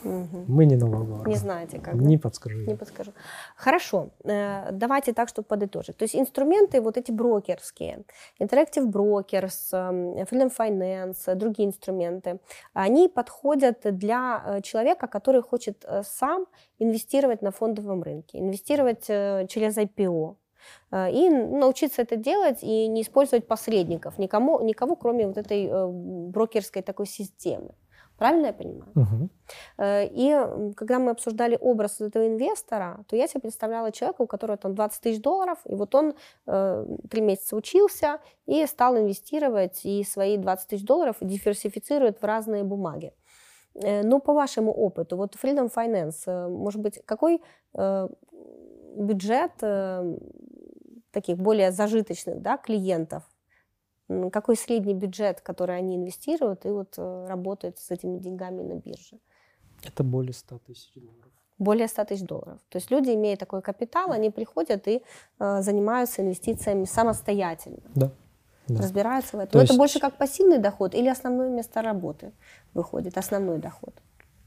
Угу. 0.04 0.44
Мы 0.48 0.66
не 0.66 0.76
налоговая. 0.76 1.26
Не 1.26 1.36
знаете 1.36 1.78
как? 1.78 1.94
Не 1.94 2.16
да? 2.16 2.22
подскажу. 2.22 2.58
Не 2.66 2.74
подскажу. 2.74 3.12
Хорошо. 3.56 4.08
Э, 4.24 4.70
давайте 4.72 5.12
так, 5.12 5.28
чтобы 5.28 5.46
подытожить. 5.46 5.96
То 5.96 6.04
есть 6.04 6.16
инструменты 6.16 6.80
вот 6.80 6.96
эти 6.96 7.12
брокерские, 7.12 8.04
Interactive 8.40 8.86
Brokers, 8.86 9.72
эм, 9.72 10.14
Freedom 10.24 10.52
Finance, 10.56 11.34
другие 11.34 11.68
инструменты, 11.68 12.40
они 12.72 13.08
подходят 13.08 13.80
для 13.84 14.42
э, 14.44 14.60
человека, 14.62 15.06
который 15.06 15.42
хочет 15.42 15.84
э, 15.84 16.02
сам 16.04 16.46
инвестировать 16.78 17.42
на 17.42 17.50
фондовом 17.50 18.02
рынке, 18.02 18.38
инвестировать 18.38 19.06
через 19.06 19.76
IPO, 19.76 20.36
и 20.92 21.28
научиться 21.28 22.02
это 22.02 22.16
делать 22.16 22.62
и 22.62 22.86
не 22.86 23.02
использовать 23.02 23.48
посредников, 23.48 24.18
никому, 24.18 24.60
никого, 24.60 24.94
кроме 24.94 25.26
вот 25.26 25.36
этой 25.36 25.68
брокерской 26.30 26.82
такой 26.82 27.06
системы. 27.06 27.74
Правильно 28.18 28.46
я 28.46 28.52
понимаю? 28.52 28.92
Угу. 28.94 29.28
И 29.82 30.74
когда 30.76 30.98
мы 30.98 31.10
обсуждали 31.10 31.58
образ 31.60 32.00
этого 32.00 32.26
инвестора, 32.26 33.04
то 33.08 33.16
я 33.16 33.26
себе 33.26 33.40
представляла 33.40 33.90
человека, 33.92 34.22
у 34.22 34.26
которого 34.26 34.56
там 34.56 34.74
20 34.74 35.00
тысяч 35.00 35.20
долларов, 35.20 35.58
и 35.64 35.74
вот 35.74 35.94
он 35.94 36.14
э, 36.46 36.86
три 37.10 37.20
месяца 37.20 37.56
учился 37.56 38.18
и 38.46 38.64
стал 38.66 38.96
инвестировать 38.96 39.84
и 39.84 40.04
свои 40.04 40.36
20 40.36 40.68
тысяч 40.68 40.84
долларов 40.84 41.16
диверсифицирует 41.20 42.22
в 42.22 42.24
разные 42.24 42.64
бумаги. 42.64 43.12
Э, 43.74 44.02
но 44.02 44.20
по 44.20 44.32
вашему 44.32 44.72
опыту, 44.72 45.16
вот 45.16 45.34
Freedom 45.34 45.72
Finance, 45.74 46.48
может 46.48 46.80
быть, 46.80 47.00
какой 47.04 47.42
бюджет 48.94 49.52
таких 51.12 51.36
более 51.38 51.72
зажиточных 51.72 52.40
да, 52.40 52.56
клиентов, 52.56 53.22
какой 54.30 54.56
средний 54.56 54.94
бюджет, 54.94 55.40
который 55.40 55.76
они 55.76 55.96
инвестируют 55.96 56.66
и 56.66 56.70
вот 56.70 56.94
э, 56.96 57.26
работают 57.28 57.78
с 57.78 57.90
этими 57.90 58.18
деньгами 58.18 58.62
на 58.62 58.74
бирже? 58.74 59.18
Это 59.84 60.04
более 60.04 60.32
100 60.32 60.58
тысяч 60.58 60.92
долларов. 60.94 61.32
Более 61.58 61.88
100 61.88 62.04
тысяч 62.04 62.26
долларов. 62.26 62.60
То 62.68 62.78
есть 62.78 62.90
люди, 62.90 63.10
имея 63.10 63.36
такой 63.36 63.62
капитал, 63.62 64.10
они 64.12 64.30
приходят 64.30 64.88
и 64.88 65.02
э, 65.38 65.62
занимаются 65.62 66.22
инвестициями 66.22 66.84
самостоятельно. 66.84 67.82
Да. 67.94 68.10
да. 68.68 68.82
Разбираются 68.82 69.36
в 69.36 69.40
этом. 69.40 69.52
То 69.52 69.58
Но 69.58 69.62
есть... 69.62 69.72
это 69.72 69.78
больше 69.78 70.00
как 70.00 70.16
пассивный 70.16 70.58
доход 70.58 70.94
или 70.94 71.08
основное 71.08 71.50
место 71.50 71.82
работы 71.82 72.32
выходит, 72.74 73.18
основной 73.18 73.58
доход? 73.58 73.94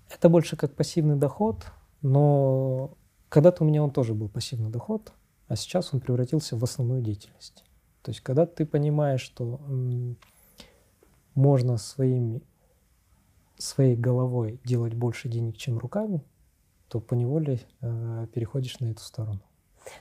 Это 0.09 0.29
больше 0.29 0.55
как 0.55 0.73
пассивный 0.75 1.15
доход, 1.15 1.65
но 2.01 2.91
когда-то 3.29 3.63
у 3.63 3.67
меня 3.67 3.83
он 3.83 3.91
тоже 3.91 4.13
был 4.13 4.29
пассивный 4.29 4.69
доход, 4.69 5.11
а 5.47 5.55
сейчас 5.55 5.93
он 5.93 5.99
превратился 5.99 6.55
в 6.55 6.63
основную 6.63 7.01
деятельность. 7.01 7.63
То 8.05 8.11
есть, 8.11 8.21
когда 8.21 8.45
ты 8.45 8.67
понимаешь, 8.67 9.21
что 9.21 9.59
можно 11.33 11.77
своими, 11.77 12.39
своей 13.57 13.95
головой 13.95 14.61
делать 14.63 14.93
больше 14.93 15.27
денег, 15.27 15.57
чем 15.57 15.79
руками, 15.79 16.23
то 16.87 16.99
поневоле 16.99 17.61
э, 17.81 18.27
переходишь 18.31 18.79
на 18.79 18.91
эту 18.91 19.01
сторону. 19.01 19.41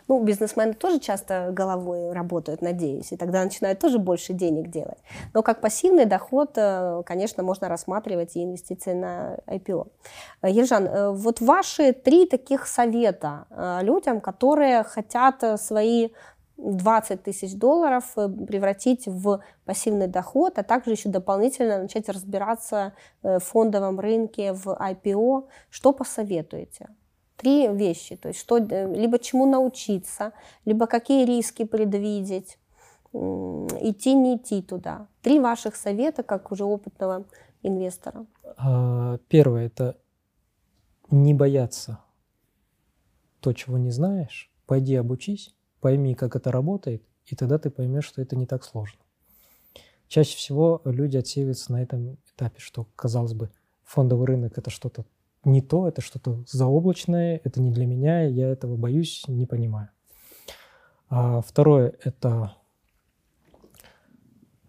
Ну, 0.09 0.22
бизнесмены 0.22 0.74
тоже 0.74 0.98
часто 0.98 1.50
головой 1.52 2.12
работают, 2.12 2.62
надеюсь, 2.62 3.12
и 3.12 3.16
тогда 3.16 3.44
начинают 3.44 3.78
тоже 3.78 3.98
больше 3.98 4.32
денег 4.32 4.70
делать. 4.70 4.98
Но 5.32 5.42
как 5.42 5.61
пассивный 5.61 6.05
доход, 6.05 6.52
э, 6.57 7.02
конечно, 7.05 7.42
можно 7.42 7.68
рассматривать 7.68 8.36
и 8.36 8.44
инвестиции 8.44 8.92
на 8.92 9.38
IPO. 9.46 9.88
Э, 10.42 10.50
Ержан, 10.50 10.86
э, 10.86 11.11
вот 11.11 11.40
ваши 11.40 11.92
три 11.92 12.26
таких 12.26 12.66
совета 12.66 13.46
людям, 13.82 14.20
которые 14.20 14.82
хотят 14.84 15.61
свои 15.61 16.11
20 16.57 17.22
тысяч 17.22 17.55
долларов 17.55 18.12
э, 18.16 18.28
превратить 18.28 19.07
в 19.07 19.40
пассивный 19.64 20.07
доход, 20.07 20.59
а 20.59 20.62
также 20.62 20.92
еще 20.92 21.09
дополнительно 21.09 21.82
начать 21.82 22.09
разбираться 22.09 22.94
э, 23.22 23.38
в 23.38 23.44
фондовом 23.44 24.00
рынке, 24.00 24.52
в 24.52 24.68
IPO. 24.68 25.48
Что 25.70 25.92
посоветуете? 25.92 26.88
Три 27.36 27.68
вещи, 27.68 28.16
то 28.16 28.28
есть 28.28 28.40
что, 28.40 28.59
э, 28.59 28.94
либо 28.94 29.18
чему 29.18 29.46
научиться, 29.46 30.32
либо 30.64 30.86
какие 30.86 31.24
риски 31.24 31.64
предвидеть, 31.64 32.59
идти, 33.12 34.14
не 34.14 34.36
идти 34.36 34.62
туда. 34.62 35.09
Три 35.22 35.40
ваших 35.40 35.76
совета, 35.76 36.22
как 36.22 36.50
уже 36.52 36.64
опытного 36.64 37.26
инвестора. 37.62 38.26
А, 38.57 39.18
первое– 39.28 39.66
это 39.66 39.96
не 41.11 41.34
бояться 41.34 42.00
то, 43.40 43.52
чего 43.52 43.78
не 43.78 43.90
знаешь. 43.90 44.50
Пойди 44.66 44.96
обучись 44.96 45.55
пойми, 45.85 46.14
как 46.14 46.35
это 46.35 46.51
работает, 46.51 47.03
и 47.26 47.37
тогда 47.37 47.59
ты 47.59 47.68
поймешь, 47.68 48.07
что 48.07 48.22
это 48.22 48.37
не 48.37 48.47
так 48.47 48.64
сложно. 48.64 49.01
Чаще 50.09 50.35
всего 50.35 50.80
люди 50.87 51.18
отсеиваются 51.18 51.72
на 51.72 51.82
этом 51.82 52.16
этапе, 52.35 52.59
что, 52.59 52.87
казалось 52.97 53.35
бы, 53.35 53.51
фондовый 53.82 54.26
рынок– 54.26 54.53
это 54.57 54.70
что-то 54.70 55.05
не 55.45 55.61
то, 55.61 55.87
это 55.87 56.01
что-то 56.01 56.43
заоблачное, 56.49 57.39
это 57.45 57.61
не 57.61 57.70
для 57.70 57.85
меня, 57.85 58.22
я 58.22 58.49
этого 58.49 58.78
боюсь, 58.78 59.24
не 59.28 59.45
понимаю. 59.45 59.91
А 61.11 61.43
второе– 61.43 61.93
это 62.03 62.57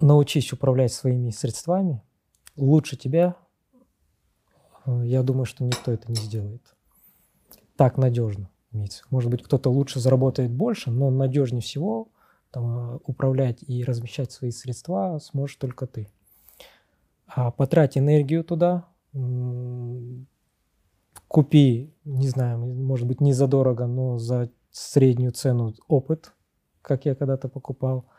научись 0.02 0.52
управлять 0.52 0.92
своими 0.92 1.30
средствами. 1.30 2.04
Лучше 2.58 2.98
тебя, 2.98 3.38
э, 4.86 5.04
я 5.06 5.24
думаю, 5.24 5.46
что 5.46 5.64
никто 5.64 5.94
это 5.94 6.12
не 6.12 6.18
сделает. 6.18 6.76
Так 7.78 7.96
надежно 7.96 8.50
имеется. 8.76 9.04
Может 9.10 9.32
быть, 9.32 9.44
кто-то 9.44 9.70
лучше 9.70 10.00
заработает 10.00 10.52
больше, 10.52 10.92
но 10.92 11.10
надежнее 11.10 11.62
всего 11.62 12.10
там, 12.52 13.00
управлять 13.06 13.64
и 13.68 13.84
размещать 13.84 14.32
свои 14.32 14.52
средства 14.52 15.20
сможешь 15.20 15.56
только 15.56 15.88
ты. 15.88 16.08
А 17.28 17.52
потрать 17.52 17.98
энергию 17.98 18.44
туда, 18.44 18.86
купи, 21.28 21.94
не 22.04 22.28
знаю, 22.28 22.60
может 22.60 23.08
быть, 23.08 23.20
не 23.20 23.34
задорого, 23.34 23.88
но 23.88 24.20
за 24.20 24.52
среднюю 24.72 25.32
цену 25.32 25.74
опыт, 25.88 26.34
как 26.82 27.06
я 27.06 27.16
когда-то 27.16 27.50
покупал– 27.50 28.06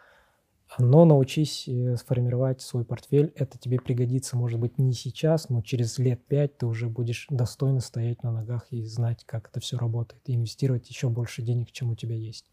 но 0.79 1.05
научись 1.05 1.69
э, 1.69 1.97
сформировать 1.97 2.61
свой 2.61 2.85
портфель. 2.85 3.33
Это 3.37 3.59
тебе 3.59 3.81
пригодится, 3.81 4.37
может 4.37 4.61
быть, 4.61 4.79
не 4.79 4.93
сейчас, 4.93 5.49
но 5.49 5.63
через 5.63 5.99
лет 5.99 6.25
пять 6.27 6.59
ты 6.59 6.67
уже 6.67 6.89
будешь 6.89 7.27
достойно 7.31 7.81
стоять 7.81 8.23
на 8.23 8.33
ногах 8.33 8.67
и 8.71 8.85
знать, 8.85 9.25
как 9.25 9.49
это 9.49 9.61
все 9.61 9.79
работает, 9.79 10.23
и 10.27 10.35
инвестировать 10.35 10.89
еще 10.89 11.09
больше 11.09 11.43
денег, 11.43 11.71
чем 11.73 11.91
у 11.91 11.97
тебя 11.97 12.15
есть. 12.15 12.47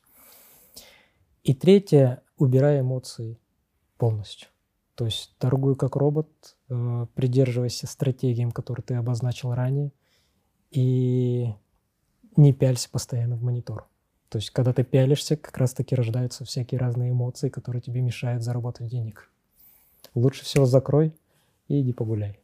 И 1.44 1.54
третье, 1.54 2.24
убирай 2.38 2.80
эмоции 2.80 3.38
полностью. 3.98 4.48
То 4.96 5.06
есть 5.06 5.36
торгуй 5.40 5.76
как 5.76 5.96
робот, 5.96 6.56
э, 6.70 7.08
придерживайся 7.16 7.88
стратегиям, 7.88 8.52
которые 8.52 8.84
ты 8.84 8.94
обозначил 8.94 9.54
ранее, 9.54 9.92
и 10.72 11.54
не 12.38 12.54
пялься 12.54 12.90
постоянно 12.90 13.36
в 13.36 13.44
монитор. 13.44 13.88
То 14.34 14.38
есть, 14.38 14.50
когда 14.50 14.74
ты 14.74 14.84
пялишься, 14.84 15.38
как 15.38 15.56
раз-таки 15.60 15.94
рождаются 15.94 16.44
всякие 16.44 16.80
разные 16.80 17.12
эмоции, 17.12 17.50
которые 17.50 17.84
тебе 17.84 18.02
мешают 18.02 18.42
заработать 18.42 18.88
денег. 18.88 19.30
Лучше 20.16 20.44
всего 20.44 20.66
закрой 20.66 21.14
и 21.68 21.82
иди 21.82 21.94
погуляй. 21.94 22.40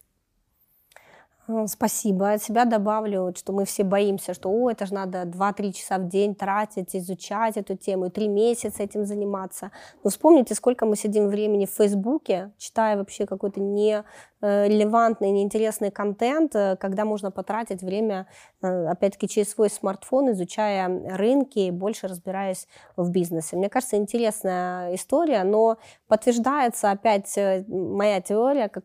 Э, 1.47 1.65
спасибо. 1.65 2.33
От 2.33 2.43
себя 2.43 2.65
добавлю, 2.65 3.33
что 3.35 3.53
мы 3.53 3.65
все 3.65 3.83
боимся, 3.83 4.35
что 4.35 4.51
О, 4.51 4.69
это 4.69 4.85
же 4.85 4.93
надо 4.93 5.23
2-3 5.23 5.73
часа 5.73 5.97
в 5.97 6.07
день 6.07 6.35
тратить, 6.35 6.95
изучать 6.95 7.57
эту 7.57 7.75
тему, 7.75 8.05
и 8.05 8.09
3 8.11 8.27
месяца 8.27 8.83
этим 8.83 9.03
заниматься. 9.07 9.71
Но 10.03 10.11
вспомните, 10.11 10.53
сколько 10.53 10.85
мы 10.85 10.95
сидим 10.95 11.27
времени 11.27 11.65
в 11.65 11.71
Фейсбуке, 11.71 12.51
читая 12.59 12.97
вообще 12.97 13.25
какой-то 13.25 13.61
не 13.61 14.03
релевантный, 14.41 15.31
неинтересный 15.31 15.91
контент, 15.91 16.55
э, 16.55 16.77
когда 16.77 17.05
можно 17.05 17.31
потратить 17.31 17.81
время, 17.81 18.27
э, 18.61 18.85
опять-таки, 18.87 19.27
через 19.27 19.51
свой 19.51 19.69
смартфон, 19.69 20.31
изучая 20.31 20.87
рынки 21.17 21.59
и 21.59 21.71
больше 21.71 22.07
разбираясь 22.07 22.67
в 22.95 23.09
бизнесе. 23.11 23.55
Мне 23.57 23.69
кажется, 23.69 23.97
интересная 23.97 24.95
история, 24.95 25.43
но 25.43 25.77
подтверждается 26.07 26.91
опять 26.91 27.37
моя 27.67 28.21
теория, 28.21 28.69
как 28.69 28.83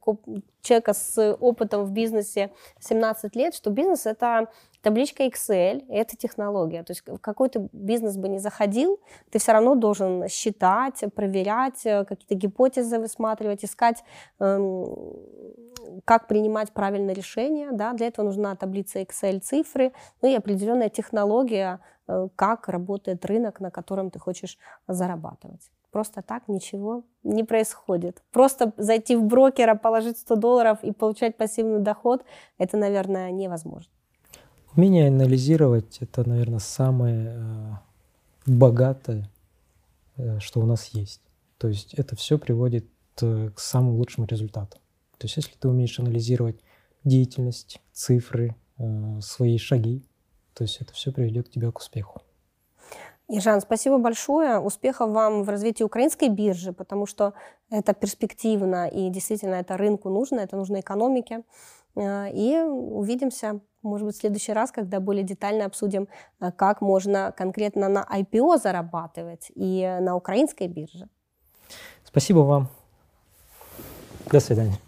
человека 0.62 0.94
с 0.94 1.36
опытом 1.40 1.84
в 1.84 1.92
бизнесе 1.92 2.50
17 2.80 3.36
лет, 3.36 3.54
что 3.54 3.70
бизнес— 3.70 4.06
это 4.06 4.48
табличка 4.84 5.24
Excel, 5.24 5.84
это 5.88 6.16
технология. 6.16 6.82
То 6.84 6.92
есть 6.92 7.02
в 7.06 7.18
какой 7.18 7.48
то 7.48 7.68
бизнес 7.72 8.16
бы 8.16 8.28
не 8.28 8.38
заходил, 8.38 9.00
ты 9.30 9.38
все 9.38 9.52
равно 9.52 9.74
должен 9.74 10.28
считать, 10.28 11.02
проверять, 11.14 11.84
э, 11.86 12.04
какие-то 12.04 12.34
гипотезы 12.34 12.98
высматривать, 12.98 13.64
искать, 13.64 14.04
эм, 14.38 14.86
как 16.04 16.28
принимать 16.28 16.72
правильное 16.72 17.14
решение. 17.14 17.72
Да? 17.72 17.92
Для 17.94 18.06
этого 18.08 18.26
нужна 18.26 18.54
таблица 18.54 19.00
Excel, 19.00 19.40
цифры, 19.40 19.92
ну 20.22 20.28
и 20.28 20.34
определенная 20.34 20.90
технология, 20.90 21.80
э, 22.06 22.28
как 22.36 22.68
работает 22.68 23.24
рынок, 23.24 23.60
на 23.60 23.70
котором 23.70 24.10
ты 24.10 24.18
хочешь 24.18 24.58
зарабатывать. 24.86 25.70
Просто 25.90 26.22
так 26.22 26.48
ничего 26.48 27.04
не 27.22 27.44
происходит. 27.44 28.22
Просто 28.32 28.72
зайти 28.76 29.16
в 29.16 29.22
брокера, 29.22 29.74
положить 29.76 30.18
100 30.18 30.36
долларов 30.36 30.78
и 30.82 30.92
получать 30.92 31.36
пассивный 31.36 31.80
доход, 31.80 32.24
это, 32.58 32.76
наверное, 32.76 33.30
невозможно. 33.30 33.90
Умение 34.76 35.06
анализировать– 35.06 35.98
это, 36.00 36.28
наверное, 36.28 36.58
самое 36.58 37.32
э, 37.36 37.72
богатое, 38.46 39.30
э, 40.16 40.40
что 40.40 40.60
у 40.60 40.66
нас 40.66 40.86
есть. 40.88 41.20
То 41.58 41.68
есть 41.68 41.94
это 41.94 42.16
все 42.16 42.38
приводит 42.38 42.86
э, 43.22 43.50
к 43.54 43.60
самым 43.60 43.94
лучшим 43.94 44.24
результатам. 44.24 44.80
То 45.18 45.26
есть 45.26 45.36
если 45.36 45.52
ты 45.56 45.68
умеешь 45.68 46.00
анализировать 46.00 46.56
деятельность, 47.04 47.80
цифры, 47.92 48.56
свои 49.20 49.56
шаги, 49.56 50.02
то 50.52 50.64
есть 50.64 50.80
это 50.80 50.92
все 50.92 51.12
приведет 51.12 51.48
тебя 51.48 51.70
к 51.70 51.78
успеху. 51.78 52.20
Ижан, 53.28 53.60
спасибо 53.60 53.98
большое. 53.98 54.58
Успехов 54.58 55.10
вам 55.10 55.44
в 55.44 55.48
развитии 55.48 55.84
украинской 55.84 56.28
биржи, 56.28 56.72
потому 56.72 57.06
что 57.06 57.34
это 57.70 57.94
перспективно 57.94 58.88
и 58.88 59.08
действительно 59.10 59.54
это 59.54 59.76
рынку 59.76 60.10
нужно, 60.10 60.40
это 60.40 60.56
нужно 60.56 60.80
экономике. 60.80 61.44
Э, 61.96 62.30
и 62.32 62.58
увидимся, 62.58 63.60
может 63.82 64.06
быть, 64.06 64.16
в 64.16 64.20
следующий 64.20 64.52
раз, 64.52 64.72
когда 64.72 65.00
более 65.00 65.24
детально 65.24 65.66
обсудим, 65.66 66.08
э, 66.40 66.52
как 66.52 66.80
можно 66.80 67.32
конкретно 67.36 67.88
на 67.88 68.06
IPO 68.10 68.58
зарабатывать 68.58 69.50
и 69.54 69.98
на 70.00 70.16
украинской 70.16 70.68
бирже. 70.68 71.08
Спасибо 72.04 72.40
вам. 72.40 72.68
До 74.30 74.40
свидания. 74.40 74.83